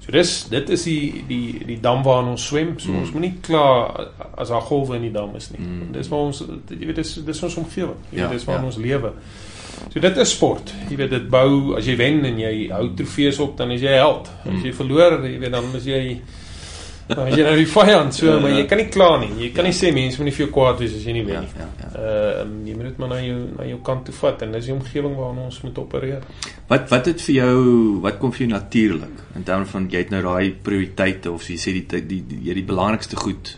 So 0.00 0.12
dis 0.12 0.48
dit 0.48 0.70
is 0.70 0.82
die 0.84 1.24
die 1.28 1.64
die 1.66 1.80
dam 1.80 2.02
waarin 2.02 2.30
ons 2.30 2.46
swem. 2.46 2.78
So 2.78 2.90
Mm. 2.90 2.98
ons 2.98 3.12
moet 3.12 3.22
nie 3.22 3.34
kla 3.42 4.08
as 4.36 4.48
daar 4.48 4.60
golwe 4.62 4.96
in 4.96 5.02
die 5.02 5.12
dam 5.12 5.36
is 5.36 5.50
nie. 5.50 5.60
Mm. 5.60 5.92
Dis 5.92 6.08
waar 6.08 6.20
ons 6.20 6.42
jy 6.70 6.86
weet 6.86 6.96
dis 6.96 7.14
dis 7.24 7.42
ons 7.42 7.56
omgewing. 7.56 7.96
Jy 8.10 8.18
Ja, 8.18 8.28
weet 8.28 8.38
dis 8.38 8.44
waar 8.44 8.58
ja. 8.58 8.64
ons 8.64 8.76
lewe. 8.76 9.12
So 9.92 10.00
dit 10.00 10.16
is 10.16 10.30
sport. 10.30 10.72
Jy 10.90 10.96
weet 10.96 11.10
dit 11.10 11.30
bou 11.30 11.74
as 11.78 11.86
jy 11.86 11.96
wen 11.98 12.24
en 12.24 12.38
jy 12.38 12.68
hou 12.70 12.90
trofees 12.94 13.38
op 13.42 13.56
dan 13.58 13.70
is 13.74 13.80
jy 13.82 13.96
held. 13.98 14.28
As 14.44 14.52
Mm. 14.52 14.62
jy 14.64 14.72
verloor, 14.72 15.18
jy 15.26 15.38
weet 15.38 15.52
dan 15.52 15.64
is 15.74 15.84
jy 15.84 16.20
dan 17.10 17.26
is 17.26 17.34
jy 17.36 17.42
nou 17.42 17.56
die 17.56 17.66
vyand. 17.66 18.14
So 18.14 18.26
Ja, 18.26 18.38
maar 18.38 18.50
ja. 18.50 18.56
jy 18.60 18.66
kan 18.66 18.78
nie 18.78 18.88
kla 18.88 19.08
nie. 19.18 19.30
Jy 19.44 19.48
kan 19.54 19.64
nie 19.64 19.72
sê 19.74 19.90
mense 19.92 20.18
moet 20.18 20.24
nie 20.30 20.34
vir 20.36 20.46
jou 20.46 20.52
kwaad 20.54 20.78
wees 20.78 20.94
as 20.94 21.04
jy 21.04 21.12
nie 21.12 21.24
wen 21.24 21.34
Ja, 21.34 21.40
nie. 21.40 21.48
ja, 21.58 21.68
ja. 21.80 21.88
Uh 22.00 22.42
um, 22.42 22.52
jy 22.66 22.74
moet 22.76 22.84
dit 22.84 22.98
maar 22.98 23.08
na 23.08 23.18
jou 23.20 23.38
na 23.58 23.64
jou 23.66 23.78
kant 23.82 24.04
toe 24.04 24.14
vat 24.14 24.42
en 24.42 24.52
dis 24.52 24.64
die 24.64 24.74
omgewing 24.74 25.16
waarin 25.16 25.38
ons 25.44 25.60
moet 25.62 25.78
opereer. 25.78 26.22
Wat 26.68 26.88
wat 26.90 27.06
het 27.06 27.20
vir 27.20 27.34
jou 27.34 28.00
wat 28.00 28.18
kom 28.18 28.30
vir 28.32 28.46
jou 28.46 28.50
natuurlik 28.52 29.24
in 29.36 29.42
terme 29.42 29.66
van 29.66 29.88
jy 29.90 29.98
het 29.98 30.10
nou 30.10 30.22
daai 30.22 30.50
prioriteite 30.62 31.32
of 31.32 31.48
jy 31.48 31.56
sê 31.56 31.72
die 31.72 31.86
die 31.88 32.06
die, 32.06 32.22
die, 32.44 32.54
die 32.54 32.62
belangrikste 32.62 33.16
goed 33.16 33.56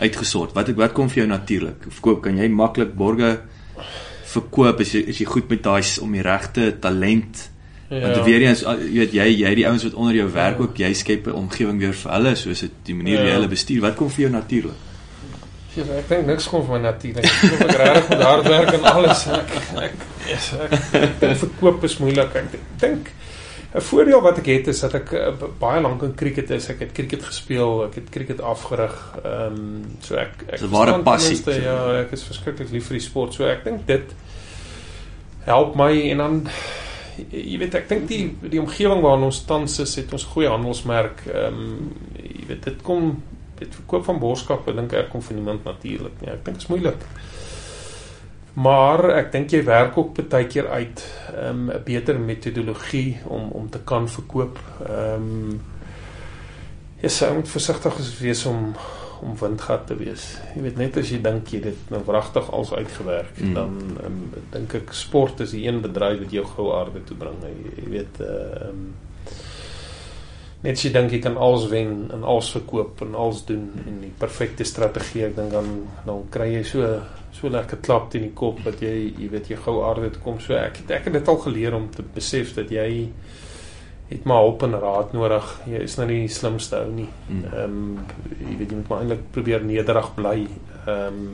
uitgesort. 0.00 0.52
Wat 0.54 0.68
wat 0.74 0.92
kom 0.92 1.08
vir 1.08 1.22
jou 1.24 1.28
natuurlik? 1.28 1.86
Verkoop 1.88 2.22
kan 2.22 2.36
jy 2.36 2.48
maklik 2.48 2.94
borge 2.96 3.38
verkoop 4.34 4.80
as 4.80 4.92
jy 4.94 5.04
as 5.08 5.18
jy 5.18 5.26
goed 5.26 5.48
met 5.50 5.62
daai 5.62 5.82
om 6.02 6.12
die 6.12 6.22
regte 6.22 6.68
talent 6.80 7.50
ja. 7.90 8.00
want 8.00 8.24
weer 8.26 8.42
eens 8.46 8.62
jy 8.62 8.76
weet 8.98 9.12
jy 9.12 9.26
jy 9.42 9.54
die 9.54 9.66
ouens 9.68 9.84
wat 9.88 9.94
onder 9.94 10.14
jou 10.14 10.28
werk 10.32 10.58
Ja. 10.58 10.62
ook 10.64 10.76
jy 10.78 10.92
skep 10.94 11.26
'n 11.26 11.32
omgewing 11.44 11.78
weer 11.80 11.92
vir 11.94 12.12
hulle 12.12 12.34
soos 12.36 12.60
dit 12.60 12.70
die 12.84 12.94
manier 12.94 13.18
hoe 13.18 13.26
Ja. 13.28 13.34
hulle 13.34 13.48
bestuur. 13.48 13.80
Wat 13.80 13.94
kom 13.96 14.10
vir 14.10 14.20
jou 14.28 14.30
natuurlik? 14.32 14.78
Ja, 15.76 15.84
ek 15.98 16.08
dink 16.08 16.26
niks 16.26 16.48
kom 16.50 16.64
van 16.66 16.80
my 16.80 16.88
natuurlik. 16.88 17.24
Ek 17.24 17.60
ek 17.60 17.76
regtig 17.78 18.08
moet 18.08 18.22
hard 18.26 18.46
werk 18.48 18.72
en 18.74 18.84
alles. 18.84 19.26
Ek 19.26 19.50
ek 19.82 19.92
yes, 20.28 20.52
ek, 20.60 20.72
ek 21.02 21.20
dink 21.20 21.36
verkoop 21.38 21.84
is 21.84 21.98
moeilik. 21.98 22.34
Ek 22.34 22.44
dink 22.80 23.10
'n 23.74 23.80
voordeel 23.80 24.20
wat 24.20 24.38
ek 24.38 24.46
het 24.46 24.66
is 24.66 24.80
dat 24.80 24.94
ek 24.94 25.12
uh, 25.12 25.28
baie 25.58 25.80
lank 25.80 26.02
in 26.02 26.14
cricket 26.14 26.50
is. 26.50 26.68
Ek 26.68 26.80
het 26.80 26.92
cricket 26.92 27.22
gespeel, 27.22 27.84
ek 27.84 27.94
het 27.94 28.08
cricket 28.10 28.40
afgerig. 28.40 28.96
Ehm 29.24 29.54
um, 29.54 29.84
so 30.00 30.14
ek 30.14 30.42
ek 30.46 30.58
Dis 30.58 30.62
'n 30.62 30.70
ware 30.70 30.92
verstaan 30.92 31.02
passie. 31.02 31.30
minste, 31.30 31.62
Ja, 31.62 32.00
ek 32.00 32.12
is 32.12 32.22
verskriklik 32.22 32.70
lief 32.70 32.86
vir 32.86 32.98
die 32.98 33.06
sport. 33.06 33.34
So 33.34 33.44
ek 33.44 33.64
dink 33.64 33.86
dit 33.86 34.14
help 35.44 35.74
my 35.76 36.10
en 36.10 36.16
dan 36.16 36.48
jy 37.30 37.58
weet 37.58 37.74
ek 37.74 37.88
dink 37.88 38.08
die 38.08 38.36
die 38.50 38.60
omgewing 38.60 39.02
waarin 39.02 39.24
ons 39.24 39.44
tans 39.44 39.78
is, 39.78 39.94
het 39.96 40.12
ons 40.12 40.24
goeie 40.24 40.48
handelsmerk. 40.48 41.26
Ehm 41.26 41.54
um, 41.54 41.92
jy 42.16 42.46
weet 42.48 42.64
dit 42.64 42.82
kom 42.82 43.22
dit 43.58 43.74
verkoop 43.74 44.04
van 44.04 44.18
borskappe 44.18 44.72
dink 44.74 44.92
ek 44.92 45.10
kom 45.10 45.22
van 45.22 45.36
niemand 45.36 45.64
natuurlik 45.64 46.20
nie. 46.20 46.30
Ek 46.30 46.44
dink 46.44 46.56
dit 46.56 46.64
is 46.64 46.68
moeilik. 46.68 47.02
Maar 48.54 49.10
ek 49.10 49.32
dink 49.32 49.50
jy 49.50 49.62
werk 49.64 49.98
ook 49.98 50.16
baie 50.28 50.46
keer 50.46 50.68
uit 50.68 51.02
ehm, 51.36 51.64
'n 51.66 51.70
um, 51.70 51.82
beter 51.84 52.18
metodologie 52.20 53.18
om 53.24 53.50
om 53.50 53.70
te 53.70 53.78
kan 53.84 54.08
verkoop. 54.08 54.58
Ehm 54.88 55.14
um, 55.14 55.60
jy 57.00 57.08
sou 57.08 57.34
moet 57.34 57.48
versigtig 57.48 58.18
wees 58.20 58.46
om 58.46 58.74
om 59.22 59.36
windgat 59.36 59.86
te 59.86 59.96
wees. 59.96 60.38
Jy 60.54 60.62
weet 60.62 60.76
net 60.76 60.96
as 60.96 61.10
jy 61.10 61.18
dink 61.22 61.48
jy 61.52 61.60
dit 61.60 61.90
nou 61.90 62.00
wragtig 62.06 62.50
als 62.52 62.72
uitgewerk, 62.72 63.36
Mm. 63.40 63.54
dan 63.54 63.98
um, 64.04 64.32
dink 64.50 64.74
ek 64.74 64.92
sport 64.92 65.40
is 65.40 65.50
die 65.50 65.66
een 65.66 65.80
bedryf 65.80 66.18
wat 66.18 66.30
jou 66.32 66.44
gou 66.44 66.72
aarde 66.74 67.04
toe 67.04 67.16
bring. 67.16 67.36
Jy, 67.42 67.82
jy 67.82 67.90
weet 67.90 68.20
ehm 68.20 68.68
um, 68.68 68.94
net 70.62 70.76
as 70.76 70.84
jy 70.84 70.92
dink 70.92 71.12
jy 71.14 71.22
kan 71.24 71.38
alles 71.40 71.68
wen 71.70 72.10
en 72.12 72.24
alles 72.24 72.50
verkoop 72.52 73.00
en 73.06 73.14
alles 73.16 73.44
doen 73.48 73.64
en 73.86 74.00
die 74.02 74.12
perfekte 74.18 74.66
strategie, 74.68 75.24
ek 75.30 75.36
dink 75.38 75.54
dan 75.54 75.70
dan 76.04 76.26
kry 76.32 76.50
jy 76.54 76.64
so 76.68 76.90
so 77.32 77.48
lekker 77.48 77.80
klap 77.80 78.10
teen 78.10 78.26
die 78.26 78.34
kop 78.36 78.58
dat 78.66 78.82
jy 78.82 78.94
jy 79.16 79.28
weet 79.32 79.52
jy 79.52 79.60
gou 79.64 79.80
aarde 79.86 80.10
toe 80.14 80.22
kom. 80.24 80.40
So 80.42 80.56
ek 80.58 80.82
het 80.82 80.96
ek 80.98 81.08
het 81.08 81.20
dit 81.20 81.30
al 81.32 81.38
geleer 81.44 81.76
om 81.78 81.86
te 81.94 82.04
besef 82.16 82.52
dat 82.58 82.72
jy 82.74 82.90
het 84.10 84.26
maar 84.26 84.42
hulp 84.42 84.64
en 84.66 84.74
raad 84.82 85.12
nodig. 85.14 85.46
Jy 85.70 85.84
is 85.86 85.96
nou 85.96 86.08
nie 86.10 86.24
die 86.24 86.34
slimste 86.34 86.82
ou 86.82 86.90
nie. 86.92 87.08
Mm. 87.28 87.44
Ehm 87.52 87.78
um, 87.78 88.28
jy 88.42 88.58
weet 88.58 88.74
jy 88.74 88.80
moet 88.80 88.92
maar 88.92 89.04
eintlik 89.04 89.24
probeer 89.32 89.64
nederig 89.64 90.12
bly. 90.18 90.36
Ehm 90.84 91.24
um, 91.24 91.32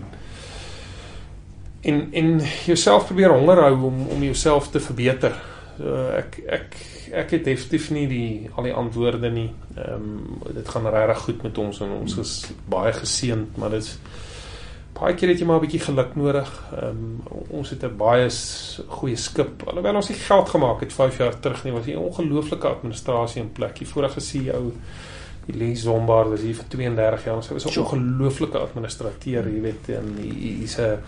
en 1.87 2.01
en 2.19 2.31
jouself 2.67 3.07
probeer 3.07 3.31
honger 3.31 3.63
hou 3.63 3.75
om 3.91 4.01
om 4.15 4.23
jouself 4.23 4.71
te 4.71 4.81
verbeter. 4.81 5.35
So 5.77 6.09
ek 6.17 6.39
ek 6.49 6.77
ek 7.13 7.31
het 7.31 7.45
definitief 7.45 7.91
nie 7.91 8.07
die 8.09 8.51
al 8.57 8.63
die 8.65 8.73
antwoorde 8.73 9.31
nie. 9.31 9.51
Ehm 9.77 9.93
um, 9.95 10.39
dit 10.55 10.69
gaan 10.69 10.87
regtig 10.87 11.19
goed 11.19 11.43
met 11.43 11.59
ons 11.59 11.81
en 11.81 11.91
ons 11.91 12.17
is 12.19 12.47
baie 12.69 12.93
geseënd, 12.93 13.57
maar 13.57 13.71
dit 13.71 13.99
baie 14.97 15.15
keer 15.15 15.29
het 15.29 15.39
jy 15.39 15.45
maar 15.47 15.59
'n 15.61 15.67
bietjie 15.67 15.81
geluk 15.85 16.15
nodig. 16.17 16.51
Ehm 16.73 16.89
um, 16.89 17.21
ons 17.51 17.71
het 17.71 17.83
'n 17.85 17.97
baie 17.97 18.29
goeie 18.89 19.17
skip. 19.17 19.63
Alhoewel 19.67 19.95
ons 19.97 20.09
nie 20.09 20.19
geld 20.19 20.49
gemaak 20.49 20.81
het 20.81 20.93
5 20.93 21.19
jaar 21.19 21.41
terug 21.41 21.65
nie, 21.65 21.73
was 21.73 21.85
hier 21.85 21.97
'n 21.97 22.09
ongelooflike 22.09 22.67
administrasie 22.69 23.43
in 23.43 23.53
plek. 23.53 23.77
Die 23.79 23.87
vorige 23.89 24.21
CEO 24.21 24.73
die 25.47 25.55
Lee 25.59 25.77
Zombard 25.77 26.29
was 26.31 26.41
hier 26.41 26.55
vir 26.55 26.65
32 26.69 27.25
jaar. 27.25 27.43
Sy 27.43 27.53
was 27.53 27.65
'n 27.67 27.81
ongelooflike 27.81 28.59
administrateur, 28.59 29.45
jy 29.49 29.61
weet, 29.61 29.89
en 29.89 30.17
hy- 30.19 30.59
hy's 30.61 30.79
'n 30.79 30.99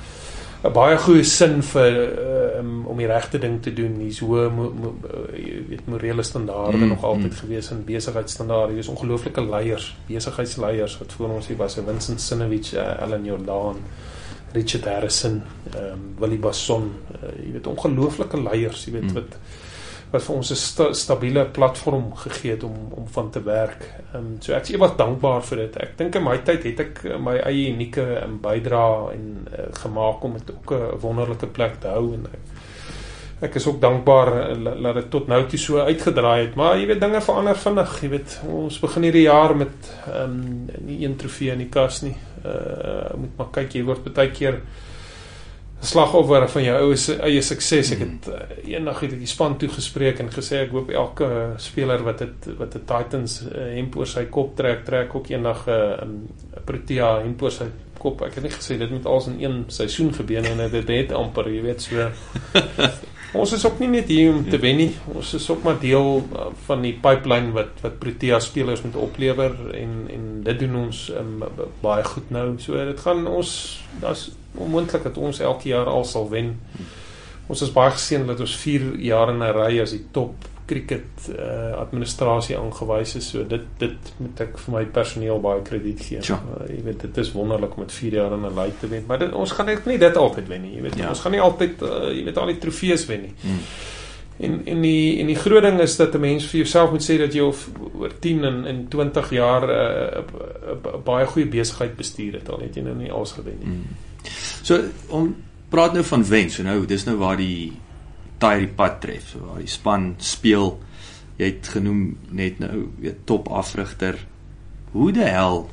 'n 0.58 0.72
baie 0.74 0.96
goeie 0.98 1.24
sin 1.24 1.62
vir 1.62 1.96
uh, 2.18 2.58
um, 2.58 2.86
om 2.86 2.98
die 2.98 3.06
regte 3.06 3.38
ding 3.38 3.60
te 3.62 3.72
doen. 3.72 4.00
Hy's 4.02 4.18
hoë 4.24 4.48
mo, 4.50 4.70
mo, 4.74 4.94
uh, 5.06 5.36
jy 5.38 5.60
weet 5.68 5.86
morele 5.86 6.22
standaarde 6.22 6.76
Mm, 6.76 6.88
nog 6.88 7.04
altyd 7.04 7.30
mm. 7.30 7.38
gewees 7.42 7.70
en 7.70 7.84
besigheidsstandaarde. 7.84 8.74
Hy's 8.74 8.90
ongelooflike 8.90 9.44
leiers, 9.44 9.96
besigheidsleiers 10.08 10.98
wat 10.98 11.12
voor 11.12 11.36
ons 11.36 11.46
hier 11.46 11.56
was, 11.56 11.78
Vincent 11.86 12.20
Sinovich, 12.20 12.72
uh, 12.74 13.02
Alan 13.02 13.24
Jordan, 13.24 13.78
Richard 14.52 14.84
Harrison, 14.84 15.42
ehm 15.74 15.92
um, 15.92 16.04
Willie 16.18 16.38
Basson, 16.38 16.92
uh, 17.14 17.30
jy 17.44 17.52
weet 17.52 17.66
ongelooflike 17.66 18.42
leiers, 18.42 18.84
jy 18.84 18.92
weet 18.92 19.10
mm. 19.12 19.14
wat 19.14 19.38
wat 20.10 20.22
vir 20.24 20.34
ons 20.34 20.50
'n 20.50 20.56
sta, 20.56 20.92
stabiele 20.92 21.44
platform 21.44 22.14
gegee 22.16 22.50
het 22.50 22.62
om 22.62 22.76
om 22.90 23.06
van 23.08 23.30
te 23.30 23.42
werk. 23.42 23.82
Ehm 24.12 24.16
um, 24.16 24.36
so 24.40 24.52
ek 24.52 24.62
is 24.62 24.74
ewig 24.74 24.96
dankbaar 24.96 25.42
vir 25.42 25.56
dit. 25.56 25.76
Ek 25.76 25.98
dink 25.98 26.14
in 26.14 26.24
my 26.24 26.38
tyd 26.38 26.64
het 26.64 26.80
ek 26.80 27.02
my 27.18 27.36
eie 27.36 27.72
unieke 27.72 28.22
um, 28.22 28.38
bydra 28.40 29.12
en 29.12 29.48
uh, 29.52 29.66
gemaak 29.82 30.24
om 30.24 30.32
dit 30.32 30.50
ook 30.50 30.72
'n 30.72 31.00
wonderlike 31.00 31.46
plek 31.46 31.80
te 31.80 31.88
hou 31.88 32.14
en 32.14 32.26
ek, 32.32 32.40
ek 33.40 33.54
is 33.54 33.66
ook 33.66 33.80
dankbaar 33.80 34.54
dat 34.82 34.94
dit 34.94 35.10
tot 35.10 35.28
nou 35.28 35.46
toe 35.46 35.58
so 35.58 35.78
uitgedraai 35.78 36.46
het. 36.46 36.54
Maar 36.54 36.78
jy 36.78 36.86
weet 36.86 37.00
dinge 37.00 37.20
verander 37.20 37.56
vinnig. 37.56 38.02
Jy 38.02 38.08
weet 38.08 38.40
ons 38.48 38.80
begin 38.80 39.02
hierdie 39.02 39.28
jaar 39.28 39.56
met 39.56 39.92
ehm 40.12 40.22
um, 40.22 40.68
nie 40.80 41.04
een 41.04 41.16
trofee 41.16 41.52
in 41.52 41.58
die 41.58 41.68
kas 41.68 42.02
nie. 42.02 42.16
Uh 42.44 43.16
moet 43.16 43.36
maar 43.36 43.50
kyk 43.52 43.74
jy 43.74 43.84
word 43.84 44.14
baie 44.14 44.30
keer 44.30 44.62
slagoffer 45.80 46.48
van 46.50 46.64
jou 46.64 46.76
ou 46.82 46.94
eie 47.28 47.42
sukses. 47.42 47.92
Ek 47.94 48.00
het 48.02 48.28
uh, 48.32 48.38
eendag 48.72 49.02
het 49.04 49.14
ek 49.14 49.22
die 49.22 49.30
span 49.30 49.56
toe 49.60 49.70
gespreek 49.70 50.22
en 50.22 50.30
gesê 50.34 50.64
ek 50.64 50.72
hoop 50.74 50.90
elke 50.90 51.28
speler 51.62 52.02
wat 52.06 52.24
dit 52.24 52.48
wat 52.58 52.74
die 52.74 52.84
Titans 52.88 53.40
uh, 53.46 53.68
hemp 53.76 53.98
oor 53.98 54.10
sy 54.10 54.26
kop 54.32 54.56
trek, 54.58 54.82
trek 54.88 55.14
ook 55.14 55.30
eendag 55.30 55.66
'n 55.66 55.70
uh, 55.70 56.08
'n 56.08 56.64
Protea 56.64 57.20
hemp 57.22 57.42
oor 57.42 57.54
sy 57.54 57.68
kop. 57.98 58.22
Ek 58.22 58.34
het 58.34 58.44
nie 58.44 58.54
gesê 58.54 58.78
dit 58.78 58.90
moet 58.90 59.06
als 59.06 59.26
in 59.26 59.38
een 59.42 59.64
seisoen 59.68 60.12
gebeur 60.14 60.44
en 60.44 60.58
dit 60.58 60.72
het, 60.72 60.88
het 60.88 61.12
amper, 61.12 61.48
jy 61.50 61.62
weet, 61.62 61.82
so 61.82 62.10
Ons 63.36 63.52
is 63.52 63.64
ook 63.66 63.76
nie 63.82 63.90
net 63.92 64.08
hier 64.08 64.32
om 64.32 64.44
te 64.48 64.56
wen 64.56 64.78
nie. 64.80 64.92
Ons 65.12 65.34
is 65.36 65.48
ook 65.52 65.62
maar 65.62 65.76
deel 65.80 66.22
uh, 66.32 66.46
van 66.64 66.80
die 66.82 66.94
pipeline 66.96 67.52
wat 67.52 67.82
wat 67.84 67.98
Protea 68.00 68.38
spelers 68.40 68.82
moet 68.82 68.96
oplewer 68.96 69.52
en 69.76 70.06
en 70.08 70.37
dit 70.48 70.58
doen 70.64 70.76
ons 70.86 71.00
um, 71.18 71.42
baie 71.84 72.04
goed 72.08 72.30
nou. 72.34 72.46
So 72.62 72.76
dit 72.88 73.00
gaan 73.04 73.26
ons 73.30 73.54
daar's 74.02 74.28
onmoontlik 74.58 75.02
dat 75.06 75.16
ons 75.20 75.40
elke 75.44 75.68
jaar 75.70 75.86
al 75.92 76.04
sal 76.08 76.28
wen. 76.32 76.54
Ons 77.48 77.62
is 77.64 77.72
baie 77.72 77.90
geseën 77.94 78.26
dat 78.28 78.40
ons 78.44 78.56
4 78.60 78.94
jaar 79.00 79.30
in 79.32 79.42
'n 79.44 79.52
ry 79.56 79.80
as 79.82 79.90
die 79.96 80.04
top 80.12 80.34
cricket 80.68 81.28
uh, 81.32 81.78
administrasie 81.80 82.56
aangewys 82.58 83.14
is. 83.16 83.28
So 83.32 83.44
dit 83.48 83.62
dit 83.80 84.10
moet 84.20 84.40
ek 84.44 84.58
vir 84.58 84.74
my 84.74 84.84
personeel 84.84 85.40
baie 85.40 85.62
krediet 85.64 86.00
gee. 86.04 86.20
Ja. 86.28 86.36
Uh, 86.36 86.66
jy 86.68 86.82
weet 86.84 87.00
dit 87.06 87.16
is 87.24 87.32
wonderlik 87.32 87.72
om 87.76 87.80
met 87.86 87.92
4 87.92 88.12
jaar 88.18 88.32
in 88.36 88.44
'n 88.44 88.52
ry 88.58 88.70
te 88.80 88.88
wen. 88.88 89.04
Maar 89.06 89.18
dit, 89.18 89.32
ons 89.32 89.50
gaan 89.52 89.66
net 89.66 89.86
nie 89.86 89.98
dit 89.98 90.16
altyd 90.16 90.48
wen 90.48 90.62
nie. 90.62 90.74
Jy 90.76 90.82
weet 90.82 90.96
Ja. 90.98 91.08
ons 91.08 91.20
gaan 91.20 91.32
nie 91.32 91.40
altyd 91.40 91.82
uh, 91.82 91.88
jy 92.12 92.24
weet 92.24 92.36
al 92.36 92.46
die 92.46 92.58
trofees 92.58 93.06
wen 93.06 93.20
nie. 93.22 93.34
Hmm. 93.40 93.60
En 94.38 94.60
en 94.66 94.82
die 94.82 95.18
en 95.18 95.26
die 95.26 95.36
groot 95.38 95.62
ding 95.62 95.80
is 95.80 95.96
dat 95.96 96.14
'n 96.14 96.20
mens 96.20 96.44
vir 96.46 96.60
jouself 96.60 96.90
moet 96.90 97.02
sê 97.02 97.18
dat 97.18 97.34
jy 97.34 97.40
oor 97.40 98.12
10 98.20 98.44
en 98.44 98.66
en 98.66 98.88
20 98.88 99.30
jaar 99.30 99.66
'n 99.66 99.70
uh, 99.70 100.22
uh, 100.84 101.02
baie 101.04 101.26
goeie 101.26 101.48
besigheid 101.48 101.96
bestuur 101.96 102.32
het 102.32 102.48
al 102.48 102.60
het 102.60 102.74
jy 102.74 102.82
nou 102.82 102.94
nie 102.94 103.12
alles 103.12 103.32
gewen 103.32 103.58
nie. 103.58 103.66
Hmm. 103.66 103.84
So 104.62 104.80
om 105.08 105.36
praat 105.68 105.92
nou 105.92 106.04
van 106.04 106.24
wen. 106.24 106.50
So 106.50 106.62
nou 106.62 106.86
dis 106.86 107.04
nou 107.04 107.16
waar 107.16 107.36
die 107.36 107.72
taai 108.38 108.58
die 108.58 108.74
pad 108.74 109.00
tref. 109.00 109.28
So 109.28 109.38
waar 109.38 109.58
die 109.58 109.66
span 109.66 110.14
speel. 110.18 110.78
Jy 111.36 111.44
het 111.44 111.68
genoem 111.68 112.16
net 112.30 112.58
nou 112.58 112.88
weet 112.98 113.26
top 113.26 113.48
afrigter. 113.48 114.18
Hoe 114.92 115.12
die 115.12 115.22
hel 115.22 115.68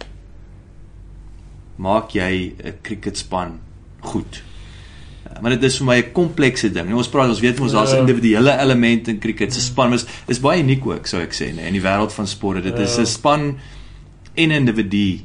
maak 1.76 2.11
jy 2.11 2.53
'n 2.63 2.78
cricketspan 2.82 3.59
goed? 3.99 4.43
Maar 5.42 5.52
dit 5.52 5.64
is 5.64 5.78
vir 5.78 5.86
my 5.86 5.98
'n 5.98 6.12
komplekse 6.14 6.72
ding. 6.72 6.86
Nou, 6.88 6.98
ons 6.98 7.10
praat 7.10 7.30
ons 7.30 7.40
weet 7.40 7.60
mos 7.60 7.72
daar's 7.72 7.92
Ja. 7.92 7.98
individuele 8.00 8.58
elemente 8.60 9.12
in 9.12 9.20
cricket 9.20 9.54
se 9.54 9.62
span, 9.62 9.94
is 9.94 10.06
is 10.28 10.40
baie 10.40 10.62
uniek 10.62 10.86
ook 10.86 11.08
sou 11.08 11.22
ek 11.22 11.34
sê, 11.34 11.54
nê, 11.54 11.68
in 11.68 11.74
die 11.74 11.82
wêreld 11.82 12.14
van 12.14 12.28
sport. 12.28 12.64
Dit 12.64 12.80
is 12.80 12.96
Ja. 12.96 13.02
'n 13.02 13.06
span 13.06 13.58
en 14.36 14.50
'n 14.50 14.52
individu 14.52 15.20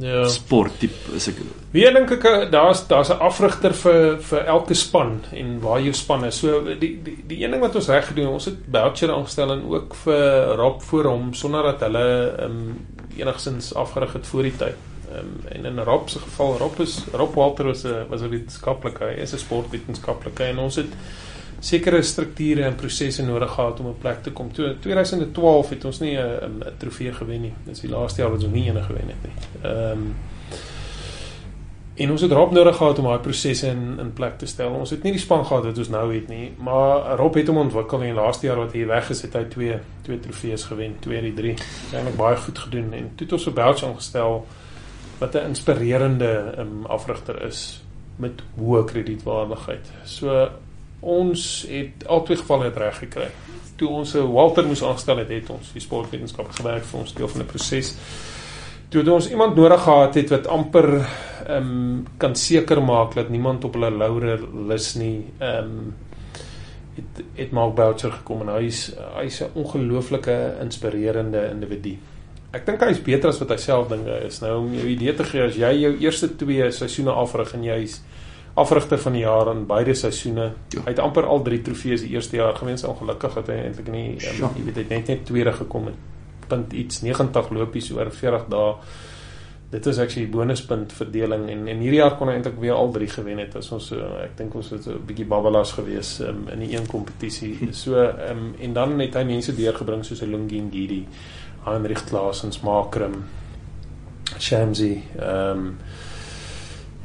Ja. 0.00 0.28
sport 0.28 0.78
tipe 0.78 1.14
is 1.16 1.28
ek 1.28 1.34
Wie 1.72 1.84
dink 1.92 2.10
ek 2.10 2.24
eh, 2.24 2.50
daar's 2.50 2.86
daar's 2.88 3.10
'n 3.10 3.18
afrigter 3.20 3.74
vir 3.74 4.18
vir 4.22 4.44
elke 4.46 4.74
span 4.74 5.20
en 5.32 5.60
waar 5.60 5.80
jou 5.80 5.92
span 5.92 6.24
is. 6.24 6.38
So 6.38 6.64
die 6.80 6.98
die 7.02 7.16
die 7.26 7.44
een 7.44 7.50
ding 7.50 7.60
wat 7.60 7.74
ons 7.76 7.88
reg 7.88 8.06
gedoen, 8.06 8.28
ons 8.28 8.44
het 8.44 8.70
Boucher 8.70 9.10
aangestel 9.12 9.52
en 9.52 9.62
ook 9.68 9.94
vir 9.94 10.56
Rob 10.56 10.80
voor 10.82 11.04
hom 11.04 11.34
sonder 11.34 11.62
dat 11.62 11.80
hulle 11.80 12.34
ehm 12.38 12.50
um, 12.50 12.76
enigsins 13.16 13.74
afgerig 13.74 14.12
het 14.12 14.26
voor 14.26 14.42
die 14.42 14.56
tyd. 14.56 14.74
Um, 15.16 15.40
en 15.48 15.64
in 15.64 15.78
Rob 15.78 16.08
se 16.08 16.18
geval, 16.18 16.56
Rob 16.58 16.80
is 16.80 17.04
Rob 17.12 17.34
Walter 17.34 17.64
was 17.64 17.84
'n 17.84 18.06
was 18.08 18.20
'n 18.20 18.28
wetenskaplike, 18.28 19.04
hy 19.04 19.20
is 19.22 19.32
'n 19.32 19.38
sportwetenskaplike 19.38 20.44
en 20.44 20.58
ons 20.58 20.76
het 20.76 20.92
sekere 21.60 22.02
strukture 22.02 22.62
en 22.62 22.74
prosesse 22.74 23.22
nodig 23.22 23.50
gehad 23.50 23.80
om 23.80 23.86
'n 23.86 23.98
plek 23.98 24.22
te 24.22 24.30
kom. 24.30 24.52
Toe 24.52 24.76
2012 24.80 25.68
het 25.68 25.84
ons 25.84 25.98
nie 25.98 26.16
'n 26.16 26.44
'n 26.44 26.76
trofee 26.76 27.12
gewen 27.12 27.40
nie. 27.40 27.54
Dis 27.64 27.80
die 27.80 27.90
laaste 27.90 28.20
jaar 28.20 28.30
wat 28.30 28.42
ons 28.44 28.52
nie 28.52 28.68
een 28.68 28.84
gewen 28.84 29.08
het 29.08 29.22
nie. 29.22 29.70
Ehm 29.70 29.90
um, 29.90 30.14
En 31.98 32.10
ons 32.10 32.20
het 32.20 32.32
Rob 32.32 32.52
nodig 32.52 32.76
gehad 32.76 32.98
om 32.98 33.04
daai 33.04 33.18
prosesse 33.18 33.66
in 33.66 33.96
in 33.98 34.12
plek 34.12 34.36
te 34.38 34.46
stel. 34.46 34.70
Ons 34.70 34.90
het 34.90 35.02
nie 35.02 35.12
die 35.12 35.20
span 35.20 35.44
gehad 35.46 35.64
wat 35.64 35.78
ons 35.78 35.88
nou 35.90 36.14
het 36.14 36.28
nie, 36.28 36.52
maar 36.62 37.16
Rob 37.18 37.34
het 37.34 37.48
hom 37.50 37.58
ontwikkel 37.58 38.02
en 38.02 38.14
laaste 38.14 38.46
jaar 38.46 38.60
wat 38.62 38.72
hy 38.72 38.84
weg 38.86 39.10
is, 39.10 39.22
het 39.26 39.34
hy 39.34 39.42
twee 39.50 39.78
twee 40.06 40.20
trofees 40.20 40.64
gewen, 40.70 40.94
twee 41.00 41.16
uit 41.16 41.24
die 41.24 41.34
drie. 41.34 41.54
Eintlik 41.90 42.16
baie 42.16 42.36
goed 42.36 42.58
gedoen 42.58 42.92
en 42.92 43.10
toe 43.14 43.26
het 43.26 43.32
ons 43.32 43.46
'n 43.46 43.54
Belch 43.54 43.84
aangestel 43.84 44.46
wat 45.18 45.34
'n 45.34 45.48
inspirerende 45.48 46.54
um, 46.58 46.86
afrigter 46.86 47.42
is 47.42 47.82
met 48.16 48.42
hoë 48.58 48.84
kredietwaardigheid. 48.84 49.90
So 50.04 50.48
ons 51.00 51.66
het 51.68 52.06
al 52.06 52.22
twee 52.22 52.36
gevalle 52.36 52.64
het 52.64 52.76
reg 52.76 52.98
gekry. 52.98 53.28
Toe 53.76 53.88
ons 53.88 54.14
'n 54.14 54.32
Walter 54.32 54.66
moes 54.66 54.82
aanstel 54.82 55.16
het, 55.16 55.28
het 55.28 55.50
ons 55.50 55.72
die 55.72 55.80
sportwetenskap 55.80 56.50
gewerk 56.50 56.84
vir 56.84 57.00
ons 57.00 57.14
deel 57.14 57.28
van 57.28 57.40
'n 57.40 57.46
proses 57.46 57.94
toe 58.88 59.02
het 59.02 59.10
ons 59.12 59.30
iemand 59.30 59.56
nodig 59.56 59.82
gehad 59.82 60.14
het 60.14 60.30
wat 60.32 60.46
amper 60.46 60.88
ehm 60.98 61.56
um, 61.56 62.06
kan 62.16 62.34
seker 62.36 62.82
maak 62.82 63.14
dat 63.14 63.28
niemand 63.28 63.64
op 63.64 63.74
hulle 63.76 63.90
laure 63.90 64.38
lus 64.68 64.94
nie. 64.94 65.26
Ehm 65.38 65.64
um, 65.64 65.96
het 66.98 67.24
het 67.34 67.50
Mark 67.54 67.74
Boucher 67.74 68.12
gekom 68.12 68.40
en 68.42 68.54
hy's 68.56 68.92
hy's 69.16 69.40
'n 69.42 69.50
ongelooflike 69.54 70.56
inspirerende 70.60 71.48
individu. 71.50 71.98
Ek 72.56 72.64
dink 72.64 72.80
hy's 72.80 73.00
beter 73.04 73.28
as 73.28 73.40
wat 73.42 73.50
hy 73.52 73.58
self 73.60 73.90
dink 73.90 74.06
hy 74.08 74.22
is. 74.30 74.40
Nou 74.40 74.54
om 74.62 74.70
jou 74.72 74.86
idee 74.88 75.12
te 75.16 75.26
gee 75.28 75.42
as 75.44 75.58
jy 75.60 75.72
jou 75.82 75.90
eerste 76.00 76.30
twee 76.40 76.70
seisoene 76.72 77.12
afrig 77.12 77.52
en 77.58 77.66
jy's 77.66 77.98
afrigter 78.58 78.98
van 78.98 79.14
die 79.14 79.22
jaar 79.22 79.50
in 79.52 79.66
beide 79.68 79.94
seisoene. 79.94 80.48
Ja. 80.72 80.84
Hy 80.86 80.94
het 80.94 81.02
amper 81.04 81.28
al 81.28 81.44
drie 81.46 81.60
trofees 81.62 82.06
die 82.06 82.14
eerste 82.16 82.40
jaar 82.40 82.56
gewen. 82.56 82.80
So 82.80 82.94
ongelukkig 82.94 83.36
het 83.42 83.52
hy 83.52 83.58
eintlik 83.66 83.92
nie 83.92 84.06
um, 84.16 84.56
jy 84.56 84.64
weet 84.64 84.80
hy 84.80 84.86
het 84.86 84.96
net 84.96 85.12
net 85.12 85.28
tweede 85.28 85.52
gekom 85.60 85.90
met 85.90 86.00
punt 86.48 86.72
iets 86.72 87.02
90 87.04 87.52
lopies 87.52 87.92
oor 87.92 88.10
40 88.10 88.48
dae. 88.48 88.72
Dit 89.68 89.84
is 89.86 89.98
actually 90.00 90.30
bonuspunt 90.32 90.94
verdeling 90.96 91.44
en 91.52 91.66
en 91.68 91.82
hierdie 91.84 92.00
jaar 92.00 92.16
kon 92.16 92.30
hy 92.32 92.38
eintlik 92.38 92.56
weer 92.62 92.72
al 92.72 92.88
drie 92.94 93.10
gewen 93.12 93.42
het. 93.44 93.58
As 93.60 93.68
ons 93.76 93.90
uh, 93.92 94.06
ek 94.24 94.38
dink 94.40 94.56
ons 94.56 94.70
het 94.72 94.88
'n 94.88 95.02
bietjie 95.06 95.28
babbelas 95.28 95.74
gewees 95.76 96.14
um, 96.24 96.46
in 96.48 96.64
die 96.64 96.72
een 96.72 96.88
kompetisie. 96.88 97.52
So 97.82 98.00
um, 98.00 98.54
en 98.56 98.72
dan 98.72 98.96
het 99.04 99.14
hy 99.14 99.26
mense 99.28 99.52
deurgebring 99.52 100.04
soos 100.04 100.24
Lungi 100.24 100.62
Ngidi, 100.64 101.02
Heinrich 101.68 102.04
Klaasens, 102.08 102.60
Makram, 102.66 103.22
Shamsi, 104.38 104.94
ehm 105.18 105.66
um, 105.66 105.72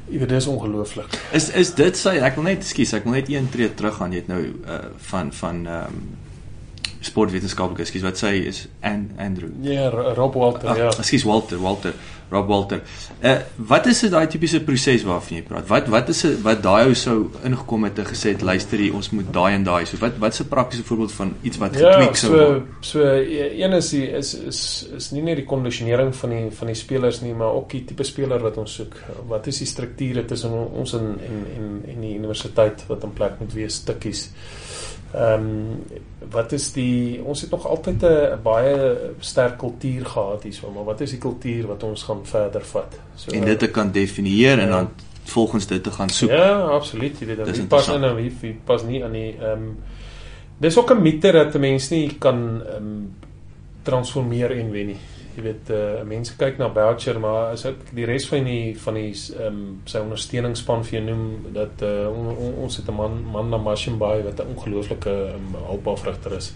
Jy 0.03 0.19
weet 0.19 0.33
dis 0.33 0.47
ongelooflik. 0.51 1.13
Is 1.31 1.47
is 1.57 1.69
dit 1.77 1.97
sy 1.97 2.17
ek 2.19 2.35
wil 2.35 2.43
net 2.49 2.65
skus, 2.67 2.91
ek 2.93 3.05
wil 3.07 3.15
net 3.15 3.29
een 3.31 3.47
tree 3.49 3.69
terug 3.73 3.95
gaan. 4.01 4.11
Jy 4.11 4.19
het 4.25 4.27
nou 4.29 4.41
uh, 4.43 4.79
van 5.09 5.31
van 5.33 5.63
ehm 5.63 5.95
um, 5.95 6.03
sportwetenskaplike 7.03 7.85
skus 7.87 8.03
wat 8.05 8.19
sê 8.19 8.31
is 8.47 8.65
An 8.85 9.09
Andrew. 9.19 9.49
Ja, 9.65 9.89
Rob 9.89 10.37
Walter, 10.39 10.69
Ag, 10.71 10.77
ja. 10.77 10.91
Ekskuus 11.03 11.25
Walter, 11.27 11.59
Walter, 11.59 11.95
Rob 12.33 12.49
Walter. 12.51 12.81
Uh 13.21 13.37
wat 13.69 13.85
is 13.91 14.01
dit 14.03 14.11
daai 14.11 14.27
tipiese 14.27 14.59
proses 14.65 15.03
waarvan 15.07 15.37
jy 15.37 15.43
praat? 15.47 15.67
Wat 15.69 15.87
wat 15.93 16.09
is 16.09 16.21
dit 16.25 16.41
wat 16.45 16.63
daai 16.65 16.87
ou 16.89 16.93
sou 16.97 17.17
ingekom 17.45 17.83
het 17.87 17.99
en 18.01 18.05
gesê 18.09 18.33
het 18.33 18.41
luister 18.41 18.81
hier, 18.81 18.95
ons 18.97 19.09
moet 19.15 19.29
daai 19.33 19.53
en 19.59 19.63
daai. 19.67 19.85
So 19.85 19.97
wat 20.01 20.17
wat 20.19 20.39
'n 20.41 20.47
praktiese 20.49 20.83
voorbeeld 20.83 21.11
van 21.11 21.33
iets 21.41 21.57
wat 21.61 21.77
Ja, 21.79 21.91
getweek 21.93 22.15
sou 22.15 22.31
so 22.31 22.37
word? 22.37 22.63
so 22.81 22.99
e- 23.03 23.61
een 23.63 23.73
is 23.73 23.89
die, 23.89 24.07
is 24.11 24.33
is 24.33 24.87
is 24.97 25.11
nie 25.11 25.21
net 25.21 25.35
die 25.35 25.45
kondisionering 25.45 26.15
van 26.15 26.29
die 26.29 26.49
van 26.51 26.67
die 26.67 26.75
spelers 26.75 27.21
nie, 27.21 27.33
maar 27.33 27.53
ook 27.53 27.69
die 27.69 27.85
tipe 27.85 28.03
speler 28.03 28.39
wat 28.41 28.57
ons 28.57 28.73
soek. 28.73 28.93
Wat 29.27 29.47
is 29.47 29.57
die 29.57 29.67
strukture 29.67 30.25
tussen 30.25 30.51
ons 30.73 30.93
en 30.93 31.19
en 31.29 31.45
en 31.57 31.83
en 31.87 32.01
die 32.01 32.15
universiteit 32.17 32.83
wat 32.87 33.03
in 33.03 33.13
plek 33.13 33.39
moet 33.39 33.53
wees 33.53 33.75
stukkies. 33.75 34.29
Ehm 35.13 35.33
um, 35.33 35.83
wat 36.31 36.51
is 36.51 36.71
die 36.73 37.21
ons 37.23 37.41
het 37.41 37.49
nog 37.49 37.67
altyd 37.67 38.03
'n 38.03 38.41
baie 38.43 38.97
sterk 39.19 39.57
kultuur 39.57 40.05
gehad 40.05 40.43
hierso, 40.43 40.71
maar 40.71 40.83
wat 40.83 41.01
is 41.01 41.09
die 41.09 41.19
kultuur 41.19 41.67
wat 41.67 41.83
ons 41.83 42.03
gaan 42.03 42.25
verder 42.25 42.65
vat? 42.65 42.99
So 43.15 43.31
En 43.31 43.45
dit 43.45 43.59
te 43.59 43.67
kan 43.67 43.91
definieer 43.91 44.59
en 44.59 44.67
Ja. 44.67 44.75
dan 44.75 44.89
volgens 45.23 45.67
dit 45.67 45.83
te 45.83 45.91
gaan 45.91 46.09
soek. 46.09 46.29
Ja, 46.29 46.59
absoluut. 46.59 47.19
Jy 47.19 47.25
weet 47.25 47.37
dat 47.37 47.49
wie 47.49 47.65
pas 47.65 47.87
in 47.87 48.03
en 48.03 48.15
wie, 48.15 48.37
wie 48.41 48.59
pas 48.63 48.83
nie 48.83 49.03
aan 49.03 49.11
die 49.11 49.35
ehm 49.39 49.51
um, 49.51 49.77
Dis 50.57 50.77
ook 50.77 50.91
'n 50.91 51.01
mite 51.01 51.31
dat 51.31 51.53
'n 51.55 51.59
mens 51.59 51.89
nie 51.89 52.15
kan 52.17 52.61
ehm 52.65 52.75
um, 52.75 53.15
transformeer 53.81 54.51
en 54.51 54.71
wen 54.71 54.85
nie. 54.85 54.97
Jy 55.33 55.41
weet 55.41 55.69
uh, 55.73 56.03
mense 56.05 56.35
kyk 56.37 56.59
na 56.61 56.67
Boucher, 56.69 57.17
maar 57.19 57.55
as 57.55 57.65
ek 57.65 57.87
die 57.97 58.05
res 58.05 58.27
van 58.29 58.45
die 58.45 58.75
van 58.77 58.99
die 58.99 59.11
ehm 59.13 59.47
um, 59.47 59.61
sy 59.89 60.01
ondersteuningsspan 60.03 60.85
vir 60.85 60.99
jou 60.99 61.03
noem 61.07 61.53
dat 61.55 61.81
uh, 61.81 62.05
on, 62.11 62.29
on, 62.33 62.55
ons 62.67 62.77
het 62.77 62.89
'n 62.89 62.97
man 62.97 63.19
man 63.35 63.49
na 63.49 63.57
Mashimbai 63.57 64.21
wat 64.23 64.39
'n 64.39 64.53
ongelooflike 64.53 65.13
um, 65.35 65.55
hulpafrigter 65.69 66.37
is. 66.37 66.53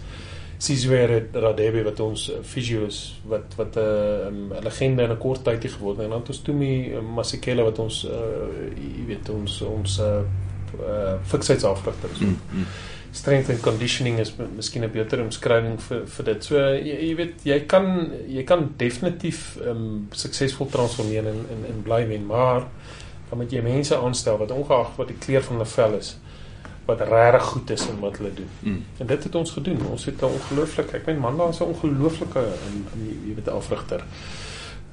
Sizwe 0.58 1.26
Radebe 1.32 1.82
wat 1.84 2.00
ons 2.00 2.30
fisio 2.42 2.86
is 2.86 3.20
wat 3.26 3.54
wat 3.56 3.76
uh, 3.76 4.26
um, 4.26 4.52
'n 4.54 4.62
legende 4.62 5.02
in 5.02 5.10
'n 5.10 5.18
kort 5.18 5.42
tydjie 5.44 5.70
geword 5.70 5.96
het 5.96 6.04
en 6.04 6.10
dan 6.10 6.20
het 6.20 6.28
ons 6.28 6.42
Tumi 6.42 6.92
uh, 6.92 7.00
Masekela 7.00 7.62
wat 7.62 7.78
ons 7.78 8.04
uh, 8.04 8.70
jy 8.76 9.06
weet 9.06 9.28
ons 9.28 9.62
ons 9.62 9.98
uh, 10.00 10.22
uh, 10.78 11.14
fiksheidsafrigter 11.22 12.10
is. 12.12 12.18
Mm, 12.18 12.38
mm. 12.52 12.64
Strength 13.18 13.50
and 13.50 13.60
conditioning 13.60 14.18
is 14.22 14.32
miskien 14.56 14.84
'n 14.84 14.92
beter 14.92 15.22
omskrywing 15.22 15.80
vir 15.88 16.06
vir 16.14 16.24
dit. 16.24 16.44
So 16.44 16.54
jy, 16.58 16.96
jy 17.08 17.14
weet 17.16 17.44
jy 17.44 17.58
kan 17.66 17.88
jy 18.36 18.44
kan 18.44 18.70
definitief 18.76 19.56
ehm 19.56 19.70
um, 19.70 20.08
suksesvol 20.12 20.70
transformeer 20.76 21.26
en 21.26 21.44
en, 21.54 21.66
en 21.72 21.82
bly 21.82 22.06
wen, 22.08 22.26
maar 22.26 22.66
dan 23.28 23.38
moet 23.38 23.52
jy 23.52 23.62
mense 23.62 23.96
aanstel 23.96 24.38
wat 24.38 24.50
ongeag 24.50 24.96
wat 24.96 25.08
die 25.08 25.20
kleur 25.26 25.42
van 25.42 25.58
hulle 25.58 25.70
vel 25.76 25.98
is 25.98 26.16
wat 26.88 27.00
regtig 27.00 27.44
goed 27.52 27.70
is 27.70 27.82
in 27.88 27.98
wat 28.00 28.16
hulle 28.16 28.30
doen. 28.34 28.50
Mm. 28.60 28.84
En 28.98 29.06
dit 29.06 29.24
het 29.24 29.34
ons 29.34 29.50
gedoen. 29.50 29.80
Ons 29.90 30.04
het 30.08 30.22
'n 30.22 30.24
ongelooflike, 30.38 30.96
ek 30.96 31.06
meen 31.06 31.18
Manda 31.18 31.48
is 31.48 31.60
'n 31.60 31.72
ongelooflike 31.74 32.44
in 32.68 32.86
jy 33.26 33.34
weet 33.34 33.48
afrigter. 33.48 34.04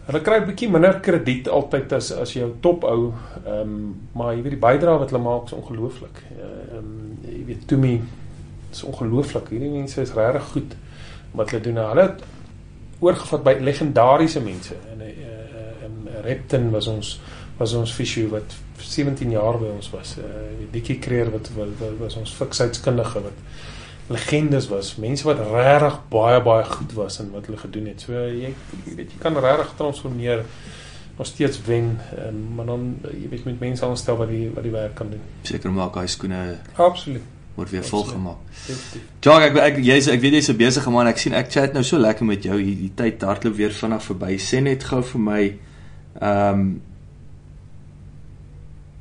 Hulle 0.06 0.22
kry 0.22 0.38
'n 0.40 0.46
bietjie 0.46 0.70
minder 0.70 1.00
krediet 1.02 1.48
altyd 1.50 1.94
as 1.94 2.12
as 2.12 2.34
jou 2.34 2.52
top 2.62 2.84
ou. 2.84 3.14
Ehm 3.46 3.62
um, 3.62 3.96
maar 4.14 4.36
jy 4.36 4.42
weet 4.42 4.56
die 4.58 4.66
bydrae 4.68 5.00
wat 5.02 5.10
hulle 5.10 5.24
maak 5.24 5.46
is 5.46 5.58
ongelooflik. 5.58 6.22
Ehm 6.38 6.78
um, 6.78 7.18
jy 7.26 7.46
weet 7.46 7.72
my 7.78 8.02
is 8.72 8.84
ongelooflik. 8.84 9.50
Hierdie 9.50 9.72
mense 9.72 10.02
is 10.02 10.14
regtig 10.14 10.44
goed 10.52 10.76
wat 11.32 11.50
hulle 11.50 11.64
doen. 11.64 11.76
Hulle 11.76 12.02
het 12.02 12.24
oorgevat 13.00 13.44
by 13.44 13.58
legendariese 13.62 14.42
mense. 14.42 14.76
En 14.92 14.98
'n 14.98 15.02
uh, 15.02 15.08
uh, 15.08 15.86
um, 15.86 16.08
Repton 16.24 16.70
was 16.72 16.88
ons 16.88 17.20
was 17.58 17.74
ons 17.74 17.94
fisio 17.94 18.30
wat 18.30 18.56
17 18.78 19.32
jaar 19.32 19.58
by 19.60 19.72
ons 19.76 19.90
was. 19.90 20.18
Uh 20.18 20.70
Dikkie 20.72 21.00
Kreer 21.00 21.32
wat, 21.32 21.50
wat, 21.56 21.72
wat 21.80 21.98
was 22.00 22.16
ons 22.16 22.34
fiksheidskundige 22.34 23.22
wat 23.22 23.38
legendes 24.08 24.68
was, 24.68 24.96
mense 25.02 25.26
wat 25.26 25.40
regtig 25.50 26.00
baie 26.10 26.42
baie 26.46 26.66
goed 26.70 26.94
was 26.94 27.20
in 27.20 27.32
wat 27.34 27.46
hulle 27.50 27.58
gedoen 27.58 27.92
het. 27.92 28.02
So 28.06 28.14
jy 28.14 28.52
jy 28.86 28.96
weet 28.96 29.14
jy 29.16 29.22
kan 29.22 29.38
regtig 29.38 29.74
transformeer 29.80 30.44
nog 31.16 31.28
steeds 31.28 31.62
wen, 31.66 31.96
um, 32.20 32.42
maar 32.56 32.66
dan 32.66 32.90
jy 33.12 33.30
weet 33.32 33.46
met 33.46 33.60
mense 33.60 33.86
aanstel 33.86 34.20
wat 34.20 34.30
die 34.30 34.50
wat 34.54 34.68
die 34.68 34.76
werk 34.76 34.96
kan 35.00 35.10
doen. 35.10 35.24
Seker 35.48 35.72
maak 35.72 35.98
hy 36.02 36.06
skoene 36.12 36.44
Absoluut 36.76 37.34
word 37.56 37.72
weer 37.72 37.86
vol 37.88 38.04
gemaak. 38.04 38.38
Ja, 39.24 39.38
ek 39.46 39.60
ek 39.64 39.78
jy's 39.84 40.10
ek 40.12 40.20
weet 40.24 40.40
jy's 40.40 40.50
so 40.50 40.60
besig 40.60 40.88
man, 40.92 41.08
ek 41.08 41.22
sien 41.22 41.36
ek 41.38 41.54
chat 41.54 41.76
nou 41.76 41.86
so 41.88 42.00
lekker 42.02 42.28
met 42.28 42.44
jou 42.44 42.58
hier 42.60 42.76
die 42.76 42.92
tyd 43.00 43.24
hardloop 43.24 43.56
weer 43.56 43.76
vinnig 43.76 44.04
verby. 44.10 44.36
Sê 44.44 44.60
net 44.64 44.84
gou 44.84 45.00
vir 45.14 45.24
my 45.30 45.40
ehm 45.46 46.60
um, 46.60 46.68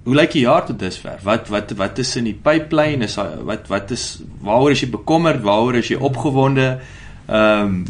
Hoe 0.04 0.14
lyk 0.14 0.34
die 0.36 0.44
jaar 0.44 0.66
tot 0.68 0.78
dusver? 0.78 1.18
Wat 1.24 1.48
wat 1.48 1.70
wat 1.78 1.98
is 1.98 2.16
in 2.20 2.28
die 2.28 2.36
pipeline? 2.36 3.04
Is 3.04 3.16
wat 3.16 3.68
wat 3.72 3.90
is 3.90 4.20
waaroor 4.44 4.74
is 4.74 4.84
jy 4.84 4.90
bekommerd? 4.92 5.40
Waaroor 5.42 5.80
is 5.80 5.88
jy 5.88 5.96
opgewonde? 5.96 6.78
Ehm 7.26 7.68
um, 7.68 7.84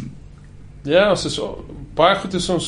Ja, 0.85 1.09
ons 1.09 1.25
is 1.25 1.39
baie 1.97 2.15
goed 2.21 2.35
is 2.37 2.45
ons 2.53 2.67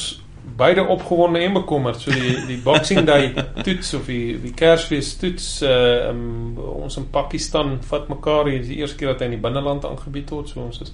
beide 0.57 0.81
opgewonde 0.89 1.39
en 1.39 1.53
bekommerd. 1.53 2.01
So 2.01 2.11
die 2.11 2.33
die 2.47 2.57
Boxing 2.63 3.05
Day 3.05 3.29
toets 3.67 3.93
of 3.93 4.09
die 4.09 4.39
die 4.41 4.53
Kersfees 4.57 5.13
toets 5.21 5.61
uh 5.61 6.09
um, 6.09 6.57
ons 6.57 6.97
in 6.97 7.07
Pakistan 7.13 7.77
vat 7.89 8.09
mekaar 8.09 8.49
hier 8.49 8.65
die 8.65 8.81
eerste 8.81 8.97
keer 8.97 9.13
dat 9.13 9.23
hy 9.23 9.31
in 9.31 9.37
die 9.37 9.43
binneland 9.43 9.85
aangebied 9.85 10.33
word. 10.33 10.49
So 10.49 10.65
ons 10.65 10.81
is 10.81 10.93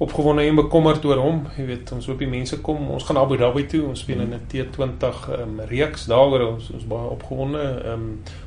opgewonde 0.00 0.42
en 0.42 0.54
bekommerd 0.56 1.04
oor 1.04 1.18
hom. 1.20 1.40
Jy 1.58 1.66
weet, 1.68 1.90
ons 1.92 2.06
hoop 2.08 2.22
die 2.22 2.28
mense 2.30 2.56
kom. 2.64 2.86
Ons 2.94 3.04
gaan 3.04 3.20
Abu 3.20 3.36
Dhabi 3.36 3.66
toe. 3.68 3.82
Ons 3.90 4.00
speel 4.00 4.22
in 4.24 4.32
'n 4.32 4.46
T20 4.48 5.18
um, 5.36 5.60
reeks 5.68 6.06
daaroor. 6.08 6.46
Ons 6.54 6.70
ons 6.72 6.86
baie 6.88 7.08
opgewonde 7.16 7.64
um 7.92 8.06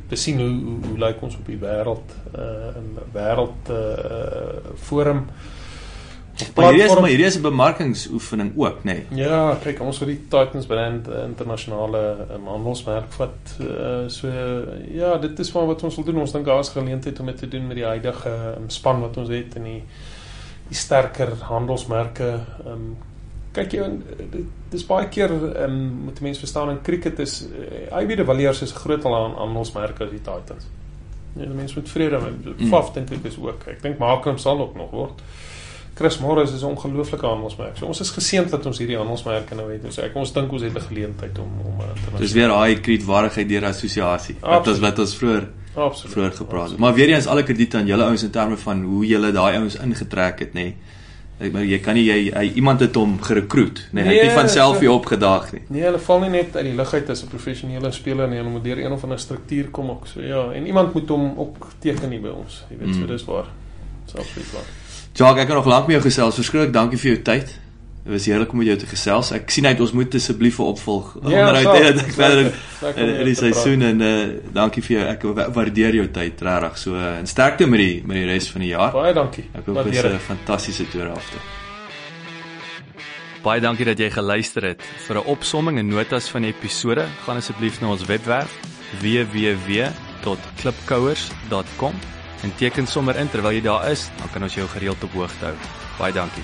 te 0.10 0.16
sien 0.16 0.40
hoe 0.42 0.50
hoe, 0.50 0.78
hoe 0.90 1.00
lyk 1.00 1.22
ons 1.22 1.36
op 1.38 1.46
die 1.46 1.60
wêreld 1.62 2.16
uh 2.34 2.78
in 2.80 2.88
wêreld 3.14 3.70
uh 3.70 4.74
forum. 4.76 5.28
Maar 6.56 6.74
hierdie 6.74 6.84
is 6.84 7.00
maar 7.00 7.10
hierdie 7.10 7.26
is 7.26 7.38
'n 7.38 7.42
bemarkingsoefening 7.42 8.52
ook, 8.56 8.78
nê. 8.84 8.84
Nee. 8.84 9.06
Ja, 9.10 9.58
kyk, 9.64 9.82
ons 9.82 9.98
vir 9.98 10.08
die 10.08 10.22
Titans 10.28 10.66
brand 10.66 11.08
internasionale 11.08 12.18
um, 12.34 12.48
handelsmerk 12.48 13.12
vat 13.14 13.54
uh, 13.62 14.08
so 14.08 14.28
ja, 14.92 15.18
dit 15.18 15.40
is 15.40 15.52
wat 15.52 15.84
ons 15.84 15.96
wil 15.96 16.06
doen. 16.06 16.18
Ons 16.18 16.32
dink 16.32 16.46
daar 16.46 16.60
is 16.60 16.70
geleentheid 16.70 17.20
om 17.20 17.26
dit 17.26 17.38
te 17.38 17.48
doen 17.48 17.68
met 17.68 17.76
die 17.76 17.86
huidige 17.86 18.34
um, 18.58 18.70
span 18.70 19.02
wat 19.02 19.18
ons 19.18 19.30
het 19.30 19.56
in 19.56 19.64
die 19.64 19.84
die 20.74 20.82
sterker 20.82 21.36
handelsmerke 21.50 22.30
ehm 22.66 22.72
um, 22.76 22.94
kyk 23.54 23.74
jy 23.78 23.84
dis 24.74 24.86
baie 24.90 25.06
keer 25.14 25.30
ehm 25.30 25.64
um, 25.70 25.82
moet 26.08 26.22
mense 26.26 26.42
verstaan 26.42 26.72
in 26.74 26.82
cricket 26.86 27.20
is 27.22 27.44
uh, 27.46 28.02
IB 28.02 28.16
de 28.18 28.26
Villiers 28.26 28.64
is 28.66 28.74
groot 28.74 29.06
aan 29.06 29.38
handelsmerke 29.38 30.08
as 30.08 30.14
die 30.14 30.22
Titans. 30.26 30.70
Ja, 31.36 31.46
die 31.46 31.58
mense 31.58 31.78
moet 31.78 31.90
vrede 31.90 32.20
met 32.22 32.46
mm. 32.46 32.70
Faf 32.74 32.92
dink 32.94 33.14
ek 33.14 33.30
is 33.30 33.38
ook. 33.42 33.68
Ek 33.70 33.82
dink 33.86 34.02
Markham 34.02 34.38
sal 34.42 34.62
ook 34.66 34.76
nog 34.78 34.92
word. 34.94 35.22
Chris 35.94 36.18
Morris 36.22 36.54
is 36.58 36.64
'n 36.64 36.74
ongelooflike 36.74 37.26
handelsmerk. 37.26 37.78
So 37.78 37.86
ons 37.86 38.00
is 38.02 38.10
geseënd 38.10 38.50
dat 38.50 38.66
ons 38.66 38.78
hierdie 38.82 38.98
handelsmerke 38.98 39.56
nou 39.56 39.70
het. 39.70 39.86
So 39.94 40.02
ek 40.02 40.16
ons 40.18 40.34
dink 40.34 40.52
ons 40.52 40.66
het 40.66 40.74
'n 40.74 40.88
geleentheid 40.90 41.38
om 41.38 41.52
om 41.66 41.78
te 41.78 42.18
Dis 42.18 42.34
weer 42.34 42.48
daai 42.48 42.80
kredietwaardigheid 42.80 43.50
deur 43.50 43.66
assosiasie. 43.66 44.36
Wat 44.42 44.68
ons 44.68 44.80
wat 44.80 45.00
ons 45.00 45.16
vroeër 45.16 45.48
Absoluut. 45.74 46.12
Vroeër 46.12 46.32
gepraat 46.32 46.70
het. 46.70 46.80
Maar 46.80 46.94
weer 46.94 47.10
eens 47.10 47.28
alle 47.28 47.44
krediet 47.44 47.76
aan 47.76 47.86
julle 47.86 48.04
ouens 48.04 48.24
in 48.24 48.30
terme 48.30 48.58
van 48.58 48.84
hoe 48.84 49.06
julle 49.06 49.32
daai 49.32 49.58
ouens 49.58 49.76
ingetrek 49.76 50.40
het, 50.40 50.54
nê. 50.54 50.68
Nee. 50.68 50.76
Ek 51.44 51.50
maar 51.52 51.66
jy 51.66 51.80
kan 51.82 51.98
nie 51.98 52.04
jy, 52.06 52.18
jy 52.30 52.44
iemand 52.62 52.84
het 52.86 52.96
hom 52.96 53.16
gerekruut, 53.22 53.82
nê. 53.90 54.04
Nee, 54.04 54.06
hy 54.06 54.14
het 54.20 54.28
nie 54.30 54.36
van 54.38 54.50
self 54.54 54.84
hier 54.84 54.94
opgedaag 54.94 55.50
nie. 55.56 55.64
Nee, 55.74 55.82
hulle 55.88 56.00
val 56.06 56.22
nie 56.22 56.30
net 56.36 56.54
uit 56.56 56.68
die 56.70 56.76
lug 56.78 56.94
uit 56.94 57.10
as 57.10 57.24
'n 57.24 57.32
professionele 57.32 57.92
speler 57.92 58.30
nie, 58.30 58.38
hulle 58.38 58.54
moet 58.54 58.64
deur 58.64 58.78
een 58.78 58.92
of 58.92 59.04
ander 59.04 59.20
struktuur 59.20 59.72
kom 59.72 59.90
ook. 59.90 60.08
So 60.08 60.22
ja, 60.22 60.52
en 60.54 60.66
iemand 60.66 60.94
moet 60.94 61.10
hom 61.10 61.34
ook 61.38 61.68
teken 61.80 62.10
nie 62.10 62.20
by 62.20 62.30
ons. 62.30 62.64
Jy 62.70 62.78
weet, 62.78 62.88
mm. 62.88 63.02
so 63.02 63.08
dis 63.08 63.26
waar. 63.26 63.50
Selfs 64.06 64.54
waar. 64.54 64.70
Jacques, 65.14 65.42
ek 65.42 65.48
kan 65.48 65.56
nog 65.56 65.66
lank 65.66 65.88
met 65.88 65.96
jou 65.96 66.04
gesels. 66.06 66.36
Verskriklik 66.36 66.74
dankie 66.74 66.98
vir 66.98 67.12
jou 67.12 67.22
tyd. 67.22 67.60
Dit 68.04 68.12
was 68.12 68.26
heerlik 68.28 68.52
om 68.52 68.58
met 68.60 68.68
jou 68.68 68.76
te 68.78 68.88
gesels. 68.92 69.32
Ek 69.32 69.48
sien 69.54 69.66
uit 69.66 69.80
ons 69.80 69.92
moet 69.96 70.16
asseblief 70.16 70.60
'n 70.60 70.64
opvolg 70.74 71.14
ja, 71.14 71.20
onderhoud 71.24 71.78
hê 71.78 71.84
dat 71.88 72.00
ek 72.04 72.12
verder 72.12 72.54
in, 73.00 73.10
in 73.10 73.26
die 73.26 73.36
seisoen 73.36 73.82
en 73.82 74.02
uh, 74.02 74.28
dankie 74.52 74.84
vir 74.84 74.98
jou. 74.98 75.08
Ek 75.08 75.24
waardeer 75.56 75.96
jou 75.96 76.08
tyd 76.12 76.42
regtig. 76.42 76.78
So 76.78 76.96
uh, 77.00 77.18
en 77.22 77.28
sterkte 77.28 77.66
met 77.66 77.80
die 77.80 78.04
met 78.04 78.16
die 78.20 78.26
res 78.28 78.50
van 78.52 78.62
die 78.62 78.70
jaar. 78.74 78.92
Baie 78.92 79.14
dankie. 79.16 79.44
Ek 79.56 79.66
hoop 79.66 79.84
dit 79.88 79.96
is 79.96 80.04
'n 80.04 80.20
fantastiese 80.20 80.84
toer 80.92 81.10
afte. 81.16 81.38
Baie 83.44 83.62
dankie 83.62 83.86
dat 83.86 84.00
jy 84.00 84.10
geluister 84.12 84.64
het. 84.64 84.82
Vir 85.08 85.16
'n 85.16 85.24
opsomming 85.24 85.80
en 85.80 85.88
notas 85.88 86.28
van 86.28 86.42
die 86.42 86.52
episode, 86.52 87.06
gaan 87.26 87.38
asseblief 87.38 87.82
na 87.82 87.88
ons 87.88 88.06
webwerf 88.06 88.60
www.klipkouers.com 89.00 91.94
en 92.44 92.56
teken 92.56 92.88
sommer 92.88 93.16
in 93.16 93.30
terwyl 93.30 93.52
jy 93.52 93.62
daar 93.62 93.92
is, 93.92 94.10
dan 94.20 94.30
kan 94.34 94.44
ons 94.44 94.56
jou 94.56 94.68
gereeld 94.68 95.04
op 95.04 95.12
hoogte 95.12 95.46
hou. 95.46 95.56
Baie 95.98 96.14
dankie. 96.14 96.44